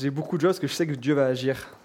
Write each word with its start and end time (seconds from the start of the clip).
J'ai 0.00 0.08
beaucoup 0.08 0.36
de 0.36 0.40
joie 0.40 0.48
parce 0.48 0.60
que 0.60 0.66
je 0.66 0.72
sais 0.72 0.86
que 0.86 0.94
Dieu 0.94 1.12
va 1.12 1.26
agir 1.26 1.76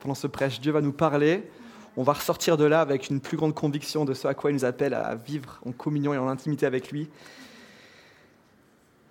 pendant 0.00 0.16
ce 0.16 0.26
prêche. 0.26 0.60
Dieu 0.60 0.72
va 0.72 0.80
nous 0.80 0.92
parler. 0.92 1.48
On 1.96 2.02
va 2.02 2.14
ressortir 2.14 2.56
de 2.56 2.64
là 2.64 2.80
avec 2.80 3.08
une 3.08 3.20
plus 3.20 3.36
grande 3.36 3.54
conviction 3.54 4.04
de 4.04 4.14
ce 4.14 4.26
à 4.26 4.34
quoi 4.34 4.50
il 4.50 4.54
nous 4.54 4.64
appelle 4.64 4.94
à 4.94 5.14
vivre 5.14 5.60
en 5.64 5.70
communion 5.70 6.12
et 6.12 6.18
en 6.18 6.26
intimité 6.26 6.66
avec 6.66 6.90
lui. 6.90 7.08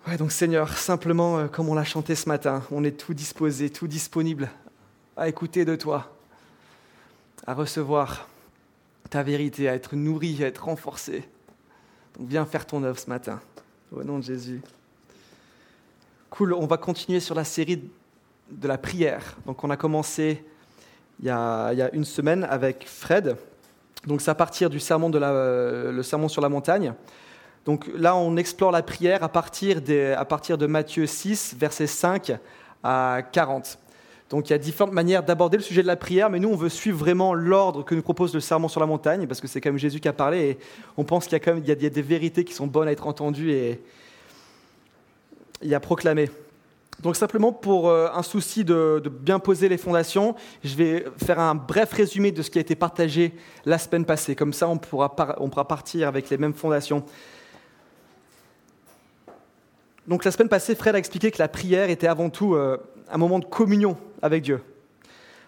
Ouais, 0.06 0.18
donc 0.18 0.32
Seigneur, 0.32 0.76
simplement 0.76 1.38
euh, 1.38 1.46
comme 1.48 1.70
on 1.70 1.74
l'a 1.74 1.84
chanté 1.84 2.14
ce 2.14 2.28
matin, 2.28 2.62
on 2.70 2.84
est 2.84 3.00
tout 3.00 3.14
disposé, 3.14 3.70
tout 3.70 3.88
disponible 3.88 4.50
à 5.16 5.28
écouter 5.28 5.64
de 5.64 5.74
toi, 5.74 6.14
à 7.46 7.54
recevoir 7.54 8.28
ta 9.08 9.22
vérité, 9.22 9.66
à 9.66 9.74
être 9.74 9.96
nourri, 9.96 10.44
à 10.44 10.48
être 10.48 10.64
renforcé. 10.64 11.26
Donc 12.18 12.28
viens 12.28 12.44
faire 12.44 12.66
ton 12.66 12.82
œuvre 12.82 12.98
ce 12.98 13.08
matin, 13.08 13.40
au 13.92 14.04
nom 14.04 14.18
de 14.18 14.24
Jésus. 14.24 14.60
Cool, 16.28 16.52
on 16.52 16.66
va 16.66 16.76
continuer 16.76 17.20
sur 17.20 17.34
la 17.34 17.44
série 17.44 17.90
de 18.50 18.68
la 18.68 18.78
prière. 18.78 19.36
Donc 19.46 19.64
on 19.64 19.70
a 19.70 19.76
commencé 19.76 20.44
il 21.20 21.26
y 21.26 21.30
a, 21.30 21.90
une 21.92 22.04
semaine 22.04 22.44
avec 22.44 22.86
Fred. 22.86 23.36
Donc 24.06 24.20
c'est 24.20 24.30
à 24.30 24.34
partir 24.34 24.70
du 24.70 24.80
sermon, 24.80 25.10
de 25.10 25.18
la, 25.18 25.92
le 25.92 26.02
sermon 26.02 26.28
sur 26.28 26.42
la 26.42 26.48
montagne. 26.48 26.94
Donc 27.64 27.88
là, 27.94 28.16
on 28.16 28.36
explore 28.36 28.72
la 28.72 28.82
prière 28.82 29.22
à 29.22 29.28
partir, 29.28 29.80
à 30.16 30.24
partir 30.24 30.58
de 30.58 30.66
Matthieu 30.66 31.06
6, 31.06 31.54
versets 31.56 31.86
5 31.86 32.32
à 32.82 33.20
40. 33.30 33.78
Donc 34.30 34.48
il 34.48 34.52
y 34.52 34.54
a 34.54 34.58
différentes 34.58 34.94
manières 34.94 35.22
d'aborder 35.22 35.58
le 35.58 35.62
sujet 35.62 35.82
de 35.82 35.86
la 35.86 35.94
prière, 35.94 36.30
mais 36.30 36.40
nous, 36.40 36.48
on 36.48 36.56
veut 36.56 36.70
suivre 36.70 36.98
vraiment 36.98 37.34
l'ordre 37.34 37.84
que 37.84 37.94
nous 37.94 38.02
propose 38.02 38.34
le 38.34 38.40
sermon 38.40 38.66
sur 38.66 38.80
la 38.80 38.86
montagne, 38.86 39.26
parce 39.26 39.40
que 39.40 39.46
c'est 39.46 39.60
quand 39.60 39.70
même 39.70 39.78
Jésus 39.78 40.00
qui 40.00 40.08
a 40.08 40.12
parlé, 40.12 40.38
et 40.38 40.58
on 40.96 41.04
pense 41.04 41.24
qu'il 41.24 41.34
y 41.34 41.36
a 41.36 41.40
quand 41.40 41.54
même 41.54 41.62
il 41.62 41.68
y 41.68 41.86
a 41.86 41.90
des 41.90 42.02
vérités 42.02 42.42
qui 42.42 42.54
sont 42.54 42.66
bonnes 42.66 42.88
à 42.88 42.92
être 42.92 43.06
entendues 43.06 43.52
et, 43.52 43.80
et 45.60 45.74
à 45.74 45.80
proclamer. 45.80 46.30
Donc 47.02 47.16
simplement 47.16 47.52
pour 47.52 47.88
euh, 47.88 48.08
un 48.14 48.22
souci 48.22 48.64
de, 48.64 49.02
bien 49.20 49.40
poser 49.40 49.68
les 49.68 49.76
fondations, 49.76 50.36
je 50.62 50.76
vais 50.76 51.04
faire 51.16 51.40
un 51.40 51.56
bref 51.56 51.92
résumé 51.92 52.30
de 52.30 52.42
ce 52.42 52.50
qui 52.50 52.58
a 52.58 52.60
été 52.60 52.76
partagé 52.76 53.34
la 53.64 53.78
semaine 53.78 54.04
passée. 54.04 54.36
Comme 54.36 54.52
ça, 54.52 54.68
on 54.68 54.78
pourra, 54.78 55.16
partir 55.16 56.06
avec 56.06 56.30
les 56.30 56.38
mêmes 56.38 56.54
fondations. 56.54 57.04
Donc 60.06 60.24
la 60.24 60.30
semaine 60.30 60.48
passée, 60.48 60.76
Fred 60.76 60.94
a 60.94 60.98
expliqué 60.98 61.32
que 61.32 61.38
la 61.38 61.48
prière 61.48 61.90
était 61.90 62.06
avant 62.06 62.30
tout 62.30 62.54
euh, 62.54 62.76
un 63.10 63.18
moment 63.18 63.40
de 63.40 63.46
communion 63.46 63.96
avec 64.20 64.44
Dieu. 64.44 64.62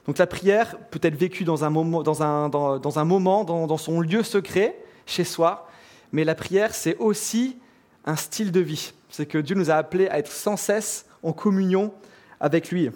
Donc 0.06 0.18
la 0.18 0.26
prière 0.26 0.76
peut 0.90 1.00
être 1.02 1.16
vécue 1.16 1.44
dans 1.44 1.64
un 1.64 1.70
moment, 1.70 2.02
dans, 2.02 2.22
un 2.22 3.04
moment, 3.04 3.44
dans 3.44 3.78
son 3.78 4.00
lieu 4.00 4.22
secret, 4.22 4.76
chez 5.06 5.24
soi, 5.24 5.68
mais 6.12 6.24
la 6.24 6.34
prière, 6.34 6.74
c'est 6.74 6.96
aussi 6.98 7.56
un 8.04 8.16
style 8.16 8.52
de 8.52 8.60
vie. 8.60 8.92
C'est 9.08 9.26
que 9.26 9.38
Dieu 9.38 9.54
nous 9.54 9.70
a 9.70 9.74
appelés 9.74 10.08
à 10.08 10.18
être 10.18 10.30
sans 10.30 10.56
cesse 10.56 11.06
en 11.24 11.32
communion 11.32 11.92
avec 12.40 12.70
lui. 12.70 12.90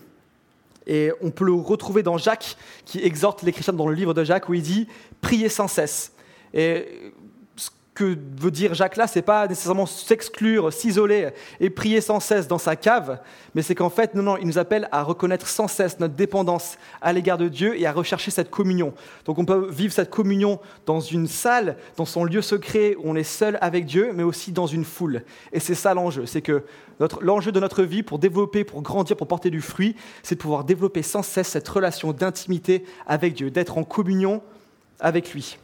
Et 0.86 1.12
on 1.20 1.30
peut 1.30 1.44
le 1.44 1.52
retrouver 1.52 2.02
dans 2.02 2.16
Jacques, 2.16 2.56
qui 2.84 3.00
exhorte 3.00 3.42
les 3.42 3.52
chrétiens 3.52 3.74
dans 3.74 3.88
le 3.88 3.94
livre 3.94 4.14
de 4.14 4.24
Jacques, 4.24 4.48
où 4.48 4.54
il 4.54 4.62
dit 4.62 4.86
Priez 5.20 5.48
sans 5.48 5.68
cesse. 5.68 6.12
Et 6.54 7.12
que 7.98 8.16
veut 8.41 8.52
dire 8.52 8.74
Jacques 8.74 8.96
là, 8.96 9.08
c'est 9.08 9.22
pas 9.22 9.48
nécessairement 9.48 9.84
s'exclure, 9.84 10.72
s'isoler 10.72 11.30
et 11.58 11.68
prier 11.68 12.00
sans 12.00 12.20
cesse 12.20 12.46
dans 12.46 12.58
sa 12.58 12.77
cave, 12.77 13.18
mais 13.56 13.62
c'est 13.62 13.74
qu'en 13.74 13.91
fait, 13.91 14.14
non, 14.14 14.22
non, 14.22 14.36
il 14.36 14.46
nous 14.46 14.58
appelle 14.58 14.88
à 14.92 15.02
reconnaître 15.02 15.48
sans 15.48 15.66
cesse 15.66 15.98
notre 15.98 16.14
dépendance 16.14 16.78
à 17.00 17.12
l'égard 17.12 17.38
de 17.38 17.48
Dieu 17.48 17.76
et 17.76 17.86
à 17.86 17.92
rechercher 17.92 18.30
cette 18.30 18.50
communion. 18.50 18.94
Donc 19.24 19.38
on 19.38 19.44
peut 19.44 19.69
vivre 19.69 19.92
cette 19.92 20.10
communion 20.10 20.60
dans 20.86 21.00
une 21.00 21.26
salle, 21.26 21.76
dans 21.96 22.04
son 22.04 22.22
lieu 22.22 22.41
secret 22.41 22.94
où 22.98 23.10
on 23.10 23.16
est 23.16 23.24
seul 23.24 23.58
avec 23.60 23.84
Dieu, 23.84 24.12
mais 24.14 24.22
aussi 24.22 24.52
dans 24.52 24.69
une 24.69 24.84
foule. 24.84 25.24
Et 25.52 25.58
c'est 25.58 25.74
ça 25.74 25.92
l'enjeu, 25.92 26.24
c'est 26.24 26.42
que 26.42 26.62
l'enjeu 27.20 27.50
de 27.50 27.58
notre 27.58 27.82
vie 27.82 28.04
pour 28.04 28.20
développer, 28.20 28.62
pour 28.62 28.80
grandir, 28.80 29.16
pour 29.16 29.26
porter 29.26 29.50
du 29.50 29.60
fruit, 29.60 29.96
c'est 30.22 30.36
de 30.36 30.41
pouvoir 30.41 30.62
développer 30.62 31.02
sans 31.02 31.24
cesse 31.24 31.48
cette 31.48 31.69
relation 31.69 32.12
d'intimité 32.12 32.84
avec 33.08 33.34
Dieu, 33.34 33.50
d'être 33.50 33.76
en 33.76 33.82
communion 33.82 34.41
avec 35.00 35.34
lui. 35.34 35.58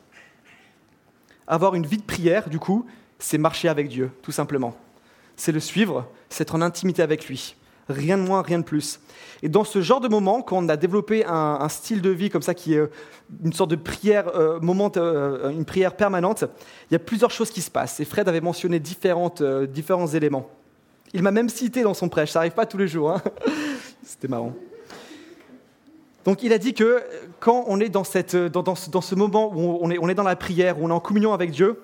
Avoir 1.47 1.75
une 1.75 1.87
vie 1.87 1.99
de 1.99 2.03
prière, 2.03 2.49
du 2.49 2.59
coup, 2.59 2.87
c'est 3.19 3.39
marcher 3.39 3.69
avec 3.69 3.89
Dieu, 3.89 4.11
tout 4.23 4.33
simplement. 4.33 4.77
C'est 5.37 5.53
le 5.53 5.61
suivre, 5.61 6.07
c'est 6.29 6.43
être 6.43 6.55
en 6.55 6.63
intimité 6.63 7.03
avec 7.03 7.27
lui. 7.29 7.57
Rien 7.89 8.17
de 8.17 8.23
moins, 8.23 8.41
rien 8.41 8.59
de 8.59 8.65
plus. 8.65 8.99
Et 9.43 9.49
dans 9.49 9.65
ce 9.65 9.83
genre 9.83 10.01
de 10.01 10.09
moment, 10.09 10.41
quand 10.41 10.57
on 10.57 10.69
a 10.69 10.77
développé 10.77 11.25
un, 11.27 11.69
style 11.69 12.01
de 12.01 12.09
vie 12.09 12.31
comme 12.31 12.41
ça, 12.41 12.55
qui 12.55 12.75
est 12.75 12.79
euh, 12.79 12.91
une 13.45 13.53
sorte 13.53 13.71
de 13.71 13.77
prière, 13.77 14.29
euh, 14.35 14.59
moment, 14.61 14.91
euh, 14.97 15.51
une 15.51 15.67
prière 15.67 15.95
permanente, 15.95 16.45
il 16.91 16.95
y 16.95 16.97
a 16.97 16.99
plusieurs 16.99 17.31
choses 17.31 17.51
qui 17.51 17.61
se 17.61 17.71
passent. 17.71 18.01
Et 18.01 18.07
Fred 18.07 18.27
avait 18.27 18.41
mentionné 18.41 18.81
différents 18.81 19.35
éléments. 20.15 20.49
Il 21.13 21.23
m'a 21.23 21.31
même 21.31 21.51
cité 21.51 21.83
dans 21.83 21.95
son 21.95 22.09
prêche, 22.09 22.31
ça 22.31 22.39
n'arrive 22.39 22.55
pas 22.55 22.67
tous 22.67 22.79
les 22.79 22.89
jours. 22.89 23.11
Hein. 23.11 23.23
C'était 24.03 24.29
marrant. 24.29 24.55
Donc 26.25 26.43
il 26.43 26.53
a 26.53 26.59
dit 26.59 26.75
que 26.75 27.03
quand 27.39 27.65
on 27.67 27.81
est 27.81 27.89
dans, 27.89 28.05
cette, 28.05 28.35
dans, 28.35 28.63
dans, 28.63 28.75
ce 28.75 29.15
moment 29.15 29.53
où 29.55 29.79
on 29.81 29.91
est, 29.91 29.99
on 29.99 30.09
est, 30.09 30.15
dans 30.15 30.23
la 30.23 30.37
prière, 30.37 30.81
où 30.81 30.87
on 30.87 30.89
est 30.89 30.93
en 30.93 31.01
communion 31.01 31.33
avec 31.33 31.51
Dieu, 31.51 31.81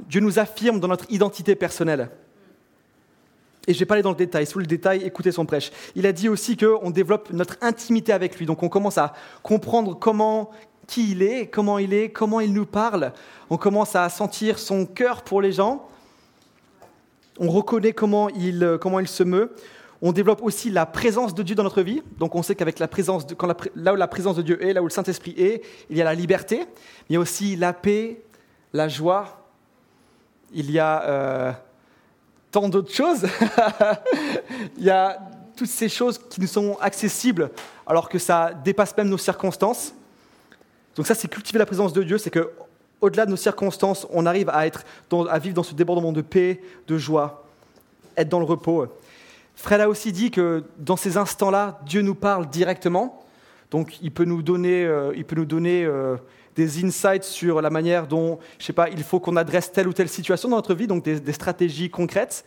Dieu 0.00 0.20
nous 0.20 0.38
affirme 0.38 0.80
dans 0.80 0.88
notre 0.88 1.10
identité 1.10 1.54
personnelle. 1.54 2.10
Et 3.66 3.74
je 3.74 3.78
vais 3.78 3.84
pas 3.84 3.94
aller 3.94 4.02
dans 4.02 4.10
le 4.10 4.16
détail, 4.16 4.46
sous 4.46 4.58
le 4.58 4.66
détail, 4.66 5.02
écoutez 5.04 5.30
son 5.30 5.44
prêche. 5.44 5.70
Il 5.94 6.06
a 6.06 6.12
dit 6.12 6.28
aussi 6.28 6.56
qu'on 6.56 6.90
développe 6.90 7.30
notre 7.32 7.56
intimité 7.60 8.12
avec 8.12 8.38
lui. 8.38 8.46
Donc 8.46 8.62
on 8.62 8.68
commence 8.68 8.98
à 8.98 9.12
comprendre 9.42 9.96
comment, 9.98 10.50
qui 10.86 11.12
il 11.12 11.22
est, 11.22 11.48
comment 11.48 11.78
il 11.78 11.92
est, 11.92 12.10
comment 12.10 12.40
il 12.40 12.52
nous 12.52 12.66
parle. 12.66 13.12
On 13.50 13.58
commence 13.58 13.94
à 13.94 14.08
sentir 14.08 14.58
son 14.58 14.86
cœur 14.86 15.22
pour 15.22 15.42
les 15.42 15.52
gens. 15.52 15.86
On 17.38 17.50
reconnaît 17.50 17.92
comment 17.92 18.30
il, 18.30 18.78
comment 18.80 19.00
il 19.00 19.06
se 19.06 19.22
meut. 19.22 19.54
On 20.00 20.12
développe 20.12 20.42
aussi 20.42 20.70
la 20.70 20.86
présence 20.86 21.34
de 21.34 21.42
Dieu 21.42 21.54
dans 21.54 21.64
notre 21.64 21.82
vie. 21.82 22.02
Donc 22.18 22.34
on 22.34 22.42
sait 22.42 22.54
qu'avec 22.54 22.78
la 22.78 22.86
présence, 22.86 23.26
de, 23.26 23.34
quand 23.34 23.52
là 23.74 23.92
où 23.92 23.96
la 23.96 24.06
présence 24.06 24.36
de 24.36 24.42
Dieu 24.42 24.62
est, 24.64 24.72
là 24.72 24.80
où 24.80 24.84
le 24.84 24.90
Saint-Esprit 24.90 25.34
est, 25.36 25.62
il 25.90 25.96
y 25.96 26.00
a 26.00 26.04
la 26.04 26.14
liberté. 26.14 26.66
Il 27.08 27.14
y 27.14 27.16
a 27.16 27.20
aussi 27.20 27.56
la 27.56 27.72
paix, 27.72 28.20
la 28.72 28.88
joie. 28.88 29.44
Il 30.52 30.70
y 30.70 30.78
a 30.78 31.02
euh, 31.02 31.52
tant 32.50 32.68
d'autres 32.68 32.94
choses. 32.94 33.26
il 34.78 34.84
y 34.84 34.90
a 34.90 35.18
toutes 35.56 35.68
ces 35.68 35.88
choses 35.88 36.18
qui 36.30 36.40
nous 36.40 36.46
sont 36.46 36.78
accessibles 36.80 37.50
alors 37.86 38.08
que 38.08 38.18
ça 38.18 38.52
dépasse 38.52 38.96
même 38.96 39.08
nos 39.08 39.18
circonstances. 39.18 39.92
Donc 40.94 41.06
ça, 41.06 41.14
c'est 41.14 41.28
cultiver 41.28 41.58
la 41.58 41.66
présence 41.66 41.92
de 41.92 42.02
Dieu, 42.02 42.18
c'est 42.18 42.30
que 42.30 42.50
au-delà 43.00 43.26
de 43.26 43.30
nos 43.30 43.36
circonstances, 43.36 44.06
on 44.10 44.26
arrive 44.26 44.50
à, 44.50 44.66
être 44.66 44.84
à 45.28 45.38
vivre 45.38 45.54
dans 45.54 45.62
ce 45.62 45.74
débordement 45.74 46.12
de 46.12 46.20
paix, 46.20 46.60
de 46.86 46.98
joie, 46.98 47.44
être 48.16 48.28
dans 48.28 48.40
le 48.40 48.44
repos. 48.44 48.86
Fred 49.58 49.80
a 49.80 49.88
aussi 49.88 50.12
dit 50.12 50.30
que 50.30 50.62
dans 50.78 50.94
ces 50.94 51.16
instants-là, 51.16 51.80
Dieu 51.84 52.00
nous 52.00 52.14
parle 52.14 52.48
directement. 52.48 53.24
Donc 53.72 53.98
il 54.00 54.12
peut 54.12 54.24
nous 54.24 54.40
donner, 54.40 54.84
euh, 54.84 55.12
il 55.16 55.24
peut 55.24 55.34
nous 55.34 55.44
donner 55.44 55.84
euh, 55.84 56.16
des 56.54 56.84
insights 56.84 57.24
sur 57.24 57.60
la 57.60 57.68
manière 57.68 58.06
dont, 58.06 58.38
je 58.60 58.66
sais 58.66 58.72
pas, 58.72 58.88
il 58.88 59.02
faut 59.02 59.18
qu'on 59.18 59.34
adresse 59.34 59.72
telle 59.72 59.88
ou 59.88 59.92
telle 59.92 60.08
situation 60.08 60.48
dans 60.48 60.56
notre 60.56 60.74
vie, 60.74 60.86
donc 60.86 61.02
des, 61.02 61.32
stratégies 61.32 61.90
concrètes. 61.90 62.44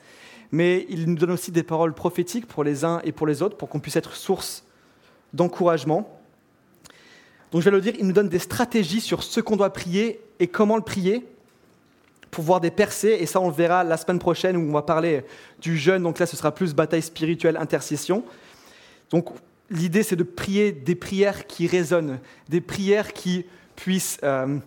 Mais 0.53 0.85
il 0.87 1.05
nous 1.09 1.15
donne 1.15 1.31
aussi 1.31 1.51
des 1.51 1.63
paroles 1.63 1.93
prophétiques 1.93 2.47
pour 2.47 2.63
les 2.63 2.85
uns 2.85 3.01
et 3.03 3.11
pour 3.11 3.27
les 3.27 3.41
autres, 3.41 3.57
pour 3.57 3.67
qu'on 3.67 3.81
puisse 3.81 3.97
être 3.97 4.15
source 4.15 4.63
d'encouragement. 5.33 6.17
Donc 7.51 7.59
je 7.59 7.65
vais 7.65 7.75
le 7.75 7.81
dire, 7.81 7.93
il 7.99 8.07
nous 8.07 8.13
donne 8.13 8.29
des 8.29 8.39
stratégies 8.39 9.01
sur 9.01 9.21
ce 9.21 9.41
qu'on 9.41 9.57
doit 9.57 9.73
prier 9.73 10.21
et 10.39 10.47
comment 10.47 10.77
le 10.77 10.81
prier, 10.81 11.27
pour 12.31 12.45
voir 12.45 12.61
des 12.61 12.71
percées, 12.71 13.17
et 13.19 13.25
ça 13.25 13.41
on 13.41 13.49
le 13.49 13.53
verra 13.53 13.83
la 13.83 13.97
semaine 13.97 14.19
prochaine 14.19 14.55
où 14.55 14.69
on 14.69 14.71
va 14.71 14.81
parler 14.81 15.23
du 15.61 15.77
jeûne, 15.77 16.03
donc 16.03 16.17
là 16.17 16.25
ce 16.25 16.37
sera 16.37 16.53
plus 16.53 16.73
bataille 16.73 17.01
spirituelle, 17.01 17.57
intercession. 17.57 18.23
Donc 19.09 19.29
l'idée 19.69 20.01
c'est 20.01 20.15
de 20.15 20.23
prier 20.23 20.71
des 20.71 20.95
prières 20.95 21.45
qui 21.45 21.67
résonnent, 21.67 22.19
des 22.47 22.61
prières 22.61 23.11
qui 23.11 23.45
puissent 23.75 24.17
euh, 24.23 24.57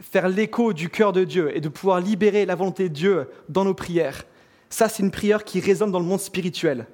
faire 0.00 0.28
l'écho 0.28 0.74
du 0.74 0.90
cœur 0.90 1.12
de 1.12 1.24
Dieu 1.24 1.56
et 1.56 1.60
de 1.60 1.68
pouvoir 1.70 2.00
libérer 2.00 2.44
la 2.44 2.54
volonté 2.54 2.90
de 2.90 2.94
Dieu 2.94 3.28
dans 3.48 3.64
nos 3.64 3.74
prières. 3.74 4.24
Ça 4.68 4.88
c'est 4.90 5.02
une 5.02 5.10
prière 5.10 5.44
qui 5.44 5.58
résonne 5.58 5.90
dans 5.90 6.00
le 6.00 6.06
monde 6.06 6.20
spirituel. 6.20 6.86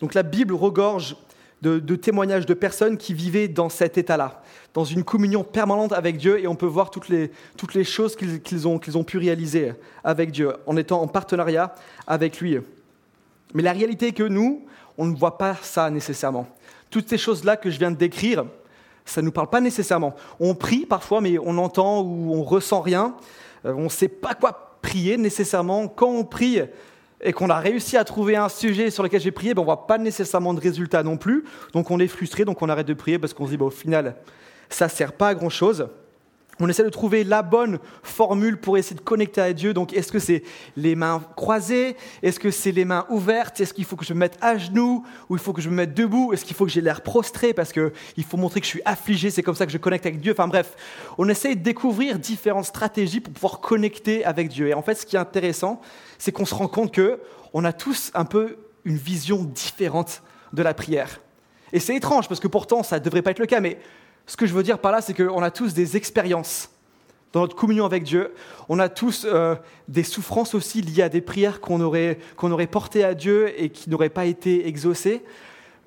Donc 0.00 0.14
la 0.14 0.22
Bible 0.22 0.54
regorge 0.54 1.16
de, 1.62 1.96
témoignages 1.96 2.46
de 2.46 2.54
personnes 2.54 2.96
qui 2.96 3.12
vivaient 3.12 3.48
dans 3.48 3.68
cet 3.68 3.98
état-là, 3.98 4.42
dans 4.72 4.84
une 4.84 5.04
communion 5.04 5.44
permanente 5.44 5.92
avec 5.92 6.16
Dieu, 6.16 6.38
et 6.38 6.46
on 6.46 6.54
peut 6.54 6.66
voir 6.66 6.90
toutes 6.90 7.08
les, 7.08 7.30
toutes 7.56 7.74
les 7.74 7.84
choses 7.84 8.16
qu'ils 8.16 8.68
ont, 8.68 8.78
qu'ils 8.78 8.96
ont 8.96 9.04
pu 9.04 9.18
réaliser 9.18 9.74
avec 10.02 10.30
Dieu, 10.30 10.52
en 10.66 10.76
étant 10.76 11.02
en 11.02 11.06
partenariat 11.06 11.74
avec 12.06 12.40
lui. 12.40 12.58
Mais 13.52 13.62
la 13.62 13.72
réalité 13.72 14.08
est 14.08 14.12
que 14.12 14.22
nous, 14.22 14.64
on 14.96 15.06
ne 15.06 15.16
voit 15.16 15.38
pas 15.38 15.56
ça 15.62 15.90
nécessairement. 15.90 16.48
Toutes 16.90 17.08
ces 17.08 17.18
choses-là 17.18 17.56
que 17.56 17.70
je 17.70 17.78
viens 17.78 17.90
de 17.90 17.96
décrire, 17.96 18.44
ça 19.04 19.20
ne 19.20 19.26
nous 19.26 19.32
parle 19.32 19.48
pas 19.48 19.60
nécessairement. 19.60 20.14
On 20.38 20.54
prie 20.54 20.86
parfois, 20.86 21.20
mais 21.20 21.38
on 21.38 21.58
entend 21.58 22.02
ou 22.02 22.34
on 22.34 22.42
ressent 22.42 22.80
rien. 22.80 23.16
Euh, 23.64 23.74
on 23.76 23.84
ne 23.84 23.88
sait 23.88 24.08
pas 24.08 24.34
quoi 24.34 24.78
prier 24.82 25.16
nécessairement. 25.16 25.88
Quand 25.88 26.08
on 26.08 26.24
prie, 26.24 26.60
et 27.22 27.32
qu'on 27.32 27.50
a 27.50 27.58
réussi 27.58 27.96
à 27.96 28.04
trouver 28.04 28.36
un 28.36 28.48
sujet 28.48 28.90
sur 28.90 29.02
lequel 29.02 29.20
j'ai 29.20 29.30
prié, 29.30 29.54
ben 29.54 29.60
on 29.60 29.64
ne 29.64 29.66
voit 29.66 29.86
pas 29.86 29.98
nécessairement 29.98 30.54
de 30.54 30.60
résultat 30.60 31.02
non 31.02 31.16
plus. 31.16 31.44
Donc 31.72 31.90
on 31.90 31.98
est 31.98 32.08
frustré, 32.08 32.44
donc 32.44 32.62
on 32.62 32.68
arrête 32.68 32.86
de 32.86 32.94
prier 32.94 33.18
parce 33.18 33.34
qu'on 33.34 33.46
se 33.46 33.50
dit 33.50 33.56
ben, 33.56 33.66
au 33.66 33.70
final, 33.70 34.16
ça 34.70 34.86
ne 34.86 34.90
sert 34.90 35.12
pas 35.12 35.28
à 35.28 35.34
grand-chose. 35.34 35.88
on 36.60 36.68
essaie 36.68 36.84
de 36.84 36.90
trouver 36.90 37.24
la 37.24 37.42
bonne 37.42 37.78
formule 38.02 38.58
pour 38.58 38.78
essayer 38.78 38.96
de 38.96 39.00
connecter 39.00 39.40
à 39.40 39.52
Dieu. 39.52 39.72
Donc, 39.74 39.92
est-ce 39.94 40.12
que 40.12 40.18
c'est 40.18 40.42
les 40.76 40.94
mains 40.94 41.22
croisées? 41.36 41.96
Est-ce 42.22 42.38
que 42.38 42.50
c'est 42.50 42.72
les 42.72 42.84
mains 42.84 43.06
ouvertes? 43.08 43.60
Est-ce 43.60 43.74
qu'il 43.74 43.84
faut 43.84 43.96
que 43.96 44.04
je 44.04 44.12
me 44.12 44.18
mette 44.18 44.36
à 44.40 44.58
genoux? 44.58 45.04
Ou 45.28 45.36
il 45.36 45.40
faut 45.40 45.52
que 45.52 45.62
je 45.62 45.70
me 45.70 45.74
mette 45.74 45.94
debout? 45.94 46.32
Est-ce 46.32 46.44
qu'il 46.44 46.54
faut 46.54 46.66
que 46.66 46.70
j'ai 46.70 46.82
l'air 46.82 47.00
prostré? 47.00 47.54
Parce 47.54 47.72
qu'il 47.72 48.24
faut 48.28 48.36
montrer 48.36 48.60
que 48.60 48.66
je 48.66 48.70
suis 48.70 48.82
affligé 48.84 49.30
C'est 49.30 49.42
comme 49.42 49.54
ça 49.54 49.66
que 49.66 49.72
je 49.72 49.78
connecte 49.78 50.06
avec 50.06 50.20
Dieu. 50.20 50.32
Enfin 50.32 50.48
bref, 50.48 50.76
on 51.18 51.28
essaie 51.28 51.54
de 51.54 51.62
découvrir 51.62 52.18
différentes 52.18 52.66
stratégies 52.66 53.20
pour 53.20 53.32
pouvoir 53.32 53.60
connecter 53.60 54.24
avec 54.24 54.48
Dieu. 54.48 54.68
Et 54.68 54.74
en 54.74 54.82
fait, 54.82 54.94
ce 54.94 55.06
qui 55.06 55.16
est 55.16 55.20
intéressant, 55.20 55.80
c'est 56.20 56.30
qu'on 56.30 56.44
se 56.44 56.54
rend 56.54 56.68
compte 56.68 56.92
que 56.92 57.18
on 57.52 57.64
a 57.64 57.72
tous 57.72 58.12
un 58.14 58.24
peu 58.24 58.58
une 58.84 58.96
vision 58.96 59.42
différente 59.42 60.22
de 60.52 60.62
la 60.62 60.74
prière. 60.74 61.20
Et 61.72 61.80
c'est 61.80 61.96
étrange 61.96 62.28
parce 62.28 62.40
que 62.40 62.46
pourtant, 62.46 62.82
ça 62.84 63.00
ne 63.00 63.04
devrait 63.04 63.22
pas 63.22 63.32
être 63.32 63.40
le 63.40 63.46
cas, 63.46 63.60
mais 63.60 63.78
ce 64.26 64.36
que 64.36 64.46
je 64.46 64.52
veux 64.52 64.62
dire 64.62 64.78
par 64.78 64.92
là, 64.92 65.00
c'est 65.00 65.14
qu'on 65.14 65.42
a 65.42 65.50
tous 65.50 65.74
des 65.74 65.96
expériences 65.96 66.70
dans 67.32 67.40
notre 67.40 67.56
communion 67.56 67.86
avec 67.86 68.02
Dieu. 68.02 68.34
On 68.68 68.78
a 68.78 68.88
tous 68.88 69.24
euh, 69.24 69.54
des 69.88 70.02
souffrances 70.02 70.54
aussi 70.54 70.82
liées 70.82 71.02
à 71.02 71.08
des 71.08 71.20
prières 71.20 71.60
qu'on 71.60 71.80
aurait, 71.80 72.18
qu'on 72.36 72.50
aurait 72.50 72.66
portées 72.66 73.04
à 73.04 73.14
Dieu 73.14 73.52
et 73.60 73.70
qui 73.70 73.88
n'auraient 73.88 74.08
pas 74.10 74.26
été 74.26 74.68
exaucées. 74.68 75.22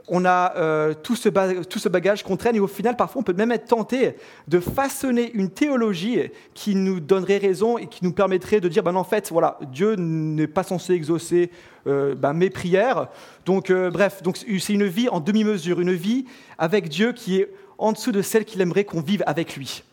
On 0.07 0.25
a 0.25 0.53
euh, 0.57 0.93
tout, 0.93 1.15
ce 1.15 1.29
tout, 1.29 1.79
ce 1.79 1.87
bagage 1.87 2.23
qu'on 2.23 2.35
traîne 2.35 2.57
et 2.57 2.59
au 2.59 2.67
final, 2.67 2.97
parfois, 2.97 3.21
on 3.21 3.23
peut 3.23 3.33
même 3.33 3.51
être 3.53 3.67
tenté 3.67 4.15
de 4.47 4.59
façonner 4.59 5.31
une 5.33 5.49
théologie 5.49 6.19
qui 6.53 6.75
nous 6.75 6.99
donnerait 6.99 7.37
raison 7.37 7.77
et 7.77 7.87
qui 7.87 8.03
nous 8.03 8.11
permettrait 8.11 8.59
de 8.59 8.67
dire, 8.67 8.83
ben, 8.83 8.95
en 8.95 9.05
fait, 9.05 9.29
voilà, 9.29 9.57
Dieu 9.71 9.95
n'est 9.95 10.47
pas 10.47 10.63
censé 10.63 10.93
exaucer 10.93 11.51
euh, 11.87 12.15
ben, 12.15 12.33
mes 12.33 12.49
prières. 12.49 13.07
Donc, 13.45 13.71
bref, 13.71 14.21
donc 14.23 14.37
c'est 14.37 14.73
une 14.73 14.87
vie 14.87 15.07
en 15.07 15.21
demi-mesure, 15.21 15.79
une 15.79 15.93
vie 15.93 16.25
avec 16.57 16.89
Dieu 16.89 17.13
qui 17.13 17.39
est 17.39 17.49
en 17.77 17.93
dessous 17.93 18.11
de 18.11 18.21
celle 18.21 18.45
qu'il 18.45 18.61
aimerait 18.61 18.83
qu'on 18.83 19.01
vive 19.01 19.23
avec 19.25 19.55
lui. 19.55 19.83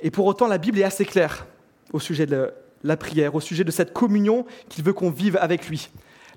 Et 0.00 0.10
pour 0.10 0.26
autant, 0.26 0.48
la 0.48 0.58
Bible 0.58 0.78
est 0.78 0.84
assez 0.84 1.04
claire 1.04 1.46
au 1.92 1.98
sujet 1.98 2.26
de 2.26 2.52
la 2.84 2.96
prière, 2.96 3.34
au 3.34 3.40
sujet 3.40 3.64
de 3.64 3.70
cette 3.70 3.92
communion 3.92 4.44
qu'il 4.68 4.84
veut 4.84 4.92
qu'on 4.92 5.10
vive 5.10 5.38
avec 5.40 5.68
lui. 5.68 5.90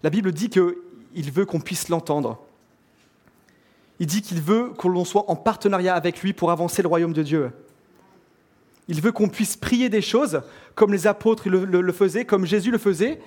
La 0.04 0.10
Bible 0.10 0.32
dit 0.32 0.50
qu'il 0.50 1.32
veut 1.32 1.46
qu'on 1.46 1.60
puisse 1.60 1.90
l'entendre. 1.90 2.44
Il 4.00 4.06
dit 4.08 4.22
qu'il 4.22 4.42
veut 4.42 4.74
que 4.78 4.88
l'on 4.88 5.06
soit 5.06 5.30
en 5.30 5.36
partenariat 5.36 5.96
avec 5.96 6.22
lui 6.22 6.34
pour 6.34 6.52
avancer 6.52 6.82
le 6.82 6.88
royaume 6.88 7.14
de 7.14 7.24
Dieu. 7.24 7.52
Il 8.88 9.02
veut 9.02 9.12
qu'on 9.12 9.28
puisse 9.28 9.58
prier 9.58 9.90
des 9.90 10.02
choses 10.02 10.42
comme 10.76 10.94
les 10.94 11.08
apôtres 11.08 11.50
le, 11.50 11.66
le, 11.66 11.92
faisaient, 11.92 12.26
comme 12.26 12.46
Jésus 12.46 12.72
le 12.72 12.78
faisait, 12.78 13.20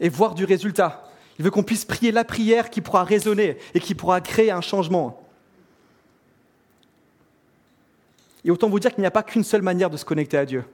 et 0.00 0.08
voir 0.08 0.34
du 0.34 0.44
résultat. 0.44 1.10
Il 1.38 1.44
veut 1.44 1.50
qu'on 1.50 1.62
puisse 1.62 1.84
prier 1.84 2.12
la 2.12 2.24
prière 2.24 2.70
qui 2.70 2.80
pourra 2.80 3.04
résonner 3.04 3.56
et 3.74 3.80
qui 3.80 3.94
pourra 3.94 4.20
créer 4.20 4.50
un 4.50 4.60
changement. 4.60 5.22
Et 8.44 8.50
autant 8.50 8.68
vous 8.68 8.78
dire 8.78 8.92
qu'il 8.92 9.00
n'y 9.00 9.06
a 9.06 9.12
pas 9.12 9.22
qu'une 9.22 9.44
seule 9.44 9.62
manière 9.62 9.90
de 9.90 9.96
se 9.96 10.04
connecter 10.04 10.38
à 10.38 10.44
Dieu. 10.44 10.64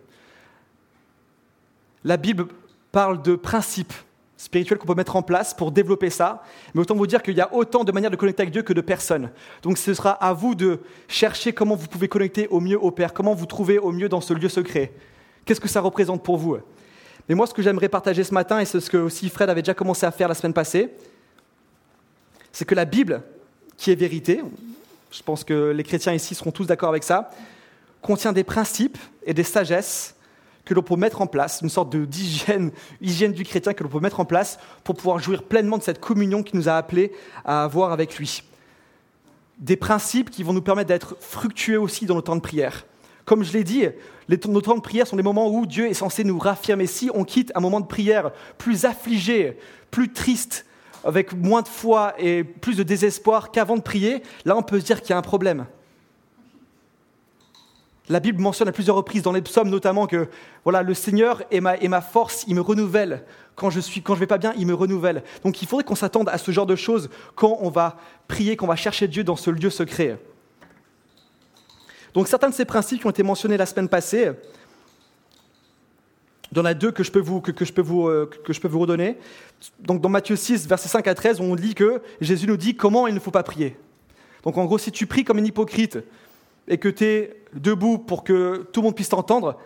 La 2.02 2.16
Bible 2.16 2.46
parle 2.92 3.22
de 3.22 3.34
principes 3.34 3.94
spirituels 4.36 4.78
qu'on 4.78 4.86
peut 4.86 4.94
mettre 4.94 5.16
en 5.16 5.22
place 5.22 5.54
pour 5.54 5.70
développer 5.70 6.10
ça, 6.10 6.42
mais 6.74 6.80
autant 6.80 6.94
vous 6.94 7.06
dire 7.06 7.22
qu'il 7.22 7.36
y 7.36 7.40
a 7.40 7.54
autant 7.54 7.84
de 7.84 7.92
manières 7.92 8.10
de 8.10 8.16
connecter 8.16 8.42
avec 8.42 8.52
Dieu 8.52 8.62
que 8.62 8.72
de 8.72 8.80
personnes. 8.80 9.30
Donc 9.62 9.78
ce 9.78 9.94
sera 9.94 10.10
à 10.10 10.32
vous 10.32 10.54
de 10.54 10.80
chercher 11.08 11.52
comment 11.52 11.76
vous 11.76 11.86
pouvez 11.86 12.08
connecter 12.08 12.48
au 12.48 12.60
mieux 12.60 12.78
au 12.78 12.90
Père, 12.90 13.14
comment 13.14 13.34
vous 13.34 13.46
trouvez 13.46 13.78
au 13.78 13.92
mieux 13.92 14.08
dans 14.08 14.20
ce 14.20 14.34
lieu 14.34 14.48
secret. 14.48 14.92
Qu'est-ce 15.44 15.60
que 15.60 15.68
ça 15.68 15.80
représente 15.80 16.22
pour 16.22 16.36
vous? 16.36 16.56
Mais 17.28 17.34
moi, 17.34 17.46
ce 17.46 17.54
que 17.54 17.62
j'aimerais 17.62 17.88
partager 17.88 18.24
ce 18.24 18.34
matin, 18.34 18.60
et 18.60 18.64
c'est 18.64 18.80
ce 18.80 18.90
que 18.90 18.96
aussi 18.96 19.30
Fred 19.30 19.48
avait 19.48 19.62
déjà 19.62 19.74
commencé 19.74 20.04
à 20.04 20.10
faire 20.10 20.28
la 20.28 20.34
semaine 20.34 20.52
passée, 20.52 20.90
c'est 22.52 22.64
que 22.64 22.74
la 22.74 22.84
Bible, 22.84 23.22
qui 23.76 23.90
est 23.90 23.94
vérité, 23.94 24.42
je 25.10 25.22
pense 25.22 25.44
que 25.44 25.70
les 25.70 25.82
chrétiens 25.82 26.12
ici 26.12 26.34
seront 26.34 26.50
tous 26.50 26.66
d'accord 26.66 26.88
avec 26.88 27.02
ça, 27.02 27.30
contient 28.02 28.32
des 28.32 28.44
principes 28.44 28.98
et 29.24 29.32
des 29.32 29.42
sagesses 29.42 30.14
que 30.64 30.74
l'on 30.74 30.82
peut 30.82 30.96
mettre 30.96 31.20
en 31.20 31.26
place, 31.26 31.60
une 31.62 31.68
sorte 31.68 31.94
d'hygiène 31.94 32.70
hygiène 33.00 33.32
du 33.32 33.44
chrétien 33.44 33.74
que 33.74 33.82
l'on 33.82 33.90
peut 33.90 34.00
mettre 34.00 34.20
en 34.20 34.24
place 34.24 34.58
pour 34.82 34.94
pouvoir 34.94 35.18
jouir 35.18 35.42
pleinement 35.42 35.78
de 35.78 35.82
cette 35.82 36.00
communion 36.00 36.42
qui 36.42 36.56
nous 36.56 36.68
a 36.68 36.74
appelés 36.74 37.12
à 37.44 37.64
avoir 37.64 37.92
avec 37.92 38.16
lui. 38.18 38.42
Des 39.58 39.76
principes 39.76 40.30
qui 40.30 40.42
vont 40.42 40.52
nous 40.52 40.62
permettre 40.62 40.88
d'être 40.88 41.16
fructueux 41.20 41.80
aussi 41.80 42.06
dans 42.06 42.14
nos 42.14 42.22
temps 42.22 42.36
de 42.36 42.40
prière. 42.40 42.86
Comme 43.24 43.44
je 43.44 43.52
l'ai 43.52 43.64
dit, 43.64 43.86
nos 44.28 44.60
temps 44.60 44.74
de 44.74 44.80
prière 44.80 45.06
sont 45.06 45.16
des 45.16 45.22
moments 45.22 45.50
où 45.50 45.66
Dieu 45.66 45.88
est 45.88 45.94
censé 45.94 46.24
nous 46.24 46.38
raffirmer. 46.38 46.86
Si 46.86 47.10
on 47.14 47.24
quitte 47.24 47.52
un 47.54 47.60
moment 47.60 47.80
de 47.80 47.86
prière 47.86 48.32
plus 48.58 48.84
affligé, 48.84 49.58
plus 49.90 50.12
triste, 50.12 50.66
avec 51.04 51.34
moins 51.34 51.62
de 51.62 51.68
foi 51.68 52.14
et 52.18 52.44
plus 52.44 52.76
de 52.76 52.82
désespoir 52.82 53.50
qu'avant 53.50 53.76
de 53.76 53.82
prier, 53.82 54.22
là 54.44 54.56
on 54.56 54.62
peut 54.62 54.80
se 54.80 54.84
dire 54.84 55.00
qu'il 55.02 55.10
y 55.10 55.12
a 55.12 55.18
un 55.18 55.22
problème. 55.22 55.66
La 58.08 58.20
Bible 58.20 58.40
mentionne 58.42 58.68
à 58.68 58.72
plusieurs 58.72 58.96
reprises 58.96 59.22
dans 59.22 59.32
les 59.32 59.40
psaumes 59.40 59.70
notamment 59.70 60.06
que 60.06 60.28
voilà, 60.62 60.82
le 60.82 60.92
Seigneur 60.92 61.42
est 61.50 61.60
ma, 61.60 62.00
force, 62.02 62.44
il 62.46 62.54
me 62.54 62.60
renouvelle. 62.60 63.24
Quand 63.56 63.70
je 63.70 63.78
ne 63.78 64.00
quand 64.02 64.14
je 64.14 64.20
vais 64.20 64.26
pas 64.26 64.36
bien, 64.36 64.52
il 64.58 64.66
me 64.66 64.74
renouvelle. 64.74 65.22
Donc 65.42 65.62
il 65.62 65.68
faudrait 65.68 65.84
qu'on 65.84 65.94
s'attende 65.94 66.28
à 66.28 66.36
ce 66.36 66.50
genre 66.50 66.66
de 66.66 66.76
choses 66.76 67.08
quand 67.34 67.58
on 67.60 67.70
va 67.70 67.96
prier, 68.28 68.56
quand 68.56 68.66
on 68.66 68.68
va 68.68 68.76
chercher 68.76 69.08
Dieu 69.08 69.24
dans 69.24 69.36
ce 69.36 69.50
lieu 69.50 69.70
secret. 69.70 70.18
Donc 72.12 72.28
certains 72.28 72.50
de 72.50 72.54
ces 72.54 72.64
principes 72.64 73.00
qui 73.00 73.06
ont 73.06 73.10
été 73.10 73.22
mentionnés 73.22 73.56
la 73.56 73.66
semaine 73.66 73.88
passée, 73.88 74.32
il 76.52 76.58
y 76.58 76.60
en 76.60 76.64
a 76.66 76.74
deux 76.74 76.92
que 76.92 77.02
je 77.02 77.10
peux 77.10 77.20
vous, 77.20 77.40
que, 77.40 77.64
je 77.64 77.72
peux 77.72 77.82
vous, 77.82 78.06
euh, 78.06 78.30
que 78.44 78.52
je 78.52 78.60
peux 78.60 78.68
vous 78.68 78.80
redonner. 78.80 79.18
Donc 79.80 80.00
dans 80.00 80.08
Matthieu 80.08 80.36
6, 80.36 80.68
versets 80.68 80.88
5 80.88 81.06
à 81.08 81.14
13, 81.14 81.40
on 81.40 81.54
lit 81.54 81.74
que 81.74 82.02
Jésus 82.20 82.46
nous 82.46 82.56
dit 82.56 82.76
comment 82.76 83.06
il 83.06 83.14
ne 83.14 83.18
faut 83.18 83.30
pas 83.30 83.42
prier. 83.42 83.76
Donc 84.44 84.58
en 84.58 84.64
gros, 84.66 84.78
si 84.78 84.92
tu 84.92 85.06
pries 85.06 85.24
comme 85.24 85.38
un 85.38 85.44
hypocrite 85.44 85.98
et 86.68 86.78
que 86.78 86.88
tu 86.88 87.04
es 87.04 87.42
debout 87.54 87.98
pour 87.98 88.24
que 88.24 88.68
tout 88.72 88.80
le 88.80 88.86
monde 88.86 88.94
puisse 88.94 89.08
t'entendre, 89.08 89.58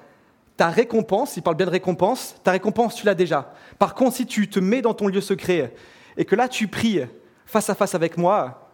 ta 0.56 0.68
récompense, 0.68 1.36
il 1.36 1.42
parle 1.42 1.56
bien 1.56 1.66
de 1.66 1.70
récompense, 1.70 2.34
ta 2.42 2.50
récompense, 2.50 2.96
tu 2.96 3.06
l'as 3.06 3.14
déjà. 3.14 3.52
Par 3.78 3.94
contre, 3.94 4.16
si 4.16 4.26
tu 4.26 4.48
te 4.48 4.58
mets 4.58 4.82
dans 4.82 4.94
ton 4.94 5.06
lieu 5.06 5.20
secret 5.20 5.74
et 6.16 6.24
que 6.24 6.34
là 6.34 6.48
tu 6.48 6.66
pries 6.66 7.02
face 7.46 7.70
à 7.70 7.74
face 7.74 7.94
avec 7.94 8.16
moi, 8.16 8.68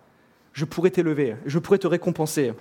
je 0.53 0.65
pourrais 0.65 0.91
t'élever, 0.91 1.37
je 1.45 1.59
pourrais 1.59 1.79
te 1.79 1.87
récompenser. 1.87 2.55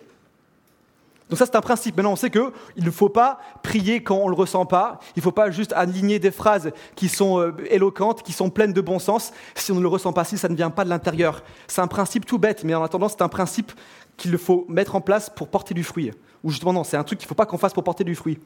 Donc 1.29 1.39
ça, 1.39 1.45
c'est 1.45 1.55
un 1.55 1.61
principe. 1.61 1.95
Maintenant, 1.97 2.11
on 2.11 2.15
sait 2.15 2.29
qu'il 2.29 2.51
ne 2.77 2.91
faut 2.91 3.09
pas 3.09 3.39
prier 3.63 4.03
quand 4.03 4.17
on 4.17 4.25
ne 4.25 4.29
le 4.29 4.35
ressent 4.35 4.65
pas. 4.65 4.99
Il 5.15 5.19
ne 5.19 5.23
faut 5.23 5.31
pas 5.31 5.49
juste 5.49 5.73
aligner 5.73 6.19
des 6.19 6.31
phrases 6.31 6.71
qui 6.95 7.07
sont 7.07 7.39
euh, 7.39 7.55
éloquentes, 7.71 8.23
qui 8.23 8.33
sont 8.33 8.49
pleines 8.49 8.73
de 8.73 8.81
bon 8.81 8.99
sens, 8.99 9.31
si 9.55 9.71
on 9.71 9.75
ne 9.75 9.81
le 9.81 9.87
ressent 9.87 10.13
pas, 10.13 10.25
si 10.25 10.37
ça 10.37 10.49
ne 10.49 10.55
vient 10.55 10.69
pas 10.69 10.83
de 10.83 10.89
l'intérieur. 10.89 11.41
C'est 11.67 11.81
un 11.81 11.87
principe 11.87 12.25
tout 12.25 12.37
bête, 12.37 12.63
mais 12.63 12.75
en 12.75 12.83
attendant, 12.83 13.09
c'est 13.09 13.21
un 13.21 13.29
principe 13.29 13.71
qu'il 14.17 14.37
faut 14.37 14.65
mettre 14.69 14.95
en 14.95 15.01
place 15.01 15.29
pour 15.29 15.47
porter 15.49 15.73
du 15.73 15.83
fruit. 15.83 16.11
Ou 16.43 16.49
justement, 16.49 16.73
non, 16.73 16.83
c'est 16.83 16.97
un 16.97 17.03
truc 17.03 17.19
qu'il 17.19 17.25
ne 17.25 17.29
faut 17.29 17.35
pas 17.35 17.45
qu'on 17.45 17.57
fasse 17.57 17.73
pour 17.73 17.83
porter 17.83 18.03
du 18.03 18.15
fruit. 18.15 18.39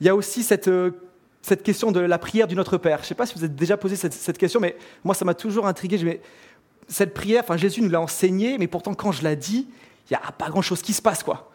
Il 0.00 0.06
y 0.06 0.08
a 0.08 0.14
aussi 0.14 0.42
cette, 0.42 0.68
euh, 0.68 0.90
question 1.62 1.92
de 1.92 2.00
la 2.00 2.18
prière 2.18 2.46
du 2.46 2.54
Notre 2.54 2.78
Père. 2.78 2.98
Je 2.98 3.04
ne 3.04 3.06
sais 3.08 3.14
pas 3.14 3.26
si 3.26 3.34
vous 3.34 3.44
avez 3.44 3.52
déjà 3.52 3.76
posé 3.76 3.96
cette, 3.96 4.12
cette 4.12 4.38
question, 4.38 4.60
mais 4.60 4.76
moi, 5.04 5.14
ça 5.14 5.24
m'a 5.24 5.34
toujours 5.34 5.66
intrigué. 5.66 5.98
Je, 5.98 6.06
cette 6.88 7.14
prière, 7.14 7.42
enfin, 7.44 7.56
Jésus 7.56 7.82
nous 7.82 7.88
l'a 7.88 8.00
enseignée, 8.00 8.58
mais 8.58 8.66
pourtant, 8.66 8.94
quand 8.94 9.12
je 9.12 9.24
la 9.24 9.36
dis, 9.36 9.68
il 10.10 10.12
n'y 10.12 10.16
a 10.16 10.32
pas 10.32 10.50
grand-chose 10.50 10.82
qui 10.82 10.92
se 10.92 11.02
passe, 11.02 11.22
quoi. 11.22 11.50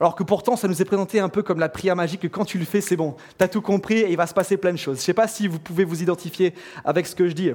Alors 0.00 0.16
que 0.16 0.22
pourtant, 0.22 0.56
ça 0.56 0.66
nous 0.68 0.82
est 0.82 0.84
présenté 0.84 1.20
un 1.20 1.28
peu 1.28 1.42
comme 1.42 1.60
la 1.60 1.68
prière 1.68 1.96
magique, 1.96 2.20
que 2.20 2.26
quand 2.26 2.44
tu 2.44 2.58
le 2.58 2.64
fais, 2.64 2.80
c'est 2.80 2.96
bon, 2.96 3.16
tu 3.38 3.44
as 3.44 3.48
tout 3.48 3.62
compris 3.62 3.98
et 3.98 4.10
il 4.10 4.16
va 4.16 4.26
se 4.26 4.34
passer 4.34 4.56
plein 4.56 4.72
de 4.72 4.76
choses. 4.76 4.96
Je 4.96 5.02
ne 5.02 5.04
sais 5.04 5.14
pas 5.14 5.28
si 5.28 5.46
vous 5.46 5.58
pouvez 5.58 5.84
vous 5.84 6.02
identifier 6.02 6.52
avec 6.84 7.06
ce 7.06 7.14
que 7.14 7.28
je 7.28 7.32
dis. 7.32 7.52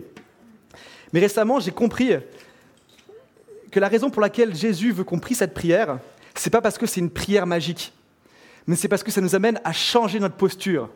Mais 1.12 1.19
récemment, 1.19 1.60
j'ai 1.60 1.72
compris 1.72 2.13
que 3.72 3.80
la 3.80 3.88
raison 3.88 4.10
pour 4.10 4.22
laquelle 4.22 4.56
Jésus 4.56 4.92
veut 4.92 5.04
qu'on 5.04 5.20
prie 5.20 5.36
cette 5.36 5.54
prière, 5.54 6.00
c'est 6.36 6.50
pas 6.50 6.62
parce 6.62 6.78
que 6.78 6.86
c'est 6.86 7.00
une 7.00 7.10
prière 7.10 7.46
magique, 7.46 7.94
mais 8.68 8.76
c'est 8.76 8.88
parce 8.88 9.04
que 9.04 9.12
ça 9.12 9.22
nous 9.22 9.36
amène 9.36 9.60
à 9.64 9.74
changer 9.74 10.20
notre 10.20 10.36
posture. 10.36 10.90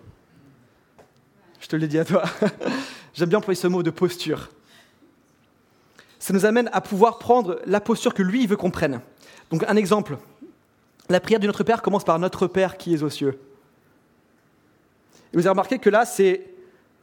Je 1.60 1.68
te 1.68 1.76
l'ai 1.76 1.88
dit 1.88 2.00
à 2.00 2.06
toi. 2.06 2.24
J'aime 3.14 3.30
bien 3.30 3.38
employer 3.38 3.60
ce 3.60 3.68
mot 3.68 3.84
de 3.84 3.90
posture. 3.90 4.50
Ça 6.20 6.34
nous 6.34 6.46
amène 6.46 6.70
à 6.74 6.82
pouvoir 6.82 7.20
prendre 7.20 7.62
la 7.66 7.82
posture 7.82 8.14
que 8.14 8.24
lui, 8.24 8.48
veut 8.48 8.58
qu'on 8.58 8.72
prenne. 8.72 9.02
Donc 9.50 9.64
un 9.68 9.76
exemple, 9.76 10.18
la 11.10 11.20
prière 11.20 11.40
du 11.40 11.48
Notre 11.48 11.64
Père 11.64 11.82
commence 11.82 12.04
par 12.04 12.18
Notre 12.20 12.48
Père 12.48 12.78
qui 12.78 12.94
est 12.94 13.04
aux 13.04 13.10
cieux. 13.10 13.40
Et 15.32 15.38
vous 15.38 15.42
avez 15.42 15.50
remarqué 15.50 15.80
que 15.80 15.90
là, 15.90 16.06
c'est, 16.06 16.54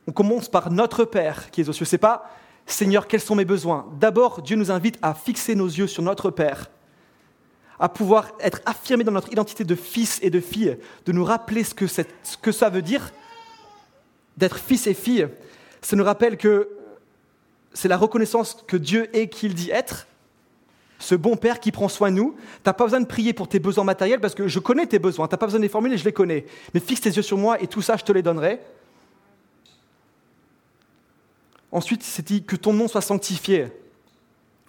on 0.06 0.12
commence 0.12 0.48
par 0.48 0.70
Notre 0.70 1.04
Père 1.04 1.50
qui 1.50 1.60
est 1.60 1.68
aux 1.68 1.72
cieux. 1.72 1.84
C'est 1.84 1.98
pas 1.98 2.30
Seigneur, 2.72 3.06
quels 3.06 3.20
sont 3.20 3.34
mes 3.34 3.44
besoins? 3.44 3.86
D'abord, 3.98 4.42
Dieu 4.42 4.56
nous 4.56 4.70
invite 4.70 4.98
à 5.02 5.14
fixer 5.14 5.54
nos 5.54 5.66
yeux 5.66 5.86
sur 5.86 6.02
Notre 6.02 6.30
Père, 6.30 6.70
à 7.78 7.88
pouvoir 7.88 8.32
être 8.40 8.60
affirmés 8.66 9.04
dans 9.04 9.12
notre 9.12 9.32
identité 9.32 9.64
de 9.64 9.74
fils 9.74 10.18
et 10.22 10.30
de 10.30 10.40
fille, 10.40 10.76
de 11.06 11.12
nous 11.12 11.24
rappeler 11.24 11.64
ce 11.64 11.74
que, 11.74 12.52
ça 12.52 12.68
veut 12.68 12.82
dire 12.82 13.12
d'être 14.36 14.58
fils 14.58 14.86
et 14.86 14.94
fille. 14.94 15.28
Ça 15.82 15.96
nous 15.96 16.04
rappelle 16.04 16.36
que 16.36 16.68
c'est 17.72 17.88
la 17.88 17.96
reconnaissance 17.96 18.64
que 18.66 18.76
Dieu 18.76 19.14
est 19.16 19.28
qu'il 19.28 19.54
dit 19.54 19.70
être, 19.70 20.06
ce 20.98 21.14
bon 21.14 21.36
Père 21.36 21.60
qui 21.60 21.72
prend 21.72 21.88
soin 21.88 22.10
de 22.10 22.16
nous. 22.16 22.34
Tu 22.38 22.60
n'as 22.66 22.72
pas 22.72 22.84
besoin 22.84 23.00
de 23.00 23.06
prier 23.06 23.32
pour 23.32 23.48
tes 23.48 23.58
besoins 23.58 23.84
matériels 23.84 24.20
parce 24.20 24.34
que 24.34 24.46
je 24.48 24.58
connais 24.58 24.86
tes 24.86 24.98
besoins. 24.98 25.26
Tu 25.28 25.34
n'as 25.34 25.38
pas 25.38 25.46
besoin 25.46 25.60
de 25.60 25.64
les 25.64 25.70
formuler, 25.70 25.96
je 25.96 26.04
les 26.04 26.12
connais. 26.12 26.44
Mais 26.74 26.80
fixe 26.80 27.00
tes 27.00 27.10
yeux 27.10 27.22
sur 27.22 27.38
moi 27.38 27.60
et 27.62 27.66
tout 27.66 27.82
ça, 27.82 27.96
je 27.96 28.04
te 28.04 28.12
les 28.12 28.22
donnerai. 28.22 28.60
Ensuite, 31.72 32.02
c'est 32.02 32.26
dit 32.26 32.44
que 32.44 32.56
ton 32.56 32.72
nom 32.72 32.88
soit 32.88 33.00
sanctifié. 33.00 33.68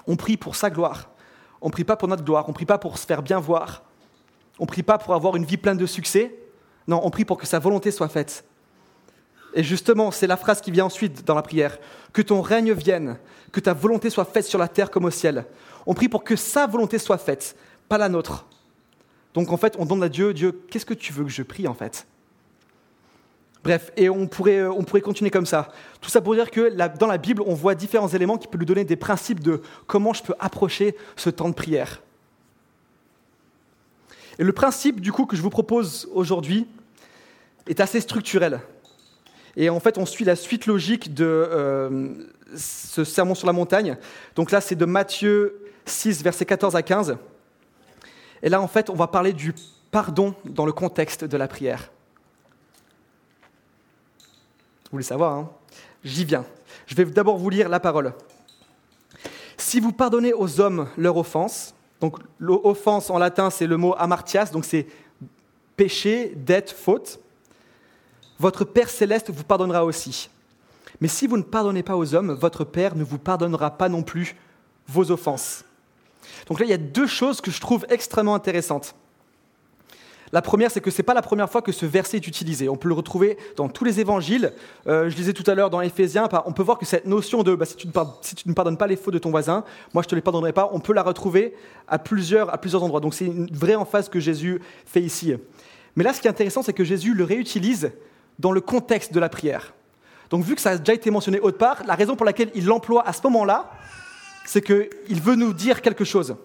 On 0.08 0.16
prie 0.16 0.38
pour 0.38 0.56
sa 0.56 0.70
gloire. 0.70 1.10
On 1.62 1.68
ne 1.68 1.72
prie 1.72 1.84
pas 1.84 1.96
pour 1.96 2.08
notre 2.08 2.24
gloire. 2.24 2.46
On 2.48 2.52
ne 2.52 2.56
prie 2.56 2.66
pas 2.66 2.78
pour 2.78 2.98
se 2.98 3.06
faire 3.06 3.22
bien 3.22 3.40
voir. 3.40 3.84
On 4.60 4.64
ne 4.64 4.68
prie 4.68 4.84
pas 4.84 4.98
pour 4.98 5.14
avoir 5.14 5.36
une 5.36 5.46
vie 5.46 5.58
pleine 5.58 5.78
de 5.78 5.86
succès. 5.86 6.36
Non, 6.88 7.02
on 7.04 7.10
prie 7.10 7.26
pour 7.26 7.38
que 7.38 7.48
sa 7.48 7.60
volonté 7.60 7.92
soit 7.92 8.10
faite. 8.10 8.44
Et 9.54 9.64
justement, 9.64 10.12
c'est 10.12 10.28
la 10.28 10.38
phrase 10.38 10.62
qui 10.62 10.72
vient 10.72 10.86
ensuite 10.86 11.26
dans 11.26 11.36
la 11.36 11.42
prière. 11.42 11.78
Que 12.14 12.22
ton 12.22 12.42
règne 12.42 12.74
vienne, 12.74 13.18
que 13.52 13.60
ta 13.60 13.74
volonté 13.74 14.10
soit 14.10 14.26
faite 14.26 14.46
sur 14.46 14.60
la 14.60 14.68
terre 14.68 14.92
comme 14.92 15.06
au 15.06 15.12
ciel. 15.12 15.46
On 15.86 15.94
prie 15.94 16.10
pour 16.10 16.24
que 16.24 16.36
sa 16.36 16.68
volonté 16.68 16.98
soit 17.00 17.18
faite, 17.18 17.56
pas 17.90 17.98
la 17.98 18.10
nôtre. 18.10 18.46
Donc 19.34 19.52
en 19.52 19.58
fait, 19.58 19.76
on 19.78 19.86
demande 19.86 20.04
à 20.04 20.10
Dieu, 20.10 20.34
Dieu, 20.34 20.52
qu'est-ce 20.70 20.86
que 20.86 20.94
tu 20.94 21.12
veux 21.14 21.24
que 21.24 21.30
je 21.30 21.44
prie 21.44 21.68
en 21.68 21.74
fait? 21.74 22.06
Bref, 23.64 23.92
et 23.96 24.10
on 24.10 24.28
pourrait, 24.28 24.60
euh, 24.60 24.72
on 24.72 24.84
pourrait 24.84 25.02
continuer 25.02 25.30
comme 25.30 25.46
ça. 25.46 25.72
Tout 26.02 26.10
ça 26.10 26.20
pour 26.22 26.34
dire 26.34 26.50
que 26.50 26.70
dans 26.98 27.08
la 27.08 27.18
Bible, 27.18 27.44
on 27.46 27.54
voit 27.54 27.76
différents 27.76 28.08
éléments 28.08 28.38
qui 28.38 28.48
peuvent 28.48 28.60
nous 28.60 28.66
donner 28.66 28.86
des 28.86 28.96
principes 28.96 29.40
de 29.40 29.62
comment 29.86 30.14
je 30.14 30.24
peux 30.24 30.34
approcher 30.40 30.96
ce 31.16 31.30
temps 31.30 31.50
de 31.50 31.54
prière. 31.54 32.02
Et 34.40 34.44
le 34.44 34.54
principe, 34.54 35.00
du 35.00 35.12
coup, 35.12 35.26
que 35.26 35.36
je 35.36 35.42
vous 35.42 35.52
propose 35.52 36.10
aujourd'hui 36.14 36.68
est 37.68 37.80
assez 37.80 38.02
structurel. 38.02 38.62
Et 39.56 39.70
en 39.70 39.80
fait, 39.80 39.98
on 40.00 40.06
suit 40.08 40.26
la 40.26 40.36
suite 40.36 40.66
logique 40.66 41.14
de 41.14 41.26
euh, 41.26 42.10
ce 42.56 43.04
sermon 43.04 43.36
sur 43.36 43.46
la 43.46 43.54
montagne. 43.54 43.98
Donc 44.36 44.50
là, 44.50 44.62
c'est 44.62 44.76
de 44.76 44.86
Matthieu 44.86 45.68
6, 45.86 46.24
versets 46.24 46.46
14 46.46 46.76
à 46.76 46.82
15. 46.82 47.18
Et 48.42 48.50
là, 48.50 48.60
en 48.62 48.68
fait, 48.68 48.90
on 48.90 48.96
va 48.96 49.08
parler 49.08 49.34
du 49.34 49.54
pardon 49.92 50.34
dans 50.46 50.66
le 50.66 50.72
contexte 50.72 51.26
de 51.26 51.38
la 51.38 51.48
prière. 51.48 51.92
Vous 54.92 54.98
voulez 54.98 55.04
savoir, 55.06 55.34
hein 55.34 55.50
J'y 56.04 56.26
viens. 56.26 56.44
Je 56.86 56.96
vais 56.96 57.06
d'abord 57.06 57.38
vous 57.38 57.50
lire 57.50 57.70
la 57.70 57.80
parole. 57.80 58.14
Si 59.56 59.80
vous 59.80 59.94
pardonnez 59.94 60.34
aux 60.34 60.60
hommes 60.60 60.90
leur 60.98 61.16
offense, 61.16 61.74
donc 62.02 62.18
l'offense 62.40 63.10
en 63.10 63.18
latin 63.18 63.50
c'est 63.50 63.68
le 63.68 63.78
mot 63.78 63.96
amartias, 63.98 64.52
donc 64.52 64.66
c'est 64.66 64.88
péché, 65.78 66.34
dette, 66.36 66.72
faute, 66.72 67.20
votre 68.38 68.66
Père 68.66 68.90
céleste 68.90 69.30
vous 69.30 69.44
pardonnera 69.44 69.86
aussi. 69.86 70.30
Mais 71.00 71.08
si 71.08 71.26
vous 71.26 71.38
ne 71.38 71.44
pardonnez 71.44 71.84
pas 71.84 71.96
aux 71.96 72.14
hommes, 72.14 72.34
votre 72.34 72.66
Père 72.66 72.96
ne 72.96 73.04
vous 73.04 73.20
pardonnera 73.20 73.78
pas 73.78 73.88
non 73.88 74.04
plus 74.04 74.36
vos 74.88 75.10
offenses. 75.12 75.64
Donc 76.48 76.60
là, 76.60 76.66
il 76.66 76.70
y 76.70 76.74
a 76.74 76.78
deux 76.78 77.08
choses 77.08 77.40
que 77.40 77.52
je 77.52 77.62
trouve 77.62 77.86
extrêmement 77.90 78.36
intéressantes. 78.36 78.96
La 80.34 80.42
première, 80.42 80.72
c'est 80.72 80.80
que 80.80 80.92
ce 80.92 80.98
n'est 80.98 81.04
pas 81.04 81.14
la 81.14 81.22
première 81.22 81.50
fois 81.50 81.62
que 81.62 81.72
ce 81.72 81.86
verset 81.86 82.18
est 82.18 82.28
utilisé. 82.28 82.70
On 82.70 82.78
peut 82.78 82.88
le 82.88 82.94
retrouver 82.94 83.38
dans 83.58 83.68
tous 83.68 83.84
les 83.84 84.00
évangiles. 84.00 84.54
Euh, 84.88 85.10
je 85.10 85.16
disais 85.16 85.34
tout 85.34 85.44
à 85.50 85.56
l'heure 85.56 85.70
dans 85.70 85.82
Éphésiens, 85.82 86.30
on 86.46 86.54
peut 86.54 86.64
voir 86.64 86.78
que 86.78 86.86
cette 86.86 87.06
notion 87.06 87.44
de 87.44 87.54
bah, 87.56 87.66
si, 87.66 88.36
tu 88.36 88.48
ne 88.48 88.54
pardonnes 88.54 88.78
pas 88.78 88.88
les 88.88 88.96
fautes 88.96 89.14
de 89.14 89.20
ton 89.20 89.30
voisin, 89.30 89.66
moi 89.94 90.04
je 90.04 90.08
ne 90.08 90.12
te 90.12 90.16
les 90.16 90.22
pardonnerai 90.22 90.54
pas, 90.54 90.70
on 90.72 90.80
peut 90.80 90.94
la 90.94 91.04
retrouver 91.04 91.54
à 91.88 92.00
plusieurs, 92.00 92.54
à 92.54 92.58
plusieurs 92.58 92.84
endroits. 92.84 93.02
Donc 93.02 93.14
c'est 93.14 93.26
une 93.26 93.48
vraie 93.52 93.76
emphase 93.76 94.08
que 94.08 94.20
Jésus 94.20 94.62
fait 94.86 95.02
ici. 95.02 95.34
Mais 95.96 96.04
là, 96.06 96.14
ce 96.14 96.22
qui 96.22 96.28
est 96.28 96.32
intéressant, 96.32 96.64
c'est 96.64 96.74
que 96.74 96.86
Jésus 96.86 97.14
le 97.14 97.26
réutilise 97.26 97.92
dans 98.40 98.54
le 98.54 98.62
contexte 98.62 99.14
de 99.14 99.20
la 99.20 99.28
prière. 99.28 99.74
Donc 100.30 100.46
vu 100.46 100.56
que 100.56 100.62
ça 100.62 100.72
a 100.72 100.78
déjà 100.78 100.94
été 100.94 101.12
mentionné 101.12 101.42
autre 101.42 101.58
part, 101.58 101.84
la 101.86 101.96
raison 101.96 102.16
pour 102.16 102.26
laquelle 102.26 102.52
il 102.56 102.66
l'emploie 102.66 103.06
à 103.06 103.12
ce 103.12 103.22
moment-là, 103.24 103.70
c'est 104.46 104.62
qu'il 104.62 105.22
veut 105.22 105.36
nous 105.36 105.54
dire 105.54 105.82
quelque 105.82 106.06
chose 106.06 106.36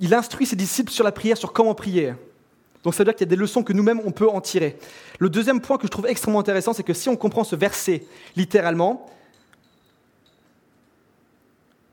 il 0.00 0.14
instruit 0.14 0.46
ses 0.46 0.56
disciples 0.56 0.90
sur 0.90 1.04
la 1.04 1.12
prière, 1.12 1.36
sur 1.36 1.52
comment 1.52 1.74
prier. 1.74 2.14
Donc 2.82 2.94
ça 2.94 2.98
veut 2.98 3.04
dire 3.04 3.14
qu'il 3.14 3.26
y 3.26 3.28
a 3.28 3.30
des 3.30 3.36
leçons 3.36 3.62
que 3.62 3.72
nous-mêmes, 3.72 4.00
on 4.04 4.10
peut 4.10 4.28
en 4.28 4.40
tirer. 4.40 4.76
Le 5.18 5.30
deuxième 5.30 5.60
point 5.60 5.78
que 5.78 5.86
je 5.86 5.90
trouve 5.90 6.06
extrêmement 6.06 6.40
intéressant, 6.40 6.72
c'est 6.72 6.82
que 6.82 6.94
si 6.94 7.08
on 7.08 7.16
comprend 7.16 7.44
ce 7.44 7.54
verset 7.54 8.04
littéralement, 8.34 9.06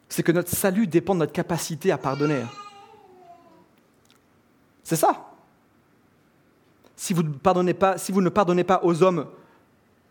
c'est 0.07 0.23
que 0.23 0.31
notre 0.31 0.49
salut 0.49 0.87
dépend 0.87 1.13
de 1.13 1.19
notre 1.19 1.33
capacité 1.33 1.91
à 1.91 1.97
pardonner. 1.97 2.43
C'est 4.83 4.95
ça. 4.95 5.31
Si 6.95 7.13
vous, 7.13 7.21
ne 7.21 7.29
pardonnez 7.29 7.75
pas, 7.75 7.97
si 7.99 8.11
vous 8.11 8.21
ne 8.21 8.29
pardonnez 8.29 8.63
pas 8.63 8.81
aux 8.83 9.03
hommes 9.03 9.27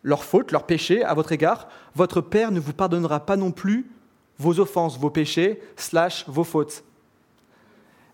leurs 0.04 0.22
fautes, 0.22 0.52
leurs 0.52 0.64
péchés 0.64 1.02
à 1.02 1.14
votre 1.14 1.32
égard, 1.32 1.68
votre 1.96 2.20
Père 2.20 2.52
ne 2.52 2.60
vous 2.60 2.72
pardonnera 2.72 3.26
pas 3.26 3.36
non 3.36 3.50
plus 3.50 3.90
vos 4.38 4.60
offenses, 4.60 4.96
vos 4.96 5.10
péchés, 5.10 5.60
slash 5.76 6.24
vos 6.28 6.44
fautes 6.44 6.84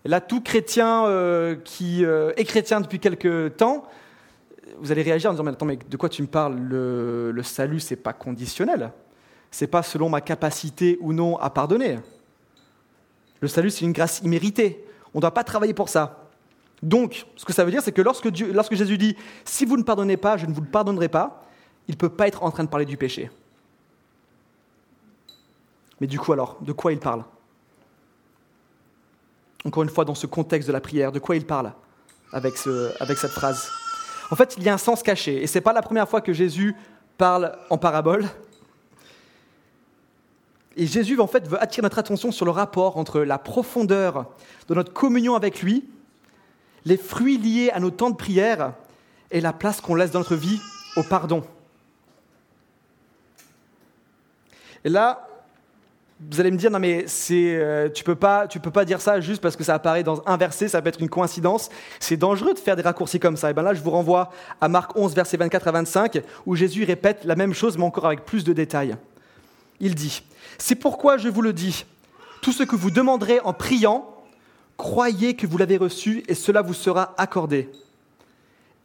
là, 0.09 0.21
tout 0.21 0.41
chrétien 0.41 1.05
euh, 1.05 1.55
qui 1.55 2.05
euh, 2.05 2.31
est 2.37 2.45
chrétien 2.45 2.79
depuis 2.79 2.99
quelque 2.99 3.47
temps, 3.47 3.85
vous 4.79 4.91
allez 4.91 5.01
réagir 5.01 5.29
en 5.29 5.33
disant, 5.33 5.43
mais 5.43 5.51
attends, 5.51 5.65
mais 5.65 5.77
de 5.77 5.97
quoi 5.97 6.09
tu 6.09 6.21
me 6.21 6.27
parles? 6.27 6.55
Le, 6.57 7.41
salut, 7.43 7.79
c'est 7.79 7.95
pas 7.95 8.13
conditionnel. 8.13 8.91
C'est 9.51 9.67
pas 9.67 9.83
selon 9.83 10.09
ma 10.09 10.21
capacité 10.21 10.97
ou 11.01 11.13
non 11.13 11.37
à 11.37 11.49
pardonner. 11.49 11.97
Le 13.41 13.47
salut, 13.47 13.69
c'est 13.69 13.85
une 13.85 13.93
grâce 13.93 14.21
imméritée. 14.21 14.85
On 15.13 15.19
ne 15.19 15.21
doit 15.21 15.33
pas 15.33 15.43
travailler 15.43 15.73
pour 15.73 15.89
ça. 15.89 16.29
Donc, 16.83 17.25
ce 17.35 17.45
que 17.45 17.53
ça 17.53 17.63
veut 17.63 17.71
dire, 17.71 17.81
c'est 17.81 17.91
que 17.91 18.01
lorsque, 18.01 18.25
lorsque 18.53 18.75
Jésus 18.75 18.97
dit, 18.97 19.15
si 19.45 19.65
vous 19.65 19.77
ne 19.77 19.83
pardonnez 19.83 20.17
pas, 20.17 20.37
je 20.37 20.45
ne 20.45 20.53
vous 20.53 20.61
le 20.61 20.67
pardonnerai 20.67 21.07
pas, 21.07 21.43
il 21.87 21.93
ne 21.93 21.97
peut 21.97 22.09
pas 22.09 22.27
être 22.27 22.43
en 22.43 22.51
train 22.51 22.63
de 22.63 22.69
parler 22.69 22.85
du 22.85 22.97
péché. 22.97 23.31
Mais 26.01 26.07
du 26.07 26.19
coup, 26.19 26.33
alors, 26.33 26.57
de 26.61 26.73
quoi 26.73 26.91
il 26.91 26.99
parle? 26.99 27.23
Encore 29.65 29.83
une 29.83 29.89
fois, 29.89 30.05
dans 30.05 30.15
ce 30.15 30.27
contexte 30.27 30.67
de 30.67 30.73
la 30.73 30.79
prière, 30.79 31.11
de 31.11 31.19
quoi 31.19 31.35
il 31.35 31.45
parle 31.45 31.73
avec, 32.31 32.57
cette 32.57 33.31
phrase 33.31 33.69
En 34.29 34.35
fait, 34.35 34.55
il 34.57 34.63
y 34.63 34.69
a 34.69 34.73
un 34.73 34.77
sens 34.77 35.01
caché, 35.01 35.41
et 35.41 35.47
ce 35.47 35.57
n'est 35.57 35.61
pas 35.61 35.73
la 35.73 35.81
première 35.81 36.07
fois 36.07 36.21
que 36.21 36.33
Jésus 36.33 36.75
parle 37.17 37.57
en 37.69 37.77
parabole. 37.77 38.25
Et 40.77 40.85
Jésus, 40.85 41.19
en 41.19 41.27
fait, 41.27 41.47
veut 41.47 41.61
attirer 41.61 41.83
notre 41.83 41.99
attention 41.99 42.31
sur 42.31 42.45
le 42.45 42.51
rapport 42.51 42.97
entre 42.97 43.21
la 43.21 43.39
profondeur 43.39 44.25
de 44.67 44.75
notre 44.75 44.93
communion 44.93 45.35
avec 45.35 45.61
lui, 45.61 45.85
les 46.83 46.97
fruits 46.97 47.37
liés 47.37 47.71
à 47.71 47.79
nos 47.79 47.91
temps 47.91 48.11
de 48.11 48.15
prière 48.15 48.73
et 49.31 49.41
la 49.41 49.53
place 49.53 49.81
qu'on 49.81 49.95
laisse 49.95 50.11
dans 50.11 50.19
notre 50.19 50.35
vie 50.35 50.59
au 50.97 51.03
pardon. 51.03 51.43
Et 54.83 54.89
là, 54.89 55.27
vous 56.31 56.39
allez 56.39 56.51
me 56.51 56.57
dire, 56.57 56.71
non 56.71 56.79
mais 56.79 57.05
euh, 57.31 57.89
tu 57.89 58.03
peux 58.03 58.15
peux 58.15 58.71
pas 58.71 58.85
dire 58.85 59.01
ça 59.01 59.19
juste 59.19 59.41
parce 59.41 59.55
que 59.55 59.63
ça 59.63 59.75
apparaît 59.75 60.03
dans 60.03 60.23
un 60.25 60.37
verset, 60.37 60.67
ça 60.67 60.81
peut 60.81 60.89
être 60.89 61.01
une 61.01 61.09
coïncidence. 61.09 61.69
C'est 61.99 62.17
dangereux 62.17 62.53
de 62.53 62.59
faire 62.59 62.75
des 62.75 62.81
raccourcis 62.81 63.19
comme 63.19 63.37
ça. 63.37 63.51
Et 63.51 63.53
bien 63.53 63.63
là, 63.63 63.73
je 63.73 63.81
vous 63.81 63.91
renvoie 63.91 64.31
à 64.61 64.67
Marc 64.67 64.95
11, 64.95 65.13
versets 65.13 65.37
24 65.37 65.67
à 65.67 65.71
25, 65.71 66.21
où 66.45 66.55
Jésus 66.55 66.83
répète 66.83 67.25
la 67.25 67.35
même 67.35 67.53
chose, 67.53 67.77
mais 67.77 67.83
encore 67.83 68.05
avec 68.05 68.25
plus 68.25 68.43
de 68.43 68.53
détails. 68.53 68.95
Il 69.79 69.95
dit, 69.95 70.23
c'est 70.57 70.75
pourquoi 70.75 71.17
je 71.17 71.27
vous 71.27 71.41
le 71.41 71.53
dis, 71.53 71.85
tout 72.41 72.51
ce 72.51 72.63
que 72.63 72.75
vous 72.75 72.91
demanderez 72.91 73.39
en 73.41 73.53
priant, 73.53 74.15
croyez 74.77 75.35
que 75.35 75.47
vous 75.47 75.57
l'avez 75.57 75.77
reçu 75.77 76.23
et 76.27 76.33
cela 76.33 76.61
vous 76.61 76.73
sera 76.73 77.13
accordé. 77.17 77.69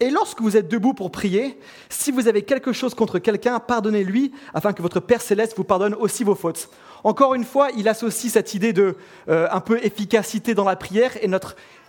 Et 0.02 0.09
lorsque 0.09 0.40
vous 0.40 0.56
êtes 0.56 0.68
debout 0.68 0.94
pour 0.94 1.11
prier, 1.12 1.59
si 1.90 2.11
vous 2.11 2.26
avez 2.26 2.42
quelque 2.42 2.73
chose 2.73 2.94
contre 2.94 3.18
quelqu'un, 3.18 3.61
pardonnez-lui, 3.61 4.32
afin 4.54 4.73
que 4.73 4.80
votre 4.80 4.99
Père 4.99 5.20
céleste 5.20 5.54
vous 5.59 5.64
pardonne 5.64 5.94
aussi 5.94 6.25
vos 6.25 6.35
fautes. 6.35 6.70
Encore 7.04 7.35
une 7.35 7.45
fois, 7.45 7.69
il 7.76 7.88
associe 7.88 8.33
cette 8.33 8.54
idée 8.54 8.73
de 8.73 8.97
euh, 9.28 9.49
un 9.50 9.61
peu 9.61 9.83
efficacité 9.85 10.54
dans 10.54 10.64
la 10.64 10.76
prière 10.76 11.12
et, 11.23 11.28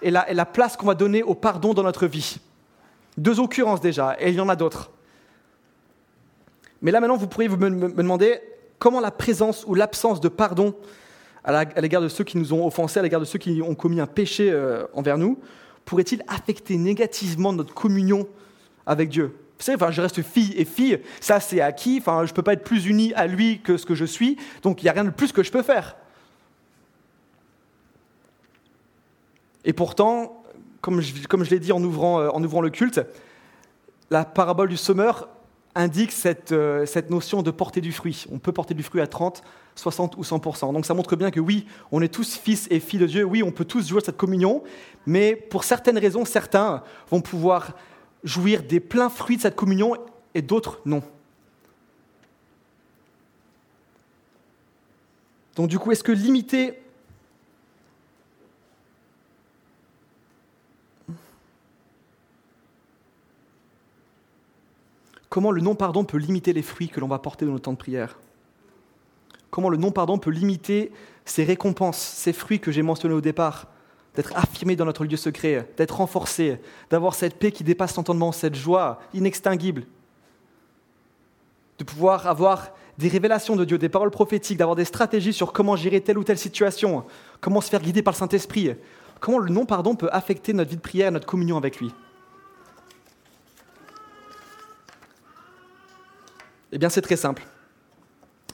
la, 0.09 0.45
place 0.45 0.77
qu'on 0.77 0.87
va 0.87 0.95
donner 0.95 1.23
au 1.23 1.35
pardon 1.35 1.73
dans 1.73 1.83
notre 1.83 2.07
vie. 2.07 2.37
Deux 3.17 3.39
occurrences 3.39 3.81
déjà, 3.81 4.15
et 4.19 4.29
il 4.29 4.35
y 4.35 4.39
en 4.39 4.49
a 4.49 4.55
d'autres. 4.55 4.91
Mais 6.81 6.91
là 6.91 6.99
maintenant, 6.99 7.17
vous 7.17 7.27
pourriez 7.27 7.49
vous 7.49 7.57
me, 7.57 7.91
demander 7.91 8.39
comment 8.79 8.99
la 8.99 9.11
présence 9.11 9.65
ou 9.67 9.75
l'absence 9.75 10.21
de 10.21 10.29
pardon 10.29 10.73
à 11.43 11.63
l'égard 11.81 12.01
de 12.01 12.07
ceux 12.07 12.23
qui 12.23 12.37
nous 12.37 12.53
ont 12.53 12.65
offensés, 12.65 12.99
à 12.99 13.03
l'égard 13.03 13.19
de 13.19 13.25
ceux 13.25 13.39
qui 13.39 13.61
ont 13.63 13.75
commis 13.75 13.99
un 13.99 14.07
péché 14.07 14.51
euh, 14.51 14.85
envers 14.93 15.17
nous, 15.17 15.39
pourrait-il 15.85 16.23
affecter 16.27 16.77
négativement 16.77 17.51
notre 17.51 17.73
communion 17.73 18.27
avec 18.85 19.09
Dieu? 19.09 19.35
Je 19.61 20.01
reste 20.01 20.21
fille 20.21 20.53
et 20.57 20.65
fille, 20.65 20.99
ça 21.19 21.39
c'est 21.39 21.61
acquis, 21.61 21.99
enfin, 21.99 22.25
je 22.25 22.31
ne 22.31 22.35
peux 22.35 22.41
pas 22.41 22.53
être 22.53 22.63
plus 22.63 22.87
uni 22.87 23.13
à 23.13 23.27
lui 23.27 23.59
que 23.61 23.77
ce 23.77 23.85
que 23.85 23.95
je 23.95 24.05
suis, 24.05 24.37
donc 24.63 24.81
il 24.81 24.85
n'y 24.85 24.89
a 24.89 24.93
rien 24.93 25.05
de 25.05 25.09
plus 25.09 25.31
que 25.31 25.43
je 25.43 25.51
peux 25.51 25.61
faire. 25.61 25.95
Et 29.63 29.73
pourtant, 29.73 30.43
comme 30.81 31.01
je, 31.01 31.49
l'ai 31.49 31.59
dit 31.59 31.71
en 31.71 31.83
ouvrant, 31.83 32.19
euh, 32.19 32.29
en 32.29 32.43
ouvrant 32.43 32.61
le 32.61 32.71
culte, 32.71 33.01
la 34.09 34.25
parabole 34.25 34.69
du 34.69 34.77
sommeur 34.77 35.29
indique 35.75 36.11
cette, 36.11 36.51
euh, 36.51 36.85
cette, 36.85 37.09
notion 37.09 37.43
de 37.43 37.51
porter 37.51 37.79
du 37.79 37.91
fruit. 37.91 38.25
On 38.31 38.39
peut 38.39 38.51
porter 38.51 38.73
du 38.73 38.83
fruit 38.83 38.99
à 38.99 39.07
30, 39.07 39.43
60 39.75 40.17
ou 40.17 40.21
100%. 40.21 40.73
Donc 40.73 40.85
ça 40.85 40.93
montre 40.93 41.15
bien 41.15 41.31
que 41.31 41.39
oui, 41.39 41.65
on 41.91 42.01
est 42.01 42.13
tous 42.13 42.35
fils 42.35 42.67
et 42.71 42.79
filles 42.79 42.99
de 42.99 43.05
Dieu, 43.05 43.23
oui, 43.23 43.43
on 43.43 43.51
peut 43.51 43.65
tous 43.65 43.87
jouer 43.87 44.01
cette 44.03 44.17
communion, 44.17 44.63
mais 45.05 45.35
pour 45.35 45.63
certaines 45.63 45.97
raisons, 45.97 46.25
certains 46.25 46.83
vont 47.09 47.21
pouvoir 47.21 47.73
jouir 48.23 48.63
des 48.63 48.79
pleins 48.79 49.09
fruits 49.09 49.37
de 49.37 49.41
cette 49.41 49.55
communion 49.55 49.95
et 50.33 50.41
d'autres 50.41 50.79
non. 50.85 51.03
Donc 55.55 55.67
du 55.67 55.79
coup, 55.79 55.91
est-ce 55.91 56.03
que 56.03 56.11
limiter 56.11 56.81
comment 65.29 65.51
le 65.51 65.61
non-pardon 65.61 66.03
peut 66.03 66.17
limiter 66.17 66.53
les 66.53 66.61
fruits 66.61 66.89
que 66.89 66.99
l'on 66.99 67.07
va 67.07 67.19
porter 67.19 67.45
dans 67.45 67.53
nos 67.53 67.59
temps 67.59 67.73
de 67.73 67.77
prière? 67.77 68.17
Comment 69.49 69.69
le 69.69 69.77
non-pardon 69.77 70.17
peut 70.17 70.29
limiter 70.29 70.91
ces 71.25 71.43
récompenses, 71.43 71.99
ces 71.99 72.33
fruits 72.33 72.59
que 72.59 72.71
j'ai 72.71 72.81
mentionnés 72.81 73.15
au 73.15 73.21
départ? 73.21 73.67
D'être 74.15 74.35
affirmé 74.35 74.75
dans 74.75 74.85
notre 74.85 75.05
lieu 75.05 75.17
secret, 75.17 75.67
d'être 75.77 75.97
renforcé, 75.97 76.59
d'avoir 76.89 77.13
cette 77.13 77.35
paix 77.35 77.51
qui 77.51 77.63
dépasse 77.63 77.95
l'entendement, 77.95 78.31
cette 78.31 78.55
joie 78.55 78.99
inextinguible, 79.13 79.85
de 81.79 81.83
pouvoir 81.83 82.27
avoir 82.27 82.71
des 82.97 83.07
révélations 83.07 83.55
de 83.55 83.65
Dieu, 83.65 83.77
des 83.77 83.89
paroles 83.89 84.11
prophétiques, 84.11 84.57
d'avoir 84.57 84.75
des 84.75 84.85
stratégies 84.85 85.33
sur 85.33 85.53
comment 85.53 85.75
gérer 85.75 86.01
telle 86.01 86.17
ou 86.17 86.23
telle 86.23 86.37
situation, 86.37 87.05
comment 87.39 87.61
se 87.61 87.69
faire 87.69 87.81
guider 87.81 88.03
par 88.03 88.13
le 88.13 88.17
Saint-Esprit, 88.17 88.75
comment 89.19 89.39
le 89.39 89.51
non-pardon 89.51 89.95
peut 89.95 90.09
affecter 90.11 90.53
notre 90.53 90.69
vie 90.69 90.75
de 90.75 90.81
prière 90.81 91.07
et 91.07 91.11
notre 91.11 91.25
communion 91.25 91.57
avec 91.57 91.79
lui. 91.79 91.93
Eh 96.73 96.77
bien, 96.77 96.89
c'est 96.89 97.01
très 97.01 97.17
simple. 97.17 97.43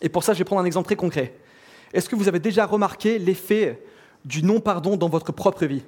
Et 0.01 0.09
pour 0.09 0.23
ça, 0.23 0.33
je 0.33 0.39
vais 0.39 0.43
prendre 0.43 0.61
un 0.61 0.65
exemple 0.65 0.85
très 0.85 0.95
concret. 0.95 1.35
Est-ce 1.93 2.09
que 2.09 2.15
vous 2.15 2.27
avez 2.27 2.39
déjà 2.39 2.65
remarqué 2.65 3.19
l'effet 3.19 3.83
du 4.27 4.43
non-pardon 4.43 4.97
dans 4.97 5.07
votre 5.07 5.31
propre 5.31 5.65
vie 5.65 5.83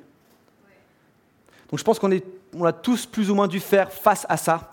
Donc 1.70 1.78
je 1.78 1.84
pense 1.84 2.00
qu'on 2.00 2.10
on 2.56 2.66
a 2.66 2.74
tous 2.74 3.06
plus 3.06 3.30
ou 3.30 3.36
moins 3.36 3.48
dû 3.48 3.60
faire 3.60 3.92
face 3.92 4.26
à 4.30 4.38
ça, 4.38 4.72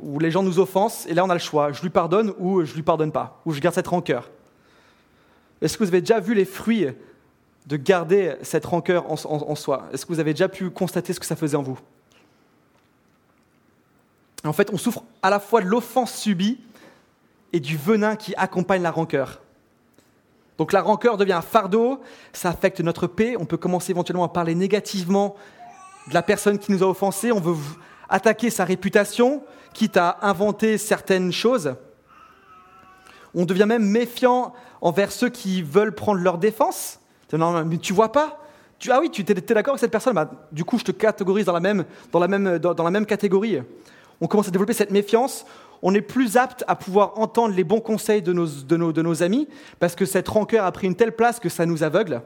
où 0.00 0.18
les 0.18 0.30
gens 0.30 0.42
nous 0.42 0.58
offensent, 0.58 1.06
et 1.08 1.14
là 1.14 1.24
on 1.24 1.30
a 1.30 1.34
le 1.34 1.40
choix, 1.40 1.72
je 1.72 1.82
lui 1.82 1.90
pardonne 1.90 2.32
ou 2.38 2.64
je 2.64 2.74
lui 2.74 2.82
pardonne 2.82 3.12
pas, 3.12 3.40
ou 3.44 3.52
je 3.52 3.60
garde 3.60 3.74
cette 3.74 3.88
rancœur. 3.88 4.30
Est-ce 5.60 5.76
que 5.76 5.82
vous 5.82 5.88
avez 5.88 6.00
déjà 6.00 6.20
vu 6.20 6.34
les 6.34 6.44
fruits 6.44 6.86
de 7.66 7.76
garder 7.76 8.36
cette 8.42 8.64
rancœur 8.64 9.10
en, 9.10 9.16
en 9.24 9.54
soi? 9.56 9.88
Est-ce 9.92 10.06
que 10.06 10.12
vous 10.12 10.20
avez 10.20 10.32
déjà 10.32 10.48
pu 10.48 10.70
constater 10.70 11.12
ce 11.12 11.20
que 11.20 11.26
ça 11.26 11.36
faisait 11.36 11.56
en 11.56 11.62
vous? 11.62 11.78
En 14.44 14.52
fait, 14.52 14.70
on 14.72 14.78
souffre 14.78 15.02
à 15.20 15.30
la 15.30 15.40
fois 15.40 15.60
de 15.60 15.66
l'offense 15.66 16.14
subie 16.14 16.60
et 17.52 17.58
du 17.58 17.76
venin 17.76 18.14
qui 18.14 18.34
accompagne 18.36 18.82
la 18.82 18.92
rancœur. 18.92 19.40
Donc 20.58 20.72
la 20.72 20.82
rancœur 20.82 21.16
devient 21.16 21.34
un 21.34 21.42
fardeau, 21.42 22.00
ça 22.32 22.50
affecte 22.50 22.80
notre 22.80 23.06
paix, 23.06 23.36
on 23.38 23.46
peut 23.46 23.56
commencer 23.56 23.92
éventuellement 23.92 24.24
à 24.24 24.28
parler 24.28 24.56
négativement 24.56 25.36
de 26.08 26.14
la 26.14 26.22
personne 26.22 26.58
qui 26.58 26.72
nous 26.72 26.82
a 26.82 26.86
offensés, 26.86 27.30
on 27.30 27.40
veut 27.40 27.56
attaquer 28.08 28.50
sa 28.50 28.64
réputation, 28.64 29.42
quitte 29.72 29.96
à 29.96 30.18
inventer 30.22 30.76
certaines 30.76 31.32
choses. 31.32 31.74
On 33.34 33.44
devient 33.44 33.66
même 33.66 33.84
méfiant 33.84 34.52
envers 34.80 35.12
ceux 35.12 35.28
qui 35.28 35.62
veulent 35.62 35.94
prendre 35.94 36.20
leur 36.20 36.38
défense. 36.38 36.98
Mais 37.32 37.78
tu 37.78 37.92
vois 37.92 38.10
pas 38.10 38.40
tu, 38.78 38.90
Ah 38.90 39.00
oui, 39.00 39.10
tu 39.10 39.22
es, 39.22 39.34
d'accord 39.34 39.72
avec 39.74 39.80
cette 39.80 39.90
personne? 39.90 40.14
Bah, 40.14 40.30
Du 40.50 40.64
coup, 40.64 40.78
je 40.78 40.84
te 40.84 40.92
catégorise 40.92 41.44
dans 41.46 41.52
la 41.52 41.60
même, 41.60 41.84
dans 42.10 42.18
la 42.18 42.28
même, 42.28 42.58
dans 42.58 42.84
la 42.84 42.90
même 42.90 43.06
catégorie. 43.06 43.60
On 44.20 44.26
commence 44.26 44.48
à 44.48 44.50
développer 44.50 44.72
cette 44.72 44.90
méfiance, 44.90 45.44
on 45.82 45.94
est 45.94 46.00
plus 46.00 46.36
apte 46.36 46.64
à 46.66 46.76
pouvoir 46.76 47.18
entendre 47.18 47.54
les 47.54 47.64
bons 47.64 47.80
conseils 47.80 48.22
de 48.22 48.32
nos, 48.32 49.22
amis, 49.22 49.48
parce 49.78 49.94
que 49.94 50.04
cette 50.04 50.28
rancœur 50.28 50.64
a 50.64 50.72
pris 50.72 50.86
une 50.86 50.96
telle 50.96 51.14
place 51.14 51.38
que 51.38 51.48
ça 51.48 51.66
nous 51.66 51.82
aveugle. 51.82 52.22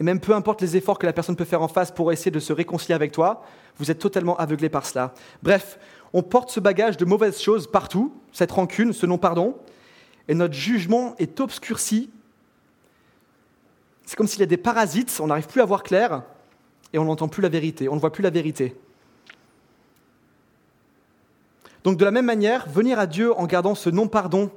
Et 0.00 0.04
même 0.04 0.18
peu 0.18 0.34
importe 0.34 0.60
les 0.60 0.76
efforts 0.76 0.98
que 0.98 1.06
la 1.06 1.12
personne 1.12 1.36
peut 1.36 1.44
faire 1.44 1.62
en 1.62 1.68
face 1.68 1.92
pour 1.92 2.10
essayer 2.12 2.32
de 2.32 2.40
se 2.40 2.52
réconcilier 2.52 2.94
avec 2.94 3.12
toi, 3.12 3.44
vous 3.78 3.90
êtes 3.90 4.00
totalement 4.00 4.36
aveuglé 4.36 4.68
par 4.68 4.86
cela. 4.86 5.14
Bref, 5.42 5.78
on 6.12 6.22
porte 6.22 6.50
ce 6.50 6.60
bagage 6.60 6.96
de 6.96 7.04
mauvaises 7.04 7.40
choses 7.40 7.70
partout, 7.70 8.12
cette 8.32 8.50
rancune, 8.50 8.92
ce 8.92 9.06
non-pardon, 9.06 9.56
et 10.26 10.34
notre 10.34 10.54
jugement 10.54 11.14
est 11.18 11.38
obscurci. 11.40 12.10
C'est 14.04 14.16
comme 14.16 14.26
s'il 14.26 14.40
y 14.40 14.44
a 14.44 14.46
des 14.46 14.56
parasites, 14.56 15.16
on 15.22 15.28
n'arrive 15.28 15.46
plus 15.46 15.60
à 15.60 15.64
voir 15.64 15.84
clair, 15.84 16.22
et 16.92 16.98
on 16.98 17.04
n'entend 17.04 17.28
plus 17.28 17.42
la 17.42 17.48
vérité, 17.48 17.88
on 17.88 17.94
ne 17.94 18.00
voit 18.00 18.12
plus 18.12 18.22
la 18.22 18.30
vérité. 18.30 18.74
Donc 21.84 21.98
de 21.98 22.04
la 22.04 22.10
même 22.10 22.24
manière, 22.24 22.68
venir 22.68 22.98
à 22.98 23.06
Dieu 23.06 23.32
en 23.38 23.46
gardant 23.46 23.74
ce 23.74 23.90
non-pardon 23.90 24.50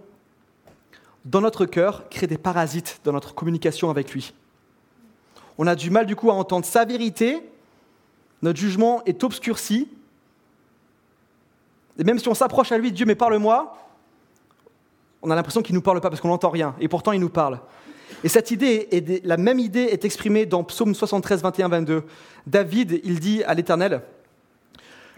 dans 1.25 1.41
notre 1.41 1.65
cœur 1.65 2.07
crée 2.09 2.25
des 2.25 2.37
parasites 2.37 3.01
dans 3.03 3.11
notre 3.11 3.35
communication 3.35 3.89
avec 3.89 4.13
lui. 4.13 4.33
On 5.57 5.67
a 5.67 5.75
du 5.75 5.89
mal 5.89 6.05
du 6.05 6.15
coup 6.15 6.31
à 6.31 6.33
entendre 6.33 6.65
sa 6.65 6.85
vérité, 6.85 7.41
notre 8.41 8.57
jugement 8.57 9.03
est 9.05 9.23
obscurci, 9.23 9.89
et 11.99 12.03
même 12.03 12.19
si 12.19 12.29
on 12.29 12.35
s'approche 12.35 12.71
à 12.71 12.77
lui, 12.77 12.91
Dieu, 12.91 13.05
mais 13.05 13.15
parle-moi, 13.15 13.75
on 15.21 15.31
a 15.31 15.35
l'impression 15.35 15.61
qu'il 15.61 15.73
ne 15.73 15.79
nous 15.79 15.83
parle 15.83 15.99
pas 15.99 16.09
parce 16.09 16.21
qu'on 16.21 16.27
n'entend 16.29 16.49
rien, 16.49 16.75
et 16.79 16.87
pourtant 16.87 17.11
il 17.11 17.19
nous 17.19 17.29
parle. 17.29 17.59
Et 18.23 18.29
cette 18.29 18.51
idée, 18.51 19.21
la 19.23 19.37
même 19.37 19.59
idée 19.59 19.83
est 19.83 20.05
exprimée 20.05 20.45
dans 20.45 20.63
Psaume 20.63 20.95
73, 20.95 21.41
21, 21.41 21.67
22. 21.67 22.03
David, 22.45 23.01
il 23.03 23.19
dit 23.19 23.43
à 23.43 23.53
l'Éternel, 23.53 24.01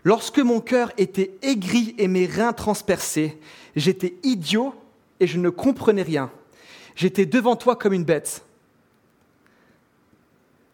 Lorsque 0.04 0.40
mon 0.40 0.62
cœur 0.62 0.92
était 0.98 1.32
aigri 1.42 1.96
et 1.98 2.08
mes 2.08 2.26
reins 2.26 2.54
transpercés, 2.54 3.38
j'étais 3.76 4.16
idiot 4.24 4.74
et 5.20 5.28
je 5.28 5.38
ne 5.38 5.50
comprenais 5.50 6.04
rien. 6.04 6.32
J'étais 6.96 7.26
devant 7.26 7.56
toi 7.56 7.76
comme 7.76 7.94
une 7.94 8.04
bête. 8.04 8.44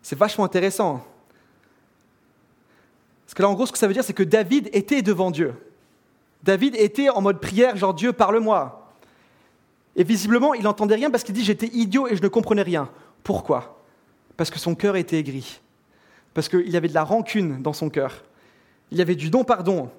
C'est 0.02 0.18
vachement 0.18 0.46
intéressant. 0.46 1.06
Parce 3.26 3.34
que 3.34 3.42
là, 3.42 3.50
en 3.50 3.54
gros, 3.54 3.66
ce 3.66 3.72
que 3.72 3.78
ça 3.78 3.88
veut 3.88 3.94
dire, 3.94 4.04
c'est 4.04 4.14
que 4.14 4.24
David 4.24 4.70
était 4.72 5.02
devant 5.02 5.32
Dieu. 5.32 5.56
David 6.44 6.76
était 6.76 7.10
en 7.10 7.22
mode 7.22 7.42
prière, 7.42 7.76
genre 7.76 7.94
Dieu, 7.94 8.14
parle-moi. 8.14 8.94
Et 9.96 10.04
visiblement, 10.04 10.54
il 10.54 10.64
n'entendait 10.64 10.96
rien 10.96 11.10
parce 11.10 11.24
qu'il 11.24 11.34
dit 11.34 11.44
J'étais 11.44 11.68
idiot 11.68 12.08
et 12.08 12.16
je 12.16 12.22
ne 12.22 12.28
comprenais 12.28 12.62
rien. 12.62 12.90
Pourquoi? 13.24 13.82
Parce 14.38 14.52
que 14.52 14.60
son 14.60 14.76
cœur 14.76 14.96
était 14.96 15.18
aigri. 15.18 15.60
Parce 16.36 16.50
qu'il 16.50 16.70
y 16.70 16.78
avait 16.78 16.90
de 16.90 16.94
la 16.94 17.04
rancune 17.04 17.62
dans 17.64 17.74
son 17.74 17.90
cœur 17.90 18.24
il 18.91 18.98
y 18.98 19.02
avait 19.02 19.15
du 19.15 19.30
don-pardon. 19.30 19.89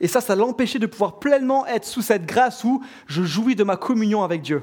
Et 0.00 0.08
ça, 0.08 0.20
ça 0.20 0.36
l'empêchait 0.36 0.78
de 0.78 0.86
pouvoir 0.86 1.18
pleinement 1.18 1.66
être 1.66 1.84
sous 1.84 2.02
cette 2.02 2.26
grâce 2.26 2.64
où 2.64 2.82
je 3.06 3.22
jouis 3.22 3.54
de 3.54 3.64
ma 3.64 3.76
communion 3.76 4.22
avec 4.22 4.42
Dieu. 4.42 4.62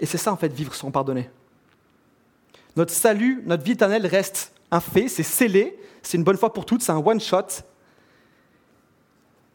Et 0.00 0.06
c'est 0.06 0.18
ça, 0.18 0.32
en 0.32 0.36
fait, 0.36 0.52
vivre 0.52 0.74
sans 0.74 0.90
pardonner. 0.90 1.30
Notre 2.76 2.92
salut, 2.92 3.42
notre 3.44 3.62
vie 3.62 3.72
éternelle 3.72 4.06
reste 4.06 4.52
un 4.70 4.80
fait, 4.80 5.08
c'est 5.08 5.22
scellé, 5.22 5.78
c'est 6.02 6.16
une 6.16 6.24
bonne 6.24 6.36
fois 6.36 6.52
pour 6.52 6.64
toutes, 6.64 6.82
c'est 6.82 6.92
un 6.92 7.04
one-shot. 7.04 7.62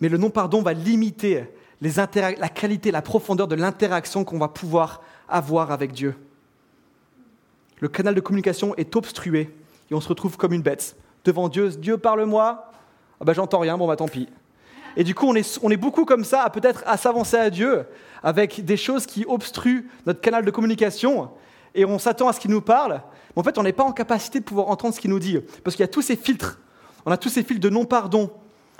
Mais 0.01 0.09
le 0.09 0.17
non-pardon 0.17 0.61
va 0.61 0.73
limiter 0.73 1.45
la 1.81 2.49
qualité, 2.49 2.91
la 2.91 3.01
profondeur 3.01 3.47
de 3.47 3.55
l'interaction 3.55 4.23
qu'on 4.23 4.37
va 4.37 4.49
pouvoir 4.49 5.01
avoir 5.27 5.71
avec 5.71 5.93
Dieu. 5.93 6.15
Le 7.79 7.87
canal 7.87 8.15
de 8.15 8.21
communication 8.21 8.75
est 8.75 8.95
obstrué 8.95 9.53
et 9.89 9.93
on 9.93 10.01
se 10.01 10.09
retrouve 10.09 10.37
comme 10.37 10.53
une 10.53 10.61
bête 10.61 10.95
devant 11.23 11.49
Dieu. 11.49 11.69
Dieu, 11.69 11.97
parle-moi. 11.97 12.71
Ah 13.19 13.25
ben 13.25 13.33
j'entends 13.33 13.59
rien, 13.59 13.77
bon 13.77 13.87
bah 13.87 13.95
tant 13.95 14.07
pis. 14.07 14.27
Et 14.97 15.03
du 15.03 15.13
coup, 15.13 15.27
on 15.27 15.35
est, 15.35 15.59
on 15.61 15.69
est 15.69 15.77
beaucoup 15.77 16.05
comme 16.05 16.23
ça, 16.23 16.43
à 16.43 16.49
peut-être 16.49 16.83
à 16.85 16.97
s'avancer 16.97 17.37
à 17.37 17.49
Dieu 17.49 17.85
avec 18.23 18.63
des 18.63 18.77
choses 18.77 19.05
qui 19.05 19.25
obstruent 19.27 19.89
notre 20.05 20.21
canal 20.21 20.45
de 20.45 20.51
communication, 20.51 21.29
et 21.73 21.85
on 21.85 21.99
s'attend 21.99 22.27
à 22.27 22.33
ce 22.33 22.39
qu'il 22.39 22.51
nous 22.51 22.61
parle. 22.61 23.01
Mais 23.35 23.41
en 23.41 23.43
fait, 23.43 23.57
on 23.57 23.63
n'est 23.63 23.73
pas 23.73 23.83
en 23.83 23.91
capacité 23.91 24.39
de 24.39 24.45
pouvoir 24.45 24.69
entendre 24.69 24.93
ce 24.93 24.99
qu'il 24.99 25.09
nous 25.09 25.19
dit, 25.19 25.39
parce 25.63 25.75
qu'il 25.75 25.83
y 25.83 25.89
a 25.89 25.89
tous 25.89 26.01
ces 26.01 26.15
filtres. 26.15 26.59
On 27.05 27.11
a 27.11 27.17
tous 27.17 27.29
ces 27.29 27.43
filtres 27.43 27.61
de 27.61 27.69
non-pardon, 27.69 28.31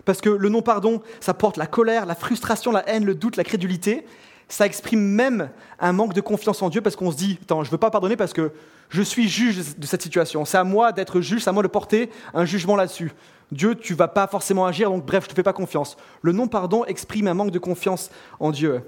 parce 0.06 0.22
que 0.22 0.30
le 0.30 0.50
non-pardon, 0.50 1.02
ça 1.20 1.34
porte 1.34 1.58
la 1.58 1.68
colère, 1.68 2.06
la 2.06 2.16
frustration, 2.16 2.72
la 2.72 2.88
haine, 2.90 3.06
le 3.06 3.16
doute, 3.16 3.36
la 3.36 3.44
crédulité. 3.44 4.06
Ça 4.48 4.66
exprime 4.66 5.02
même 5.02 5.50
un 5.80 5.92
manque 5.92 6.14
de 6.14 6.22
confiance 6.22 6.62
en 6.62 6.70
Dieu, 6.70 6.82
parce 6.82 6.96
qu'on 6.96 7.12
se 7.12 7.18
dit, 7.18 7.38
attends, 7.42 7.64
je 7.64 7.70
ne 7.70 7.72
veux 7.72 7.78
pas 7.78 7.92
pardonner 7.92 8.16
parce 8.16 8.34
que 8.34 8.52
je 8.90 9.02
suis 9.02 9.28
juge 9.28 9.78
de 9.78 9.86
cette 9.86 10.02
situation. 10.02 10.46
C'est 10.46 10.58
à 10.58 10.64
moi 10.64 10.92
d'être 10.92 11.22
juge, 11.22 11.44
c'est 11.44 11.50
à 11.50 11.54
moi 11.54 11.64
de 11.64 11.68
porter 11.68 12.10
un 12.34 12.46
jugement 12.46 12.76
là-dessus. 12.76 13.12
Dieu, 13.52 13.76
tu 13.76 13.94
vas 13.94 14.08
pas 14.08 14.28
forcément 14.28 14.66
agir, 14.66 14.90
donc 14.90 15.06
bref, 15.06 15.26
je 15.26 15.30
te 15.30 15.36
fais 15.36 15.44
pas 15.44 15.54
confiance. 15.54 15.98
Le 16.22 16.32
non-pardon 16.32 16.86
exprime 16.86 17.28
un 17.28 17.34
manque 17.34 17.52
de 17.52 17.60
confiance 17.60 18.10
en 18.40 18.52
Dieu. 18.52 18.82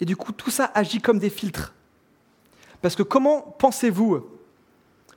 Et 0.00 0.04
du 0.04 0.16
coup, 0.16 0.32
tout 0.32 0.50
ça 0.50 0.70
agit 0.74 1.00
comme 1.00 1.18
des 1.18 1.30
filtres. 1.30 1.74
Parce 2.80 2.96
que 2.96 3.02
comment 3.02 3.42
pensez-vous 3.58 4.26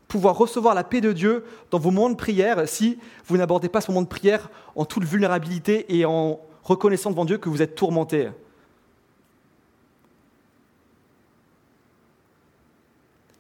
pouvoir 0.08 0.38
recevoir 0.38 0.75
la 0.75 0.84
paix 0.84 1.01
de 1.01 1.13
Dieu 1.13 1.45
dans 1.71 1.79
vos 1.79 1.89
moments 1.89 2.10
de 2.10 2.15
prière 2.15 2.67
si 2.67 2.99
vous 3.25 3.38
n'abordez 3.38 3.69
pas 3.69 3.82
ce 3.82 3.89
moment 3.89 4.01
de 4.01 4.08
prière 4.08 4.49
en 4.75 4.86
toute 4.86 5.06
vulnérabilité 5.06 5.97
et 5.97 6.06
en 6.06 6.39
reconnaissant 6.63 7.10
devant 7.10 7.25
Dieu 7.25 7.38
que 7.38 7.49
vous 7.49 7.62
êtes 7.62 7.75
tourmenté? 7.75 8.29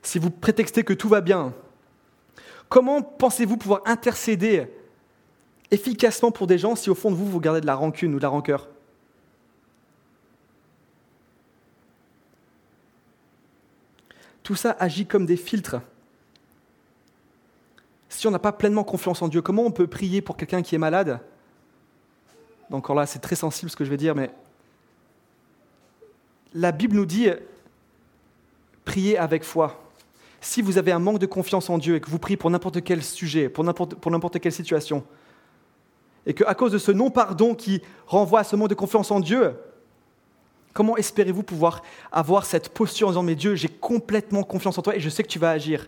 Si 0.03 0.19
vous 0.19 0.29
prétextez 0.29 0.83
que 0.83 0.93
tout 0.93 1.09
va 1.09 1.21
bien, 1.21 1.53
comment 2.69 3.01
pensez-vous 3.01 3.57
pouvoir 3.57 3.81
intercéder 3.85 4.67
efficacement 5.71 6.31
pour 6.31 6.45
des 6.45 6.57
gens 6.57 6.75
si 6.75 6.89
au 6.89 6.95
fond 6.95 7.09
de 7.09 7.15
vous, 7.15 7.25
vous 7.25 7.39
gardez 7.39 7.61
de 7.61 7.65
la 7.65 7.75
rancune 7.75 8.13
ou 8.13 8.17
de 8.17 8.23
la 8.23 8.29
rancœur? 8.29 8.67
Tout 14.43 14.55
ça 14.55 14.75
agit 14.77 15.05
comme 15.05 15.25
des 15.25 15.37
filtres. 15.37 15.77
Si 18.09 18.27
on 18.27 18.31
n'a 18.31 18.39
pas 18.39 18.51
pleinement 18.51 18.83
confiance 18.83 19.21
en 19.21 19.29
Dieu, 19.29 19.41
comment 19.41 19.63
on 19.63 19.71
peut 19.71 19.87
prier 19.87 20.21
pour 20.21 20.35
quelqu'un 20.35 20.61
qui 20.61 20.75
est 20.75 20.79
malade? 20.79 21.21
Encore 22.69 22.95
là, 22.95 23.05
c'est 23.05 23.19
très 23.19 23.35
sensible 23.35 23.71
ce 23.71 23.75
que 23.75 23.85
je 23.85 23.89
vais 23.89 23.97
dire, 23.97 24.15
mais 24.15 24.31
la 26.53 26.71
Bible 26.71 26.95
nous 26.95 27.05
dit 27.05 27.29
prier 28.83 29.17
avec 29.17 29.43
foi 29.43 29.82
si 30.43 30.61
vous 30.61 30.77
avez 30.77 30.91
un 30.91 30.99
manque 30.99 31.19
de 31.19 31.25
confiance 31.25 31.69
en 31.69 31.77
Dieu 31.77 31.95
et 31.95 32.01
que 32.01 32.09
vous 32.09 32.19
priez 32.19 32.37
pour 32.37 32.49
n'importe 32.49 32.83
quel 32.83 33.01
sujet, 33.01 33.49
pour 33.49 33.63
n'importe, 33.63 34.39
quelle 34.39 34.51
situation, 34.51 35.03
et 36.25 36.33
qu'à 36.33 36.53
cause 36.53 36.71
de 36.71 36.77
ce 36.77 36.91
non-pardon 36.91 37.55
qui 37.55 37.81
renvoie 38.07 38.41
à 38.41 38.43
ce 38.43 38.55
manque 38.55 38.69
de 38.69 38.75
confiance 38.75 39.09
en 39.11 39.19
Dieu, 39.19 39.55
comment 40.73 40.97
espérez-vous 40.97 41.43
pouvoir 41.43 41.81
avoir 42.11 42.45
cette 42.45 42.69
posture 42.69 43.07
en 43.07 43.11
disant 43.11 43.23
Mais 43.23 43.35
Dieu, 43.35 43.55
j'ai 43.55 43.69
complètement 43.69 44.43
confiance 44.43 44.77
en 44.77 44.81
toi 44.81 44.95
et 44.95 44.99
je 44.99 45.09
sais 45.09 45.23
que 45.23 45.29
tu 45.29 45.39
vas 45.39 45.51
agir? 45.51 45.87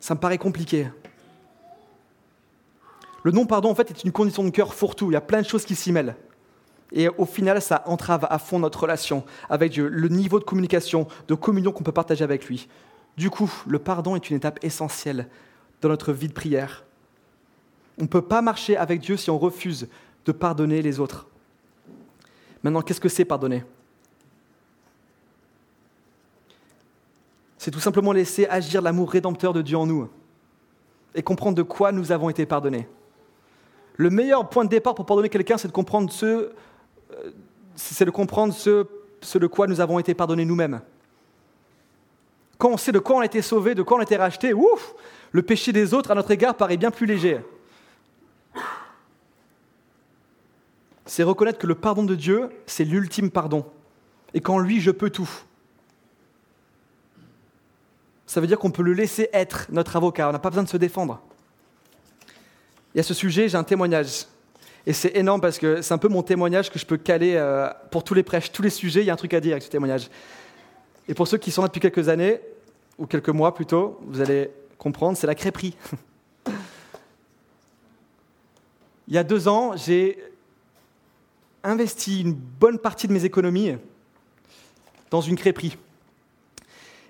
Ça 0.00 0.14
me 0.14 0.20
paraît 0.20 0.38
compliqué. 0.38 0.88
Le 3.22 3.30
non-pardon, 3.30 3.70
en 3.70 3.74
fait, 3.76 3.90
est 3.90 4.02
une 4.02 4.10
condition 4.10 4.42
de 4.42 4.50
cœur 4.50 4.74
fourre-tout. 4.74 5.10
Il 5.10 5.14
y 5.14 5.16
a 5.16 5.20
plein 5.20 5.40
de 5.40 5.46
choses 5.46 5.64
qui 5.64 5.76
s'y 5.76 5.92
mêlent. 5.92 6.16
Et 6.90 7.08
au 7.08 7.24
final, 7.24 7.62
ça 7.62 7.84
entrave 7.86 8.26
à 8.28 8.38
fond 8.38 8.58
notre 8.58 8.80
relation 8.80 9.24
avec 9.48 9.70
Dieu, 9.70 9.86
le 9.88 10.08
niveau 10.08 10.40
de 10.40 10.44
communication, 10.44 11.06
de 11.28 11.34
communion 11.34 11.70
qu'on 11.70 11.84
peut 11.84 11.92
partager 11.92 12.24
avec 12.24 12.46
lui. 12.46 12.68
Du 13.16 13.30
coup, 13.30 13.50
le 13.66 13.78
pardon 13.78 14.16
est 14.16 14.30
une 14.30 14.36
étape 14.36 14.58
essentielle 14.62 15.28
dans 15.80 15.88
notre 15.88 16.12
vie 16.12 16.28
de 16.28 16.32
prière. 16.32 16.84
On 17.98 18.02
ne 18.02 18.08
peut 18.08 18.22
pas 18.22 18.40
marcher 18.42 18.76
avec 18.76 19.00
Dieu 19.00 19.16
si 19.16 19.30
on 19.30 19.38
refuse 19.38 19.88
de 20.24 20.32
pardonner 20.32 20.80
les 20.82 21.00
autres. 21.00 21.26
Maintenant, 22.62 22.80
qu'est-ce 22.80 23.00
que 23.00 23.08
c'est 23.08 23.24
pardonner? 23.24 23.64
C'est 27.58 27.70
tout 27.70 27.80
simplement 27.80 28.12
laisser 28.12 28.46
agir 28.46 28.82
l'amour 28.82 29.10
rédempteur 29.10 29.52
de 29.52 29.62
Dieu 29.62 29.76
en 29.76 29.86
nous 29.86 30.08
et 31.14 31.22
comprendre 31.22 31.56
de 31.56 31.62
quoi 31.62 31.92
nous 31.92 32.10
avons 32.10 32.30
été 32.30 32.46
pardonnés. 32.46 32.88
Le 33.96 34.10
meilleur 34.10 34.48
point 34.48 34.64
de 34.64 34.70
départ 34.70 34.94
pour 34.94 35.06
pardonner 35.06 35.28
quelqu'un, 35.28 35.58
c'est 35.58 35.68
de 35.68 35.72
comprendre 35.72 36.10
ce, 36.10 36.26
euh, 36.26 36.50
c'est 37.76 38.04
de 38.04 39.46
quoi 39.46 39.66
nous 39.66 39.80
avons 39.80 39.98
été 39.98 40.14
pardonnés 40.14 40.44
nous-mêmes. 40.44 40.80
Quand 42.62 42.70
on 42.70 42.76
sait 42.76 42.92
de 42.92 43.00
quoi 43.00 43.16
on 43.16 43.20
a 43.22 43.24
été 43.24 43.42
sauvé, 43.42 43.74
de 43.74 43.82
quoi 43.82 43.96
on 43.96 44.00
a 44.00 44.04
été 44.04 44.16
racheté, 44.16 44.54
ouf, 44.54 44.94
le 45.32 45.42
péché 45.42 45.72
des 45.72 45.94
autres 45.94 46.12
à 46.12 46.14
notre 46.14 46.30
égard 46.30 46.54
paraît 46.54 46.76
bien 46.76 46.92
plus 46.92 47.06
léger. 47.06 47.40
C'est 51.04 51.24
reconnaître 51.24 51.58
que 51.58 51.66
le 51.66 51.74
pardon 51.74 52.04
de 52.04 52.14
Dieu, 52.14 52.50
c'est 52.66 52.84
l'ultime 52.84 53.32
pardon. 53.32 53.66
Et 54.32 54.40
qu'en 54.40 54.60
lui, 54.60 54.80
je 54.80 54.92
peux 54.92 55.10
tout. 55.10 55.28
Ça 58.26 58.40
veut 58.40 58.46
dire 58.46 58.60
qu'on 58.60 58.70
peut 58.70 58.84
le 58.84 58.92
laisser 58.92 59.28
être 59.32 59.66
notre 59.72 59.96
avocat, 59.96 60.28
on 60.28 60.32
n'a 60.32 60.38
pas 60.38 60.50
besoin 60.50 60.62
de 60.62 60.68
se 60.68 60.76
défendre. 60.76 61.20
Et 62.94 63.00
à 63.00 63.02
ce 63.02 63.12
sujet, 63.12 63.48
j'ai 63.48 63.58
un 63.58 63.64
témoignage. 63.64 64.26
Et 64.86 64.92
c'est 64.92 65.16
énorme 65.16 65.40
parce 65.40 65.58
que 65.58 65.82
c'est 65.82 65.94
un 65.94 65.98
peu 65.98 66.06
mon 66.06 66.22
témoignage 66.22 66.70
que 66.70 66.78
je 66.78 66.86
peux 66.86 66.96
caler 66.96 67.34
euh, 67.34 67.68
pour 67.90 68.04
tous 68.04 68.14
les 68.14 68.22
prêches, 68.22 68.52
tous 68.52 68.62
les 68.62 68.70
sujets, 68.70 69.00
il 69.00 69.06
y 69.06 69.10
a 69.10 69.14
un 69.14 69.16
truc 69.16 69.34
à 69.34 69.40
dire 69.40 69.54
avec 69.54 69.64
ce 69.64 69.68
témoignage. 69.68 70.08
Et 71.08 71.14
pour 71.14 71.26
ceux 71.26 71.38
qui 71.38 71.50
sont 71.50 71.62
là 71.62 71.66
depuis 71.66 71.80
quelques 71.80 72.08
années, 72.08 72.40
ou 73.02 73.06
quelques 73.06 73.30
mois 73.30 73.52
plutôt, 73.52 73.98
vous 74.06 74.20
allez 74.20 74.48
comprendre, 74.78 75.18
c'est 75.18 75.26
la 75.26 75.34
crêperie. 75.34 75.76
il 79.08 79.14
y 79.14 79.18
a 79.18 79.24
deux 79.24 79.48
ans, 79.48 79.76
j'ai 79.76 80.22
investi 81.64 82.20
une 82.20 82.32
bonne 82.32 82.78
partie 82.78 83.08
de 83.08 83.12
mes 83.12 83.24
économies 83.24 83.74
dans 85.10 85.20
une 85.20 85.34
crêperie. 85.34 85.76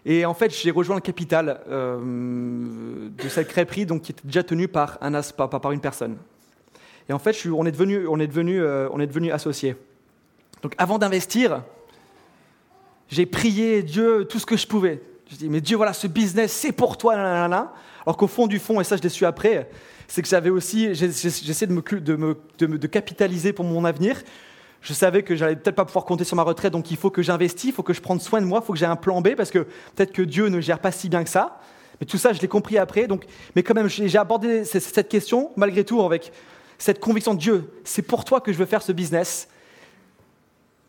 Et 0.07 0.25
en 0.25 0.33
fait, 0.33 0.51
j'ai 0.51 0.71
rejoint 0.71 0.97
le 0.97 1.03
capital 1.03 1.61
euh, 1.69 3.11
de 3.11 3.29
cette 3.29 3.49
crêperie, 3.49 3.85
donc, 3.85 4.01
qui 4.01 4.13
était 4.13 4.27
déjà 4.27 4.43
tenue 4.43 4.69
par, 4.69 4.97
un 5.03 5.13
as, 5.13 5.31
par, 5.31 5.51
par 5.51 5.73
une 5.73 5.81
personne. 5.81 6.17
Et 7.11 7.13
en 7.13 7.19
fait, 7.19 7.37
on 7.47 7.67
est 7.67 7.73
devenu, 7.73 8.09
on 8.09 8.19
est 8.19 8.27
devenu, 8.27 8.63
euh, 8.63 8.89
on 8.93 8.99
est 8.99 9.07
devenu 9.07 9.31
associés. 9.31 9.77
Donc 10.63 10.75
avant 10.79 10.99
d'investir, 10.99 11.63
j'ai 13.11 13.27
prié 13.27 13.83
Dieu 13.83 14.25
tout 14.25 14.39
ce 14.39 14.47
que 14.47 14.57
je 14.57 14.67
pouvais. 14.67 15.03
Je 15.33 15.39
dis, 15.39 15.49
mais 15.49 15.63
Dieu, 15.63 15.79
voilà, 15.79 15.95
ce 15.95 16.07
business, 16.07 16.53
c'est 16.53 16.73
pour 16.73 16.99
toi, 16.99 17.17
là, 17.17 17.73
Alors 18.05 18.19
qu'au 18.19 18.27
fond 18.27 18.47
du 18.47 18.59
fond, 18.59 18.83
et 18.83 18.85
ça 18.85 18.99
je 18.99 19.03
l'ai 19.03 19.09
su 19.09 19.25
après, 19.25 19.71
c'est 20.07 20.21
que 20.21 20.29
j'avais 20.29 20.51
aussi, 20.51 20.95
j'essaie 20.95 21.67
de 21.67 21.73
me, 21.73 22.37
de 22.59 22.87
capitaliser 22.87 23.55
pour 23.55 23.65
mon 23.65 23.87
avenir. 23.87 24.21
Je 24.83 24.93
savais 24.93 25.23
que 25.23 25.35
j'allais 25.35 25.57
peut-être 25.57 25.77
pas 25.77 25.87
pouvoir 25.87 26.05
compter 26.05 26.25
sur 26.25 26.37
ma 26.37 26.43
retraite, 26.43 26.75
donc 26.75 26.91
il 26.91 26.99
faut 26.99 27.09
que 27.09 27.23
j'investisse, 27.23 27.71
il 27.71 27.73
faut 27.73 27.83
que 27.83 27.95
je 27.95 28.03
prenne 28.03 28.21
soin 28.21 28.43
de 28.43 28.47
moi, 28.47 28.61
il 28.63 28.67
faut 28.67 28.75
que 28.75 28.79
j'ai 28.79 28.85
un 28.85 28.97
plan 28.97 29.23
B, 29.23 29.35
parce 29.35 29.51
que 29.51 29.61
peut-être 29.95 30.13
que 30.13 30.21
Dieu 30.21 30.49
ne 30.49 30.61
gère 30.61 30.81
pas 30.81 30.93
si 30.93 31.09
bien 31.09 31.25
que 31.25 31.31
ça. 31.31 31.61
Mais 31.99 32.05
tout 32.05 32.19
ça, 32.19 32.35
je 32.35 32.41
l'ai 32.43 32.49
compris 32.49 32.77
après. 32.77 33.07
Donc, 33.07 33.25
mais 33.57 33.63
quand 33.63 33.75
même, 33.75 33.89
j'ai 33.89 34.19
abordé 34.19 34.67
cette 34.67 35.09
question, 35.09 35.51
malgré 35.57 35.83
tout, 35.83 36.03
avec 36.03 36.31
cette 36.77 37.01
conviction 37.01 37.33
de 37.33 37.39
Dieu. 37.39 37.71
C'est 37.85 38.03
pour 38.03 38.27
toi 38.27 38.43
que 38.43 38.53
je 38.53 38.59
veux 38.59 38.67
faire 38.67 38.83
ce 38.83 38.93
business. 38.93 39.49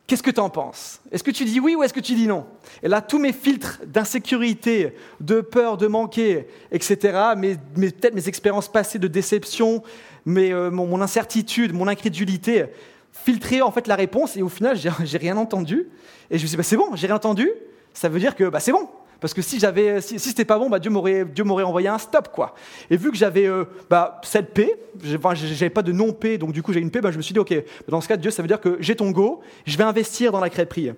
Qu'est-ce 0.06 0.24
que 0.24 0.32
tu 0.32 0.40
en 0.42 0.50
penses? 0.50 1.00
Est-ce 1.12 1.24
que 1.24 1.32
tu 1.32 1.46
dis 1.46 1.60
oui 1.62 1.76
ou 1.76 1.84
est-ce 1.84 1.94
que 1.94 2.02
tu 2.02 2.14
dis 2.14 2.28
non? 2.28 2.46
Et 2.82 2.90
là, 2.90 3.02
tous 3.02 3.20
mes 3.20 3.32
filtres 3.32 3.80
d'insécurité, 3.86 4.96
de 5.22 5.40
peur 5.40 5.78
de 5.78 5.88
manquer, 5.88 6.48
etc., 6.72 7.18
mais, 7.38 7.56
peut-être 7.76 8.14
mes 8.14 8.28
expériences 8.28 8.70
passées 8.70 9.00
de 9.00 9.08
déception, 9.08 9.82
mais, 10.26 10.52
euh, 10.52 10.70
mon, 10.72 11.02
incertitude, 11.02 11.74
mon 11.74 11.88
incrédulité, 11.88 12.66
filtrer 13.14 13.62
en 13.62 13.72
fait 13.72 13.88
la 13.88 13.96
réponse. 13.96 14.36
Et 14.36 14.42
au 14.42 14.50
final 14.50 14.76
j'ai 14.78 15.18
rien 15.18 15.38
entendu. 15.38 15.88
Et 16.30 16.38
je 16.38 16.44
me 16.44 16.50
dit 16.50 16.58
bah, 16.58 16.64
c'est 16.64 16.78
bon 16.78 16.96
j'ai 16.96 17.08
rien 17.08 17.16
entendu. 17.16 17.50
Ça 17.94 18.10
veut 18.10 18.20
dire 18.20 18.36
que 18.36 18.50
bah, 18.50 18.60
c'est 18.60 18.72
bon 18.72 18.90
parce 19.24 19.34
que 19.34 19.42
si 19.42 19.58
j'avais 19.58 20.02
si, 20.02 20.20
c'était 20.20 20.44
pas 20.44 20.60
bon 20.60 20.70
bah, 20.70 20.80
Dieu 20.80 20.92
m'aurait 20.92 21.64
envoyé 21.64 21.88
un 21.88 21.98
stop 21.98 22.28
quoi. 22.28 22.56
Et 22.90 22.98
vu 22.98 23.10
que 23.10 23.16
j'avais 23.16 23.46
euh, 23.46 23.64
bah, 23.90 24.20
cette 24.26 24.54
paix 24.54 24.78
j'avais 25.02 25.70
pas 25.70 25.82
de 25.82 25.94
non 25.94 26.12
paix 26.12 26.38
donc 26.38 26.52
du 26.52 26.62
coup 26.62 26.74
j'ai 26.74 26.82
une 26.82 26.92
paix 26.92 27.00
bah, 27.00 27.10
je 27.10 27.16
me 27.16 27.22
suis 27.22 27.32
dit 27.32 27.40
ok 27.40 27.54
dans 27.88 28.02
ce 28.02 28.10
cas 28.10 28.18
Dieu 28.18 28.32
ça 28.32 28.42
veut 28.42 28.50
dire 28.50 28.60
que 28.60 28.76
j'ai 28.82 28.98
ton 28.98 29.12
go 29.12 29.40
je 29.66 29.78
vais 29.78 29.86
investir 29.86 30.34
dans 30.34 30.42
la 30.42 30.50
crêperie. 30.50 30.92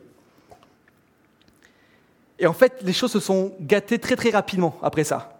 Et 2.40 2.48
en 2.48 2.54
fait 2.54 2.82
les 2.82 2.94
choses 2.94 3.12
se 3.12 3.20
sont 3.20 3.54
gâtées 3.62 4.00
très 4.00 4.16
très 4.16 4.32
rapidement 4.32 4.76
après 4.82 5.04
ça. 5.04 5.40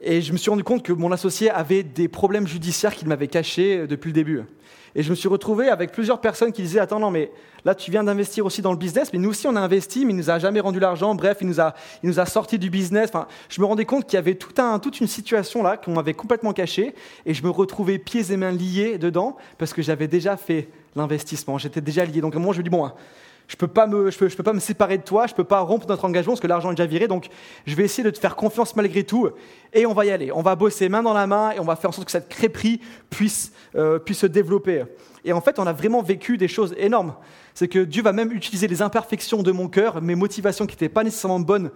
Et 0.00 0.20
je 0.20 0.32
me 0.32 0.36
suis 0.36 0.50
rendu 0.50 0.64
compte 0.64 0.82
que 0.82 0.92
mon 0.92 1.12
associé 1.12 1.48
avait 1.48 1.84
des 1.84 2.08
problèmes 2.08 2.48
judiciaires 2.48 2.96
qu'il 2.96 3.06
m'avait 3.06 3.28
cachés 3.28 3.78
euh, 3.78 3.86
depuis 3.86 4.08
le 4.08 4.14
début. 4.14 4.42
Et 4.94 5.02
je 5.02 5.10
me 5.10 5.14
suis 5.14 5.28
retrouvé 5.28 5.68
avec 5.68 5.92
plusieurs 5.92 6.20
personnes 6.20 6.52
qui 6.52 6.62
disaient 6.62 6.80
Attends, 6.80 7.00
non, 7.00 7.10
mais 7.10 7.30
là, 7.64 7.74
tu 7.74 7.90
viens 7.90 8.04
d'investir 8.04 8.44
aussi 8.44 8.62
dans 8.62 8.72
le 8.72 8.78
business, 8.78 9.12
mais 9.12 9.18
nous 9.18 9.30
aussi, 9.30 9.46
on 9.46 9.56
a 9.56 9.60
investi, 9.60 10.04
mais 10.04 10.12
il 10.12 10.16
nous 10.16 10.30
a 10.30 10.38
jamais 10.38 10.60
rendu 10.60 10.80
l'argent. 10.80 11.14
Bref, 11.14 11.38
il 11.40 11.46
nous 11.46 11.60
a, 11.60 11.74
il 12.02 12.08
nous 12.08 12.20
a 12.20 12.26
sorti 12.26 12.58
du 12.58 12.70
business. 12.70 13.08
Enfin, 13.08 13.26
je 13.48 13.60
me 13.60 13.66
rendais 13.66 13.84
compte 13.84 14.06
qu'il 14.06 14.14
y 14.14 14.18
avait 14.18 14.34
tout 14.34 14.60
un, 14.60 14.78
toute 14.78 15.00
une 15.00 15.06
situation 15.06 15.62
là 15.62 15.76
qu'on 15.76 15.92
m'avait 15.92 16.14
complètement 16.14 16.52
cachée. 16.52 16.94
Et 17.24 17.34
je 17.34 17.42
me 17.42 17.50
retrouvais 17.50 17.98
pieds 17.98 18.32
et 18.32 18.36
mains 18.36 18.52
liés 18.52 18.98
dedans 18.98 19.36
parce 19.58 19.72
que 19.72 19.82
j'avais 19.82 20.08
déjà 20.08 20.36
fait 20.36 20.68
l'investissement. 20.94 21.58
J'étais 21.58 21.80
déjà 21.80 22.04
lié. 22.04 22.20
Donc, 22.20 22.34
à 22.34 22.36
un 22.36 22.40
moment, 22.40 22.52
je 22.52 22.58
me 22.58 22.64
dis 22.64 22.70
Bon, 22.70 22.84
hein, 22.84 22.94
je 23.52 23.56
ne 23.56 23.58
peux, 23.58 23.68
pas 23.68 23.86
me, 23.86 24.10
je 24.10 24.16
peux, 24.16 24.30
je 24.30 24.34
peux 24.36 24.42
pas 24.42 24.54
me 24.54 24.60
séparer 24.60 24.96
de 24.96 25.02
toi, 25.02 25.26
je 25.26 25.32
ne 25.32 25.36
peux 25.36 25.44
pas 25.44 25.60
rompre 25.60 25.86
notre 25.86 26.06
engagement 26.06 26.32
parce 26.32 26.40
que 26.40 26.46
l'argent 26.46 26.70
est 26.70 26.74
déjà 26.74 26.86
viré, 26.86 27.06
donc 27.06 27.28
je 27.66 27.74
vais 27.74 27.84
essayer 27.84 28.02
de 28.02 28.08
te 28.08 28.18
faire 28.18 28.34
confiance 28.34 28.74
malgré 28.76 29.04
tout 29.04 29.28
et 29.74 29.84
on 29.84 29.92
va 29.92 30.06
y 30.06 30.10
aller. 30.10 30.32
On 30.32 30.40
va 30.40 30.56
bosser 30.56 30.88
main 30.88 31.02
dans 31.02 31.12
la 31.12 31.26
main 31.26 31.50
et 31.50 31.60
on 31.60 31.64
va 31.64 31.76
faire 31.76 31.90
en 31.90 31.92
sorte 31.92 32.06
que 32.06 32.12
cette 32.12 32.30
crêperie 32.30 32.80
puisse, 33.10 33.52
euh, 33.76 33.98
puisse 33.98 34.20
se 34.20 34.26
développer. 34.26 34.84
Et 35.26 35.34
en 35.34 35.42
fait, 35.42 35.58
on 35.58 35.66
a 35.66 35.74
vraiment 35.74 36.02
vécu 36.02 36.38
des 36.38 36.48
choses 36.48 36.74
énormes. 36.78 37.14
C'est 37.52 37.68
que 37.68 37.80
Dieu 37.80 38.02
va 38.02 38.14
même 38.14 38.32
utiliser 38.32 38.68
les 38.68 38.80
imperfections 38.80 39.42
de 39.42 39.52
mon 39.52 39.68
cœur, 39.68 40.00
mes 40.00 40.14
motivations 40.14 40.64
qui 40.64 40.74
n'étaient 40.74 40.88
pas 40.88 41.04
nécessairement 41.04 41.38
bonnes 41.38 41.70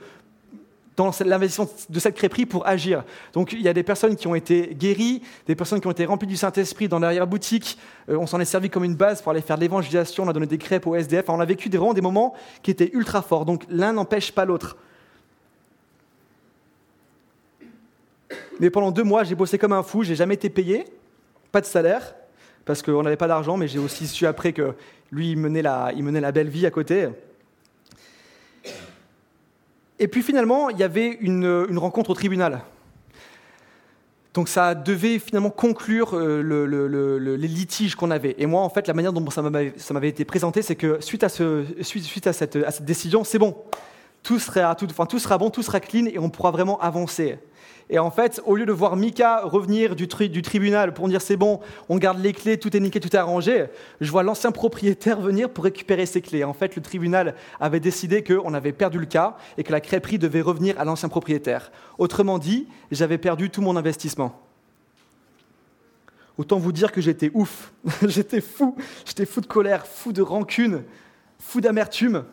dans 0.96 1.10
l'investissement 1.24 1.68
de 1.88 2.00
cette 2.00 2.14
crêperie 2.14 2.46
pour 2.46 2.66
agir. 2.66 3.04
Donc 3.32 3.52
il 3.52 3.60
y 3.60 3.68
a 3.68 3.74
des 3.74 3.82
personnes 3.82 4.16
qui 4.16 4.26
ont 4.26 4.34
été 4.34 4.74
guéries, 4.74 5.22
des 5.46 5.54
personnes 5.54 5.80
qui 5.80 5.86
ont 5.86 5.92
été 5.92 6.06
remplies 6.06 6.26
du 6.26 6.36
Saint-Esprit 6.36 6.88
dans 6.88 6.98
l'arrière-boutique. 6.98 7.78
Euh, 8.08 8.16
on 8.16 8.26
s'en 8.26 8.40
est 8.40 8.46
servi 8.46 8.70
comme 8.70 8.84
une 8.84 8.96
base 8.96 9.20
pour 9.20 9.32
aller 9.32 9.42
faire 9.42 9.56
de 9.56 9.60
l'évangélisation, 9.60 10.24
on 10.24 10.28
a 10.28 10.32
donné 10.32 10.46
des 10.46 10.58
crêpes 10.58 10.86
au 10.86 10.94
SDF. 10.94 11.28
on 11.28 11.40
a 11.40 11.44
vécu 11.44 11.68
des, 11.68 11.76
vraiment 11.76 11.94
des 11.94 12.00
moments 12.00 12.34
qui 12.62 12.70
étaient 12.70 12.90
ultra 12.94 13.20
forts. 13.22 13.44
Donc 13.44 13.64
l'un 13.68 13.92
n'empêche 13.92 14.32
pas 14.32 14.44
l'autre. 14.44 14.76
Mais 18.58 18.70
pendant 18.70 18.90
deux 18.90 19.04
mois, 19.04 19.22
j'ai 19.22 19.34
bossé 19.34 19.58
comme 19.58 19.72
un 19.72 19.82
fou, 19.82 20.02
j'ai 20.02 20.14
jamais 20.14 20.34
été 20.34 20.48
payé, 20.48 20.86
pas 21.52 21.60
de 21.60 21.66
salaire, 21.66 22.14
parce 22.64 22.82
qu'on 22.82 23.02
n'avait 23.02 23.16
pas 23.16 23.28
d'argent, 23.28 23.58
mais 23.58 23.68
j'ai 23.68 23.78
aussi 23.78 24.06
su 24.06 24.26
après 24.26 24.52
que 24.52 24.74
lui, 25.12 25.32
il 25.32 25.36
menait 25.36 25.62
la, 25.62 25.92
il 25.94 26.02
menait 26.02 26.20
la 26.20 26.32
belle 26.32 26.48
vie 26.48 26.64
à 26.64 26.70
côté. 26.70 27.08
Et 29.98 30.08
puis 30.08 30.22
finalement, 30.22 30.70
il 30.70 30.78
y 30.78 30.82
avait 30.82 31.16
une, 31.20 31.78
rencontre 31.78 32.10
au 32.10 32.14
tribunal. 32.14 32.60
Donc 34.34 34.48
ça 34.48 34.74
devait 34.74 35.18
finalement 35.18 35.48
conclure 35.48 36.10
euh, 36.14 37.36
les 37.38 37.48
litiges 37.48 37.94
qu'on 37.94 38.10
avait. 38.10 38.34
Et 38.38 38.44
moi, 38.44 38.60
en 38.60 38.68
fait, 38.68 38.86
la 38.86 38.92
manière 38.92 39.12
dont 39.12 39.24
ça 39.30 39.40
m'avait 39.40 40.08
été 40.08 40.26
présenté, 40.26 40.60
c'est 40.60 40.76
que 40.76 41.00
suite 41.00 41.24
à, 41.24 41.28
cette, 41.30 42.84
décision, 42.84 43.24
c'est 43.24 43.38
bon. 43.38 43.56
Tout 44.26 44.40
sera, 44.40 44.74
bon, 45.38 45.50
tout 45.50 45.62
sera 45.62 45.78
clean 45.78 46.06
et 46.06 46.18
on 46.18 46.30
pourra 46.30 46.50
vraiment 46.50 46.80
avancer. 46.80 47.38
Et 47.88 48.00
en 48.00 48.10
fait, 48.10 48.42
au 48.44 48.56
lieu 48.56 48.66
de 48.66 48.72
voir 48.72 48.96
Mika 48.96 49.42
revenir 49.44 49.94
du, 49.94 50.08
tribunal 50.08 50.92
pour 50.92 51.06
dire 51.06 51.22
c'est 51.22 51.36
bon, 51.36 51.60
on 51.88 51.96
garde 51.96 52.18
les 52.18 52.32
clés, 52.32 52.58
tout 52.58 52.76
est 52.76 52.80
nickel, 52.80 53.00
tout 53.00 53.14
est 53.14 53.18
arrangé, 53.20 53.66
je 54.00 54.10
vois 54.10 54.24
l'ancien 54.24 54.50
propriétaire 54.50 55.20
venir 55.20 55.48
pour 55.48 55.62
récupérer 55.62 56.06
ses 56.06 56.22
clés. 56.22 56.42
En 56.42 56.54
fait, 56.54 56.74
le 56.74 56.82
tribunal 56.82 57.36
avait 57.60 57.78
décidé 57.78 58.24
qu'on 58.24 58.52
avait 58.52 58.72
perdu 58.72 58.98
le 58.98 59.06
cas 59.06 59.36
et 59.58 59.62
que 59.62 59.70
la 59.70 59.80
crêperie 59.80 60.18
devait 60.18 60.40
revenir 60.40 60.80
à 60.80 60.84
l'ancien 60.84 61.08
propriétaire. 61.08 61.70
Autrement 61.98 62.40
dit, 62.40 62.66
j'avais 62.90 63.18
perdu 63.18 63.48
tout 63.48 63.62
mon 63.62 63.76
investissement. 63.76 64.42
Autant 66.36 66.58
vous 66.58 66.72
dire 66.72 66.90
que 66.90 67.00
j'étais 67.00 67.30
ouf, 67.32 67.72
j'étais 68.02 68.40
fou, 68.40 68.76
j'étais 69.04 69.24
fou 69.24 69.40
de 69.40 69.46
colère, 69.46 69.86
fou 69.86 70.12
de 70.12 70.22
rancune, 70.22 70.82
fou 71.38 71.60
d'amertume. 71.60 72.24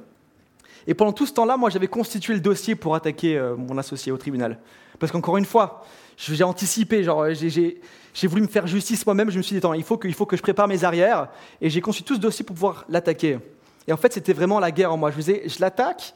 Et 0.87 0.93
pendant 0.93 1.13
tout 1.13 1.25
ce 1.25 1.33
temps-là, 1.33 1.57
moi, 1.57 1.69
j'avais 1.69 1.87
constitué 1.87 2.33
le 2.33 2.39
dossier 2.39 2.75
pour 2.75 2.95
attaquer 2.95 3.37
euh, 3.37 3.55
mon 3.55 3.77
associé 3.77 4.11
au 4.11 4.17
tribunal. 4.17 4.59
Parce 4.99 5.11
qu'encore 5.11 5.37
une 5.37 5.45
fois, 5.45 5.85
j'ai 6.17 6.43
anticipé, 6.43 7.03
genre, 7.03 7.27
j'ai 7.33 8.27
voulu 8.27 8.41
me 8.41 8.47
faire 8.47 8.67
justice 8.67 9.05
moi-même. 9.05 9.29
Je 9.29 9.37
me 9.37 9.43
suis 9.43 9.59
dit, 9.59 9.67
il 9.75 9.83
faut 9.83 9.97
que, 9.97 10.09
faut 10.11 10.25
que 10.25 10.37
je 10.37 10.41
prépare 10.41 10.67
mes 10.67 10.83
arrières. 10.83 11.29
Et 11.61 11.69
j'ai 11.69 11.81
conçu 11.81 12.03
tout 12.03 12.15
ce 12.15 12.19
dossier 12.19 12.45
pour 12.45 12.55
pouvoir 12.55 12.85
l'attaquer. 12.89 13.39
Et 13.87 13.93
en 13.93 13.97
fait, 13.97 14.13
c'était 14.13 14.33
vraiment 14.33 14.59
la 14.59 14.71
guerre 14.71 14.93
en 14.93 14.97
moi. 14.97 15.11
Je 15.11 15.17
me 15.17 15.21
disais, 15.21 15.43
je 15.47 15.59
l'attaque 15.59 16.13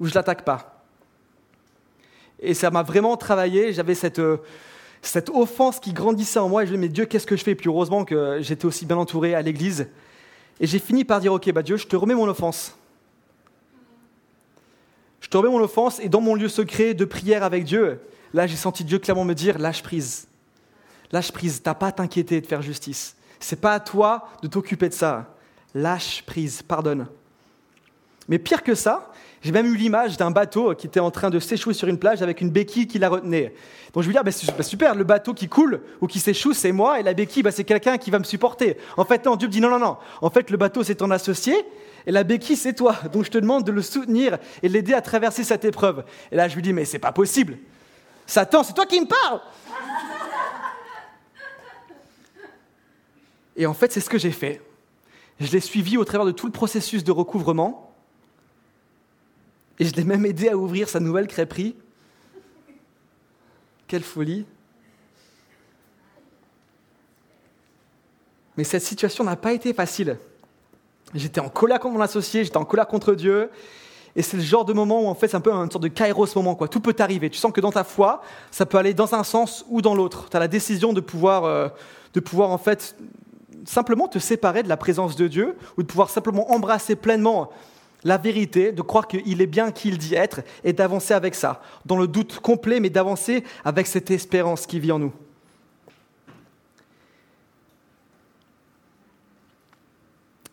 ou 0.00 0.06
je 0.06 0.14
l'attaque 0.14 0.44
pas? 0.44 0.82
Et 2.40 2.54
ça 2.54 2.70
m'a 2.70 2.82
vraiment 2.82 3.16
travaillé. 3.16 3.72
J'avais 3.72 3.94
cette, 3.94 4.18
euh, 4.18 4.38
cette 5.02 5.28
offense 5.30 5.80
qui 5.80 5.92
grandissait 5.92 6.38
en 6.38 6.48
moi. 6.48 6.62
Et 6.62 6.66
je 6.66 6.72
me 6.72 6.76
disais, 6.76 6.88
mais 6.88 6.92
Dieu, 6.92 7.04
qu'est-ce 7.04 7.26
que 7.26 7.36
je 7.36 7.44
fais? 7.44 7.52
Et 7.52 7.56
puis 7.56 7.68
heureusement 7.68 8.04
que 8.04 8.38
j'étais 8.40 8.66
aussi 8.66 8.86
bien 8.86 8.96
entouré 8.96 9.34
à 9.34 9.42
l'église. 9.42 9.88
Et 10.60 10.66
j'ai 10.66 10.78
fini 10.78 11.04
par 11.04 11.20
dire, 11.20 11.32
ok, 11.32 11.50
bah 11.52 11.62
Dieu, 11.62 11.76
je 11.76 11.86
te 11.86 11.96
remets 11.96 12.14
mon 12.14 12.28
offense. 12.28 12.77
Je 15.20 15.28
te 15.28 15.36
remets 15.36 15.50
mon 15.50 15.60
offense 15.60 16.00
et 16.00 16.08
dans 16.08 16.20
mon 16.20 16.34
lieu 16.34 16.48
secret 16.48 16.94
de 16.94 17.04
prière 17.04 17.42
avec 17.42 17.64
Dieu, 17.64 18.00
là 18.34 18.46
j'ai 18.46 18.56
senti 18.56 18.84
Dieu 18.84 18.98
clairement 18.98 19.24
me 19.24 19.34
dire, 19.34 19.58
lâche 19.58 19.82
prise. 19.82 20.28
Lâche 21.12 21.32
prise, 21.32 21.62
t'as 21.62 21.74
pas 21.74 21.88
à 21.88 21.92
t'inquiéter 21.92 22.40
de 22.40 22.46
faire 22.46 22.62
justice. 22.62 23.16
C'est 23.40 23.60
pas 23.60 23.72
à 23.72 23.80
toi 23.80 24.28
de 24.42 24.48
t'occuper 24.48 24.88
de 24.88 24.94
ça. 24.94 25.34
Lâche 25.74 26.22
prise, 26.26 26.62
pardonne. 26.62 27.06
Mais 28.28 28.38
pire 28.38 28.62
que 28.62 28.74
ça, 28.74 29.10
j'ai 29.40 29.52
même 29.52 29.66
eu 29.66 29.76
l'image 29.76 30.16
d'un 30.16 30.30
bateau 30.30 30.74
qui 30.74 30.86
était 30.86 31.00
en 31.00 31.10
train 31.10 31.30
de 31.30 31.38
s'échouer 31.38 31.72
sur 31.72 31.88
une 31.88 31.98
plage 31.98 32.22
avec 32.22 32.40
une 32.40 32.50
béquille 32.50 32.86
qui 32.86 32.98
la 32.98 33.08
retenait. 33.08 33.54
Donc 33.94 34.02
je 34.02 34.08
lui 34.08 34.14
dis, 34.14 34.20
bah, 34.22 34.30
bah, 34.56 34.62
super, 34.62 34.94
le 34.94 35.04
bateau 35.04 35.32
qui 35.32 35.48
coule 35.48 35.80
ou 36.00 36.06
qui 36.06 36.18
s'échoue, 36.18 36.52
c'est 36.52 36.72
moi, 36.72 37.00
et 37.00 37.02
la 37.02 37.14
béquille, 37.14 37.42
bah, 37.42 37.52
c'est 37.52 37.64
quelqu'un 37.64 37.96
qui 37.96 38.10
va 38.10 38.18
me 38.18 38.24
supporter. 38.24 38.76
En 38.96 39.04
fait, 39.04 39.24
non, 39.24 39.36
Dieu 39.36 39.48
me 39.48 39.52
dit, 39.52 39.60
non, 39.60 39.70
non, 39.70 39.78
non. 39.78 39.96
En 40.20 40.30
fait, 40.30 40.50
le 40.50 40.56
bateau, 40.56 40.82
c'est 40.82 40.96
ton 40.96 41.10
associé, 41.10 41.54
et 42.08 42.10
la 42.10 42.24
béquille, 42.24 42.56
c'est 42.56 42.72
toi. 42.72 42.96
Donc 43.12 43.26
je 43.26 43.30
te 43.30 43.36
demande 43.36 43.64
de 43.64 43.70
le 43.70 43.82
soutenir 43.82 44.38
et 44.62 44.68
de 44.68 44.72
l'aider 44.72 44.94
à 44.94 45.02
traverser 45.02 45.44
cette 45.44 45.66
épreuve. 45.66 46.06
Et 46.32 46.36
là, 46.36 46.48
je 46.48 46.54
lui 46.54 46.62
dis, 46.62 46.72
mais 46.72 46.86
c'est 46.86 46.98
pas 46.98 47.12
possible. 47.12 47.58
Satan, 48.26 48.62
c'est 48.62 48.72
toi 48.72 48.86
qui 48.86 48.98
me 48.98 49.06
parles. 49.06 49.42
Et 53.56 53.66
en 53.66 53.74
fait, 53.74 53.92
c'est 53.92 54.00
ce 54.00 54.08
que 54.08 54.16
j'ai 54.16 54.30
fait. 54.30 54.62
Je 55.38 55.52
l'ai 55.52 55.60
suivi 55.60 55.98
au 55.98 56.04
travers 56.06 56.24
de 56.24 56.30
tout 56.32 56.46
le 56.46 56.52
processus 56.52 57.04
de 57.04 57.12
recouvrement. 57.12 57.94
Et 59.78 59.84
je 59.84 59.92
l'ai 59.94 60.04
même 60.04 60.24
aidé 60.24 60.48
à 60.48 60.56
ouvrir 60.56 60.88
sa 60.88 61.00
nouvelle 61.00 61.26
crêperie. 61.26 61.76
Quelle 63.86 64.02
folie. 64.02 64.46
Mais 68.56 68.64
cette 68.64 68.82
situation 68.82 69.24
n'a 69.24 69.36
pas 69.36 69.52
été 69.52 69.74
facile. 69.74 70.16
J'étais 71.14 71.40
en 71.40 71.48
colère 71.48 71.80
contre 71.80 71.94
mon 71.94 72.00
associé, 72.00 72.44
j'étais 72.44 72.56
en 72.56 72.64
colère 72.64 72.86
contre 72.86 73.14
Dieu. 73.14 73.50
Et 74.16 74.22
c'est 74.22 74.36
le 74.36 74.42
genre 74.42 74.64
de 74.64 74.72
moment 74.72 75.02
où 75.02 75.06
en 75.06 75.14
fait 75.14 75.28
c'est 75.28 75.36
un 75.36 75.40
peu 75.40 75.52
une 75.52 75.70
sorte 75.70 75.84
de 75.84 75.88
kairos 75.88 76.26
moment. 76.34 76.54
Quoi. 76.54 76.68
Tout 76.68 76.80
peut 76.80 76.96
arriver. 76.98 77.30
Tu 77.30 77.38
sens 77.38 77.52
que 77.52 77.60
dans 77.60 77.72
ta 77.72 77.84
foi, 77.84 78.22
ça 78.50 78.66
peut 78.66 78.78
aller 78.78 78.94
dans 78.94 79.14
un 79.14 79.22
sens 79.22 79.64
ou 79.68 79.80
dans 79.80 79.94
l'autre. 79.94 80.28
Tu 80.30 80.36
as 80.36 80.40
la 80.40 80.48
décision 80.48 80.92
de 80.92 81.00
pouvoir, 81.00 81.44
euh, 81.44 81.68
de 82.14 82.20
pouvoir 82.20 82.50
en 82.50 82.58
fait 82.58 82.96
simplement 83.64 84.08
te 84.08 84.18
séparer 84.18 84.62
de 84.62 84.68
la 84.68 84.76
présence 84.76 85.16
de 85.16 85.28
Dieu 85.28 85.56
ou 85.76 85.82
de 85.82 85.86
pouvoir 85.86 86.10
simplement 86.10 86.50
embrasser 86.50 86.96
pleinement 86.96 87.50
la 88.04 88.16
vérité, 88.16 88.72
de 88.72 88.82
croire 88.82 89.08
qu'il 89.08 89.42
est 89.42 89.46
bien 89.46 89.70
qui 89.70 89.88
il 89.88 89.98
dit 89.98 90.14
être 90.14 90.40
et 90.64 90.72
d'avancer 90.72 91.14
avec 91.14 91.34
ça, 91.34 91.60
dans 91.84 91.96
le 91.96 92.06
doute 92.06 92.38
complet, 92.40 92.80
mais 92.80 92.90
d'avancer 92.90 93.44
avec 93.64 93.86
cette 93.86 94.10
espérance 94.10 94.66
qui 94.66 94.78
vit 94.78 94.92
en 94.92 94.98
nous. 94.98 95.12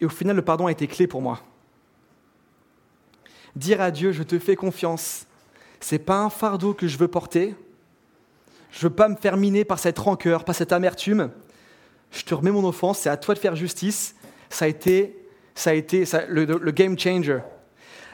Et 0.01 0.05
au 0.05 0.09
final, 0.09 0.35
le 0.35 0.41
pardon 0.41 0.67
a 0.67 0.71
été 0.71 0.87
clé 0.87 1.07
pour 1.07 1.21
moi. 1.21 1.41
Dire 3.55 3.81
à 3.81 3.91
Dieu, 3.91 4.11
je 4.11 4.23
te 4.23 4.37
fais 4.37 4.55
confiance, 4.55 5.25
c'est 5.79 5.99
pas 5.99 6.19
un 6.19 6.29
fardeau 6.29 6.73
que 6.73 6.87
je 6.87 6.97
veux 6.97 7.07
porter. 7.07 7.55
Je 8.71 8.87
veux 8.87 8.93
pas 8.93 9.07
me 9.07 9.15
faire 9.15 9.37
miner 9.37 9.63
par 9.63 9.79
cette 9.79 9.97
rancœur, 9.97 10.43
par 10.43 10.53
cette 10.53 10.73
amertume. 10.73 11.31
Je 12.11 12.23
te 12.23 12.33
remets 12.33 12.51
mon 12.51 12.67
offense, 12.67 12.99
c'est 12.99 13.09
à 13.09 13.15
toi 13.15 13.33
de 13.33 13.39
faire 13.39 13.55
justice. 13.55 14.15
Ça 14.49 14.65
a 14.65 14.67
été 14.67 15.25
ça 15.55 15.69
a 15.69 15.73
été 15.73 16.03
le, 16.27 16.71
game 16.71 16.99
changer. 16.99 17.39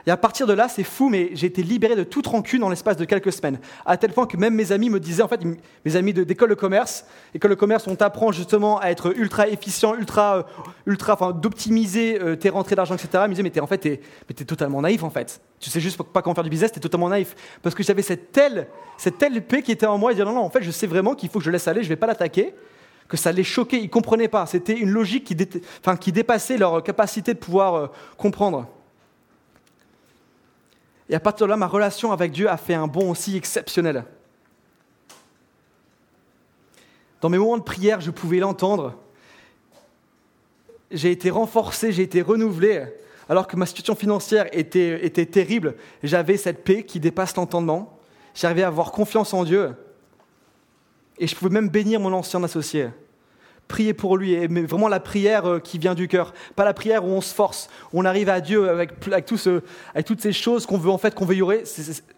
Et 0.08 0.12
à 0.12 0.18
partir 0.18 0.48
de 0.48 0.54
là, 0.54 0.68
c'est 0.68 0.84
fou, 0.84 1.10
mais 1.10 1.30
j'ai 1.34 1.48
été 1.48 1.64
libéré 1.64 1.96
de 1.96 2.04
toute 2.04 2.28
rancune 2.28 2.64
en 2.64 2.70
l'espace 2.70 2.98
de 2.98 3.06
quelques 3.06 3.32
semaines. 3.32 3.60
À 3.86 3.98
tel 3.98 4.12
point 4.12 4.26
que 4.26 4.38
même 4.38 4.56
mes 4.56 4.72
amis 4.72 4.90
me 4.90 5.00
disaient, 5.00 5.24
en 5.24 5.28
fait, 5.28 5.42
mes 5.86 5.96
amis 5.96 6.14
d'école 6.14 6.50
de, 6.50 6.56
commerce, 6.56 7.06
école 7.34 7.52
de 7.52 7.56
commerce, 7.56 7.88
on 7.88 7.96
t'apprend 7.96 8.32
justement 8.32 8.80
à 8.80 8.88
être 8.88 9.16
ultra 9.18 9.48
efficient, 9.48 9.96
ultra, 9.96 10.38
euh, 10.38 10.44
ultra, 10.86 11.14
enfin, 11.14 11.32
d'optimiser 11.32 12.20
euh, 12.22 12.36
tes 12.36 12.50
rentrées 12.50 12.76
d'argent, 12.76 12.96
etc. 12.96 13.10
Ils 13.14 13.22
me 13.24 13.30
disaient, 13.30 13.44
mais 13.44 13.52
es, 13.54 13.60
en 13.60 13.68
fait, 13.68 13.78
t'es, 13.78 14.02
es 14.30 14.34
totalement 14.46 14.82
naïf, 14.82 15.04
en 15.04 15.10
fait. 15.10 15.42
Tu 15.60 15.70
sais 15.70 15.80
juste 15.80 16.02
pas 16.02 16.22
comment 16.22 16.34
faire 16.34 16.44
du 16.44 16.50
business, 16.50 16.72
t'es 16.72 16.80
totalement 16.80 17.10
naïf. 17.10 17.36
Parce 17.62 17.76
que 17.76 17.84
j'avais 17.84 18.02
cette 18.02 18.32
telle, 18.32 18.68
cette 18.98 19.18
telle 19.18 19.42
paix 19.46 19.62
qui 19.62 19.72
était 19.72 19.86
en 19.86 19.98
moi, 19.98 20.12
et 20.12 20.16
dire, 20.16 20.26
non, 20.26 20.34
non, 20.34 20.42
en 20.42 20.50
fait, 20.50 20.64
je 20.64 20.72
sais 20.72 20.88
vraiment 20.88 21.16
qu'il 21.16 21.30
faut 21.30 21.40
que 21.40 21.46
je 21.46 21.52
laisse 21.52 21.68
aller, 21.68 21.84
je 21.84 21.90
vais 21.90 21.96
pas 21.96 22.08
l'attaquer 22.08 22.54
que 23.12 23.18
ça 23.18 23.34
les 23.34 23.44
choquait, 23.44 23.78
ils 23.78 23.84
ne 23.84 23.90
comprenaient 23.90 24.30
pas. 24.30 24.46
C'était 24.46 24.78
une 24.78 24.90
logique 24.90 25.26
qui, 25.26 25.36
qui, 26.00 26.12
dépassait 26.14 26.58
leur 26.58 26.82
capacité 26.82 27.34
de 27.34 27.40
pouvoir 27.40 27.76
euh, 27.76 27.88
comprendre. 28.18 28.68
Et 31.12 31.16
à 31.16 31.20
partir 31.20 31.46
de 31.46 31.52
là, 31.52 31.58
ma 31.58 31.68
relation 31.68 32.14
avec 32.14 32.32
Dieu 32.32 32.50
a 32.50 32.56
fait 32.56 32.74
un 32.74 32.88
bond 32.88 33.12
aussi 33.12 33.36
exceptionnel. 33.36 34.06
Dans 37.20 37.28
mes 37.28 37.38
moments 37.38 37.58
de 37.58 37.64
prière, 37.64 38.00
je 38.00 38.12
pouvais 38.12 38.38
l'entendre. 38.38 38.96
J'ai 40.90 41.12
été 41.12 41.30
renforcé, 41.30 41.92
j'ai 41.92 42.04
été 42.04 42.22
renouvelé. 42.22 42.86
Alors 43.28 43.46
que 43.46 43.58
ma 43.58 43.66
situation 43.66 43.94
financière 43.94 44.48
était, 44.54 45.06
était 45.06 45.26
terrible, 45.26 45.76
j'avais 46.02 46.38
cette 46.38 46.64
paix 46.64 46.84
qui 46.84 47.02
dépasse 47.02 47.36
l'entendement. 47.36 48.00
J'arrivais 48.34 48.64
à 48.64 48.68
avoir 48.68 48.94
confiance 48.94 49.34
en 49.34 49.44
Dieu. 49.44 49.76
Et 51.20 51.28
je 51.28 51.36
pouvais 51.36 51.52
même 51.52 51.68
bénir 51.68 52.00
mon 52.00 52.14
ancien 52.14 52.42
associé. 52.42 52.88
Prier 53.72 53.94
pour 53.94 54.18
lui, 54.18 54.36
mais 54.50 54.64
vraiment 54.64 54.90
la 54.90 55.00
prière 55.00 55.46
euh, 55.46 55.60
qui 55.60 55.78
vient 55.78 55.96
du 55.96 56.10
cœur. 56.10 56.34
Pas 56.58 56.66
la 56.66 56.74
prière 56.74 57.06
où 57.06 57.08
on 57.08 57.22
se 57.22 57.34
force, 57.34 57.70
on 57.94 58.04
arrive 58.04 58.28
à 58.28 58.42
Dieu 58.42 58.70
avec, 58.70 58.92
avec, 59.08 59.26
tout 59.26 59.38
ce, 59.38 59.62
avec 59.96 60.06
toutes 60.06 60.20
ces 60.20 60.34
choses 60.34 60.66
qu'on 60.66 60.78
veut 60.78 60.90
en 60.90 60.98
fait, 60.98 61.16
qu'on 61.16 61.24
veut 61.24 61.36
ignorer, 61.36 61.64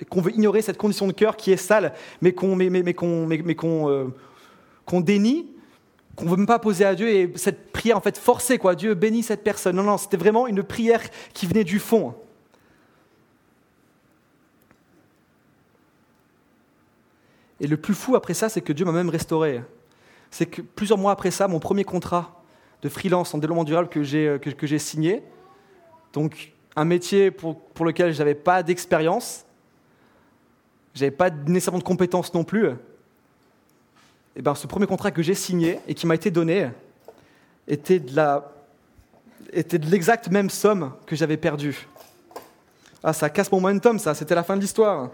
qu'on 0.09 0.21
veut 0.21 0.31
ignorer 0.31 0.63
cette 0.63 0.77
condition 0.77 1.05
de 1.05 1.11
cœur 1.11 1.37
qui 1.37 1.51
est 1.51 1.57
sale, 1.57 1.93
mais 2.23 2.31
qu'on 2.31 2.55
mais, 2.55 2.71
mais, 2.71 2.81
mais 2.81 2.95
qu'on 2.95 3.29
qu'on 3.55 3.87
euh, 3.87 4.05
qu'on 4.83 4.99
dénie, 4.99 5.45
qu'on 6.15 6.25
veut 6.25 6.37
même 6.37 6.47
pas 6.47 6.57
poser 6.57 6.85
à 6.85 6.95
Dieu. 6.95 7.07
Et 7.07 7.31
cette 7.35 7.71
prière 7.71 7.97
en 7.97 8.01
fait 8.01 8.17
forcée, 8.17 8.57
quoi. 8.57 8.73
Dieu 8.73 8.95
bénit 8.95 9.21
cette 9.21 9.43
personne. 9.43 9.75
Non, 9.75 9.83
non, 9.83 9.99
c'était 9.99 10.17
vraiment 10.17 10.47
une 10.47 10.63
prière 10.63 11.03
qui 11.35 11.45
venait 11.45 11.63
du 11.63 11.77
fond. 11.77 12.15
Et 17.59 17.67
le 17.67 17.77
plus 17.77 17.93
fou 17.93 18.15
après 18.15 18.33
ça, 18.33 18.49
c'est 18.49 18.61
que 18.61 18.73
Dieu 18.73 18.85
m'a 18.85 18.91
même 18.91 19.09
restauré. 19.09 19.61
C'est 20.33 20.47
que 20.47 20.63
plusieurs 20.63 20.97
mois 20.97 21.11
après 21.11 21.29
ça, 21.29 21.47
mon 21.47 21.59
premier 21.59 21.83
contrat 21.83 22.41
de 22.81 22.89
freelance 22.89 23.35
en 23.35 23.37
développement 23.37 23.63
durable 23.63 23.87
que 23.87 24.01
j'ai, 24.01 24.27
euh, 24.27 24.39
que, 24.39 24.65
j'ai 24.65 24.79
signé, 24.79 25.21
donc 26.11 26.53
un 26.75 26.85
métier 26.85 27.29
pour, 27.29 27.59
pour 27.59 27.85
lequel 27.85 28.11
je 28.11 28.17
n'avais 28.17 28.33
pas 28.33 28.63
d'expérience, 28.63 29.45
je 30.95 31.01
n'avais 31.01 31.15
pas 31.15 31.29
nécessairement 31.29 31.77
de 31.77 31.83
compétences 31.83 32.33
non 32.33 32.43
plus, 32.43 32.69
et 34.35 34.41
ben, 34.41 34.55
ce 34.55 34.65
premier 34.65 34.87
contrat 34.87 35.11
que 35.11 35.21
j'ai 35.21 35.35
signé 35.35 35.79
et 35.87 35.93
qui 35.93 36.07
m'a 36.07 36.15
été 36.15 36.31
donné 36.31 36.71
était 37.67 37.99
de, 37.99 38.41
était 39.51 39.77
de 39.77 39.85
l'exacte 39.85 40.29
même 40.29 40.49
somme 40.49 40.93
que 41.05 41.15
j'avais 41.15 41.37
perdue. 41.37 41.87
Ah, 43.03 43.13
ça 43.13 43.29
casse 43.29 43.51
mon 43.51 43.61
momentum, 43.61 43.99
ça, 43.99 44.15
c'était 44.15 44.33
la 44.33 44.43
fin 44.43 44.55
de 44.55 44.61
l'histoire. 44.61 45.11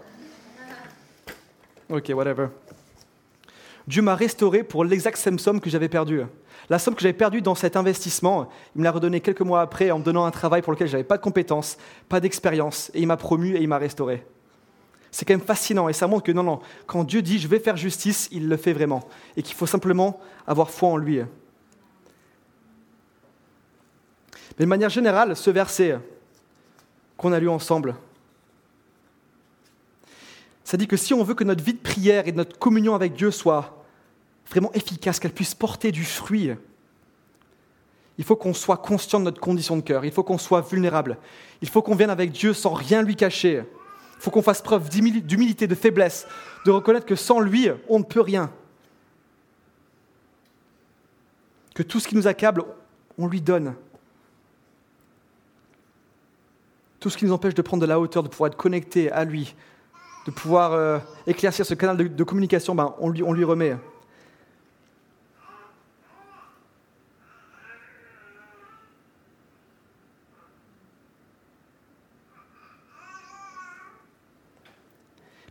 Ok, 1.90 2.10
whatever. 2.14 2.46
Dieu 3.86 4.02
m'a 4.02 4.14
restauré 4.14 4.62
pour 4.62 4.84
l'exact 4.84 5.24
même 5.26 5.38
somme 5.38 5.60
que 5.60 5.70
j'avais 5.70 5.88
perdue. 5.88 6.22
La 6.68 6.78
somme 6.78 6.94
que 6.94 7.00
j'avais 7.00 7.12
perdue 7.12 7.42
dans 7.42 7.54
cet 7.54 7.76
investissement, 7.76 8.48
il 8.74 8.80
me 8.80 8.84
l'a 8.84 8.92
redonnée 8.92 9.20
quelques 9.20 9.40
mois 9.40 9.60
après 9.60 9.90
en 9.90 9.98
me 9.98 10.04
donnant 10.04 10.24
un 10.24 10.30
travail 10.30 10.62
pour 10.62 10.72
lequel 10.72 10.86
je 10.86 10.92
n'avais 10.92 11.04
pas 11.04 11.16
de 11.16 11.22
compétences, 11.22 11.78
pas 12.08 12.20
d'expérience, 12.20 12.90
et 12.94 13.00
il 13.00 13.06
m'a 13.06 13.16
promu 13.16 13.56
et 13.56 13.60
il 13.60 13.68
m'a 13.68 13.78
restauré. 13.78 14.24
C'est 15.10 15.24
quand 15.24 15.34
même 15.34 15.40
fascinant 15.40 15.88
et 15.88 15.92
ça 15.92 16.06
montre 16.06 16.22
que 16.22 16.32
non, 16.32 16.44
non, 16.44 16.60
quand 16.86 17.02
Dieu 17.02 17.22
dit 17.22 17.38
je 17.38 17.48
vais 17.48 17.58
faire 17.58 17.76
justice, 17.76 18.28
il 18.30 18.48
le 18.48 18.56
fait 18.56 18.72
vraiment 18.72 19.02
et 19.36 19.42
qu'il 19.42 19.56
faut 19.56 19.66
simplement 19.66 20.20
avoir 20.46 20.70
foi 20.70 20.90
en 20.90 20.96
lui. 20.96 21.20
Mais 24.58 24.64
de 24.64 24.66
manière 24.66 24.90
générale, 24.90 25.34
ce 25.36 25.50
verset 25.50 25.98
qu'on 27.16 27.32
a 27.32 27.40
lu 27.40 27.48
ensemble, 27.48 27.96
ça 30.70 30.76
dit 30.76 30.86
que 30.86 30.96
si 30.96 31.12
on 31.14 31.24
veut 31.24 31.34
que 31.34 31.42
notre 31.42 31.64
vie 31.64 31.74
de 31.74 31.80
prière 31.80 32.28
et 32.28 32.32
notre 32.32 32.56
communion 32.56 32.94
avec 32.94 33.14
Dieu 33.14 33.32
soit 33.32 33.84
vraiment 34.48 34.72
efficace, 34.72 35.18
qu'elle 35.18 35.32
puisse 35.32 35.52
porter 35.52 35.90
du 35.90 36.04
fruit, 36.04 36.52
il 38.18 38.22
faut 38.24 38.36
qu'on 38.36 38.54
soit 38.54 38.76
conscient 38.76 39.18
de 39.18 39.24
notre 39.24 39.40
condition 39.40 39.76
de 39.76 39.80
cœur, 39.80 40.04
il 40.04 40.12
faut 40.12 40.22
qu'on 40.22 40.38
soit 40.38 40.60
vulnérable, 40.60 41.18
il 41.60 41.68
faut 41.68 41.82
qu'on 41.82 41.96
vienne 41.96 42.08
avec 42.08 42.30
Dieu 42.30 42.54
sans 42.54 42.72
rien 42.72 43.02
lui 43.02 43.16
cacher, 43.16 43.64
il 43.64 44.22
faut 44.22 44.30
qu'on 44.30 44.42
fasse 44.42 44.62
preuve 44.62 44.88
d'humilité, 44.88 45.66
de 45.66 45.74
faiblesse, 45.74 46.28
de 46.64 46.70
reconnaître 46.70 47.04
que 47.06 47.16
sans 47.16 47.40
lui, 47.40 47.68
on 47.88 47.98
ne 47.98 48.04
peut 48.04 48.20
rien. 48.20 48.52
Que 51.74 51.82
tout 51.82 51.98
ce 51.98 52.06
qui 52.06 52.14
nous 52.14 52.28
accable, 52.28 52.62
on 53.18 53.26
lui 53.26 53.40
donne. 53.40 53.74
tout 57.00 57.08
ce 57.08 57.16
qui 57.16 57.24
nous 57.24 57.32
empêche 57.32 57.54
de 57.54 57.62
prendre 57.62 57.80
de 57.80 57.86
la 57.86 57.98
hauteur, 57.98 58.22
de 58.22 58.28
pouvoir 58.28 58.48
être 58.48 58.58
connecté 58.58 59.10
à 59.10 59.24
lui, 59.24 59.56
de 60.26 60.30
pouvoir 60.30 60.72
euh, 60.72 60.98
éclaircir 61.26 61.64
ce 61.64 61.74
canal 61.74 61.96
de, 62.14 62.24
communication, 62.24 62.74
ben, 62.74 62.94
on, 62.98 63.08
lui, 63.08 63.44
remet. 63.44 63.76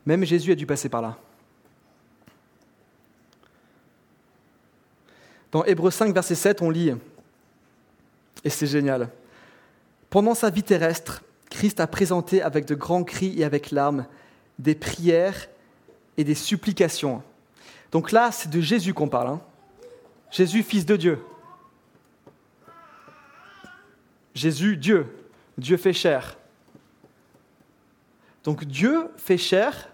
Même 0.05 0.23
Jésus 0.23 0.51
a 0.51 0.55
dû 0.55 0.65
passer 0.65 0.89
par 0.89 1.01
là. 1.01 1.17
Dans 5.51 5.63
Hébreu 5.65 5.89
5, 5.89 6.13
verset 6.13 6.36
7, 6.36 6.62
on 6.62 6.69
lit, 6.69 6.93
et 8.43 8.49
c'est 8.49 8.67
génial, 8.67 9.10
Pendant 10.10 10.36
sa 10.36 10.49
vie 10.49 10.63
terrestre, 10.63 11.23
Christ 11.49 11.79
a 11.79 11.88
présenté 11.88 12.41
avec 12.41 12.65
de 12.65 12.75
grands 12.75 13.03
cris 13.03 13.34
et 13.39 13.43
avec 13.43 13.71
larmes 13.71 14.05
des 14.60 14.76
prières 14.76 15.48
et 16.17 16.24
des 16.24 16.36
supplications. 16.36 17.24
Donc 17.91 18.12
là, 18.12 18.32
c'est 18.32 18.50
de 18.50 18.62
Jésus 18.62 18.93
qu'on 18.93 19.10
parle. 19.10 19.30
Hein. 19.30 19.41
Jésus, 20.30 20.62
fils 20.62 20.86
de 20.86 20.95
Dieu. 20.95 21.24
Jésus, 24.36 24.78
Dieu. 24.78 25.08
Dieu 25.58 25.78
fait 25.78 25.93
chair. 25.93 26.38
Donc 28.43 28.65
Dieu 28.65 29.10
fait 29.17 29.38
chair 29.38 29.89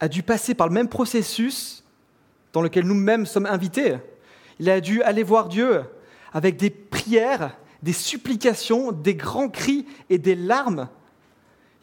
a 0.00 0.08
dû 0.08 0.22
passer 0.22 0.54
par 0.54 0.68
le 0.68 0.74
même 0.74 0.88
processus 0.88 1.84
dans 2.52 2.60
lequel 2.60 2.84
nous-mêmes 2.84 3.26
sommes 3.26 3.46
invités. 3.46 3.96
Il 4.58 4.68
a 4.68 4.80
dû 4.80 5.02
aller 5.02 5.22
voir 5.22 5.48
Dieu 5.48 5.82
avec 6.32 6.56
des 6.56 6.70
prières, 6.70 7.56
des 7.82 7.92
supplications, 7.92 8.92
des 8.92 9.14
grands 9.14 9.48
cris 9.48 9.86
et 10.10 10.18
des 10.18 10.34
larmes. 10.34 10.88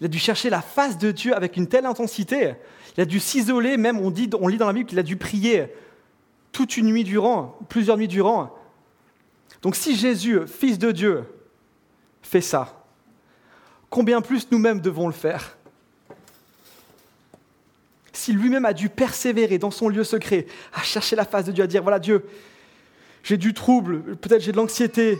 Il 0.02 0.06
a 0.06 0.08
dû 0.08 0.18
chercher 0.18 0.50
la 0.50 0.64
face 0.64 0.98
de 0.98 1.12
Dieu 1.12 1.36
avec 1.36 1.56
une 1.58 1.68
telle 1.68 1.86
intensité. 1.86 2.56
Il 2.98 3.02
a 3.02 3.06
dû 3.06 3.20
s'isoler, 3.20 3.78
même 3.78 4.00
on, 4.00 4.10
dit, 4.10 4.24
lit 4.24 4.58
dans 4.58 4.66
la 4.66 4.74
Bible 4.74 4.90
qu'il 4.90 4.98
a 4.98 5.04
dû 5.04 5.16
prier 5.16 5.68
toute 6.52 6.76
une 6.76 6.88
nuit 6.88 7.04
durant, 7.04 7.58
plusieurs 7.70 7.98
nuits 7.98 8.08
durant. 8.08 8.58
Donc 9.62 9.76
si 9.76 9.96
Jésus, 9.96 10.40
fils 10.48 10.80
de 10.80 10.92
Dieu, 10.92 11.24
fait 12.24 12.42
ça, 12.42 12.84
combien 13.92 14.22
plus 14.22 14.48
nous-mêmes 14.52 14.82
devons 14.82 15.06
le 15.06 15.14
faire? 15.14 15.56
Si 18.12 18.34
lui-même 18.34 18.66
a 18.66 18.74
dû 18.74 18.90
persévérer 18.90 19.60
dans 19.60 19.72
son 19.72 19.88
lieu 19.88 20.04
secret, 20.04 20.48
à 20.74 20.82
chercher 20.82 21.16
la 21.16 21.26
face 21.26 21.46
de 21.46 21.52
Dieu, 21.52 21.64
à 21.64 21.68
dire, 21.68 21.84
voilà 21.84 22.00
Dieu, 22.00 22.26
j'ai 23.24 23.38
du 23.38 23.54
trouble, 23.54 24.16
peut-être 24.18 24.42
j'ai 24.42 24.52
de 24.52 24.58
l'anxiété, 24.58 25.20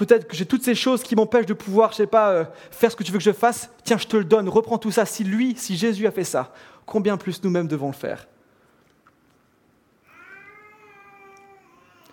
peut-être 0.00 0.26
que 0.26 0.34
j'ai 0.34 0.46
toutes 0.46 0.64
ces 0.64 0.74
choses 0.74 1.02
qui 1.02 1.14
m'empêchent 1.14 1.44
de 1.44 1.52
pouvoir, 1.52 1.90
je 1.90 1.96
sais 1.96 2.06
pas, 2.06 2.30
euh, 2.30 2.44
faire 2.70 2.90
ce 2.90 2.96
que 2.96 3.02
tu 3.02 3.12
veux 3.12 3.18
que 3.18 3.24
je 3.24 3.32
fasse, 3.32 3.68
tiens, 3.84 3.98
je 3.98 4.06
te 4.06 4.16
le 4.16 4.24
donne, 4.24 4.48
reprends 4.48 4.78
tout 4.78 4.90
ça. 4.90 5.04
Si 5.04 5.24
lui, 5.24 5.54
si 5.58 5.76
Jésus 5.76 6.06
a 6.06 6.10
fait 6.10 6.24
ça, 6.24 6.54
combien 6.86 7.18
plus 7.18 7.42
nous-mêmes 7.44 7.68
devons 7.68 7.88
le 7.88 7.92
faire? 7.92 8.26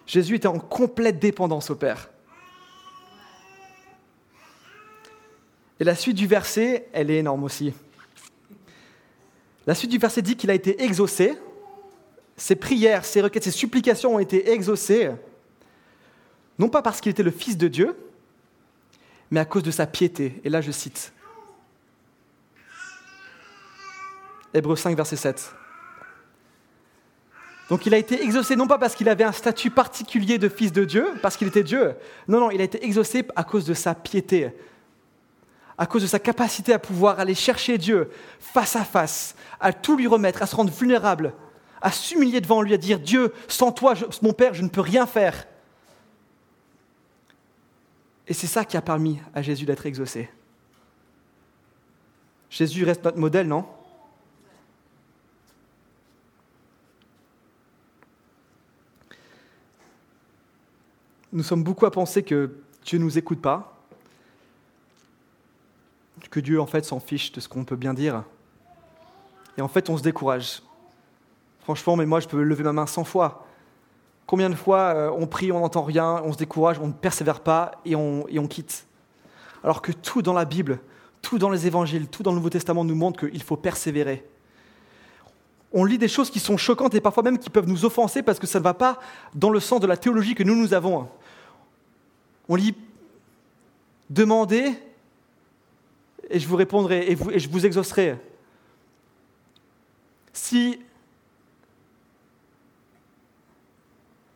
Jésus 0.05 0.35
était 0.35 0.49
en 0.49 0.59
complète 0.59 1.17
dépendance 1.17 1.69
au 1.69 1.75
Père. 1.75 2.09
Et 5.79 5.85
la 5.85 5.95
suite 5.95 6.17
du 6.17 6.27
verset, 6.27 6.89
elle 6.91 7.09
est 7.09 7.19
énorme 7.19 7.45
aussi. 7.45 7.73
La 9.65 9.75
suite 9.75 9.91
du 9.91 9.97
verset 9.97 10.21
dit 10.21 10.35
qu'il 10.35 10.51
a 10.51 10.53
été 10.53 10.83
exaucé. 10.83 11.37
Ses 12.35 12.57
prières, 12.57 13.05
ses 13.05 13.21
requêtes, 13.21 13.45
ses 13.45 13.51
supplications 13.51 14.15
ont 14.15 14.19
été 14.19 14.51
exaucées, 14.51 15.11
non 16.59 16.69
pas 16.69 16.81
parce 16.81 17.01
qu'il 17.01 17.11
était 17.11 17.23
le 17.23 17.31
Fils 17.31 17.57
de 17.57 17.67
Dieu, 17.67 17.95
mais 19.31 19.39
à 19.39 19.45
cause 19.45 19.63
de 19.63 19.71
sa 19.71 19.85
piété. 19.85 20.41
Et 20.43 20.49
là, 20.49 20.61
je 20.61 20.71
cite. 20.71 21.13
Hébreu 24.53 24.75
5, 24.75 24.95
verset 24.95 25.17
7. 25.17 25.53
Donc 27.69 27.85
il 27.85 27.93
a 27.93 27.97
été 27.97 28.23
exaucé 28.23 28.55
non 28.55 28.65
pas 28.65 28.77
parce 28.77 28.95
qu'il 28.95 29.09
avait 29.09 29.25
un 29.25 29.33
statut 29.33 29.69
particulier 29.69 30.37
de 30.37 30.47
fils 30.47 30.71
de 30.71 30.85
Dieu, 30.85 31.05
parce 31.21 31.35
qu'il 31.35 31.49
était 31.49 31.63
Dieu, 31.63 31.95
non, 32.27 32.39
non, 32.39 32.51
il 32.51 32.61
a 32.61 32.63
été 32.63 32.83
exaucé 32.83 33.25
à 33.35 33.43
cause 33.43 33.65
de 33.65 33.73
sa 33.73 33.93
piété, 33.93 34.51
à 35.77 35.85
cause 35.85 36.01
de 36.01 36.07
sa 36.07 36.19
capacité 36.19 36.73
à 36.73 36.79
pouvoir 36.79 37.19
aller 37.19 37.35
chercher 37.35 37.77
Dieu 37.77 38.09
face 38.39 38.77
à 38.77 38.85
face, 38.85 39.35
à 39.59 39.73
tout 39.73 39.97
lui 39.97 40.07
remettre, 40.07 40.41
à 40.41 40.45
se 40.45 40.55
rendre 40.55 40.71
vulnérable, 40.71 41.33
à 41.81 41.91
s'humilier 41.91 42.39
devant 42.39 42.61
lui, 42.61 42.73
à 42.73 42.77
dire 42.77 42.99
Dieu, 42.99 43.33
sans 43.49 43.73
toi, 43.73 43.95
mon 44.21 44.33
Père, 44.33 44.53
je 44.53 44.63
ne 44.63 44.69
peux 44.69 44.81
rien 44.81 45.05
faire. 45.05 45.45
Et 48.27 48.33
c'est 48.33 48.47
ça 48.47 48.65
qui 48.65 48.75
a 48.75 48.81
permis 48.81 49.19
à 49.33 49.41
Jésus 49.41 49.65
d'être 49.65 49.85
exaucé. 49.85 50.29
Jésus 52.49 52.83
reste 52.83 53.03
notre 53.03 53.17
modèle, 53.17 53.47
non? 53.47 53.65
Nous 61.31 61.43
sommes 61.43 61.63
beaucoup 61.63 61.85
à 61.85 61.91
penser 61.91 62.23
que 62.23 62.57
Dieu 62.83 62.97
ne 62.99 63.03
nous 63.03 63.17
écoute 63.17 63.41
pas, 63.41 63.77
que 66.29 66.39
Dieu 66.39 66.59
en 66.59 66.65
fait 66.65 66.83
s'en 66.83 66.99
fiche 66.99 67.31
de 67.31 67.39
ce 67.39 67.47
qu'on 67.47 67.63
peut 67.63 67.75
bien 67.75 67.93
dire. 67.93 68.23
Et 69.57 69.61
en 69.61 69.67
fait, 69.67 69.89
on 69.89 69.97
se 69.97 70.03
décourage. 70.03 70.61
Franchement, 71.61 71.95
mais 71.95 72.05
moi, 72.05 72.19
je 72.19 72.27
peux 72.27 72.41
lever 72.41 72.63
ma 72.63 72.73
main 72.73 72.87
100 72.87 73.03
fois. 73.03 73.46
Combien 74.27 74.49
de 74.49 74.55
fois 74.55 74.93
euh, 74.93 75.11
on 75.17 75.25
prie, 75.25 75.53
on 75.53 75.61
n'entend 75.61 75.83
rien, 75.83 76.21
on 76.25 76.33
se 76.33 76.37
décourage, 76.37 76.79
on 76.79 76.87
ne 76.87 76.93
persévère 76.93 77.39
pas 77.39 77.71
et 77.85 77.95
on, 77.95 78.47
quitte 78.49 78.85
Alors 79.63 79.81
que 79.81 79.93
tout 79.93 80.21
dans 80.21 80.33
la 80.33 80.43
Bible, 80.43 80.79
tout 81.21 81.39
dans 81.39 81.49
les 81.49 81.65
évangiles, 81.65 82.07
tout 82.07 82.23
dans 82.23 82.31
le 82.31 82.35
Nouveau 82.35 82.49
Testament 82.49 82.83
nous 82.83 82.93
montre 82.93 83.25
qu'il 83.25 83.41
faut 83.41 83.55
persévérer. 83.55 84.27
On 85.71 85.85
lit 85.85 85.97
des 85.97 86.09
choses 86.09 86.29
qui 86.29 86.41
sont 86.41 86.57
choquantes 86.57 86.93
et 86.93 87.01
parfois 87.01 87.23
même 87.23 87.39
qui 87.39 87.49
peuvent 87.49 87.69
nous 87.69 87.85
offenser 87.85 88.21
parce 88.21 88.37
que 88.37 88.47
ça 88.47 88.59
ne 88.59 88.65
va 88.65 88.73
pas 88.73 88.99
dans 89.33 89.49
le 89.49 89.61
sens 89.61 89.79
de 89.79 89.87
la 89.87 89.95
théologie 89.95 90.35
que 90.35 90.43
nous, 90.43 90.55
nous 90.55 90.73
avons. 90.73 91.07
On 92.49 92.55
lit 92.55 92.75
Demandez 94.09 94.73
et 96.29 96.39
je 96.39 96.47
vous 96.47 96.55
répondrai 96.55 97.11
et, 97.11 97.17
et 97.31 97.39
je 97.39 97.49
vous 97.49 97.65
exaucerai. 97.65 98.17
Si... 100.33 100.79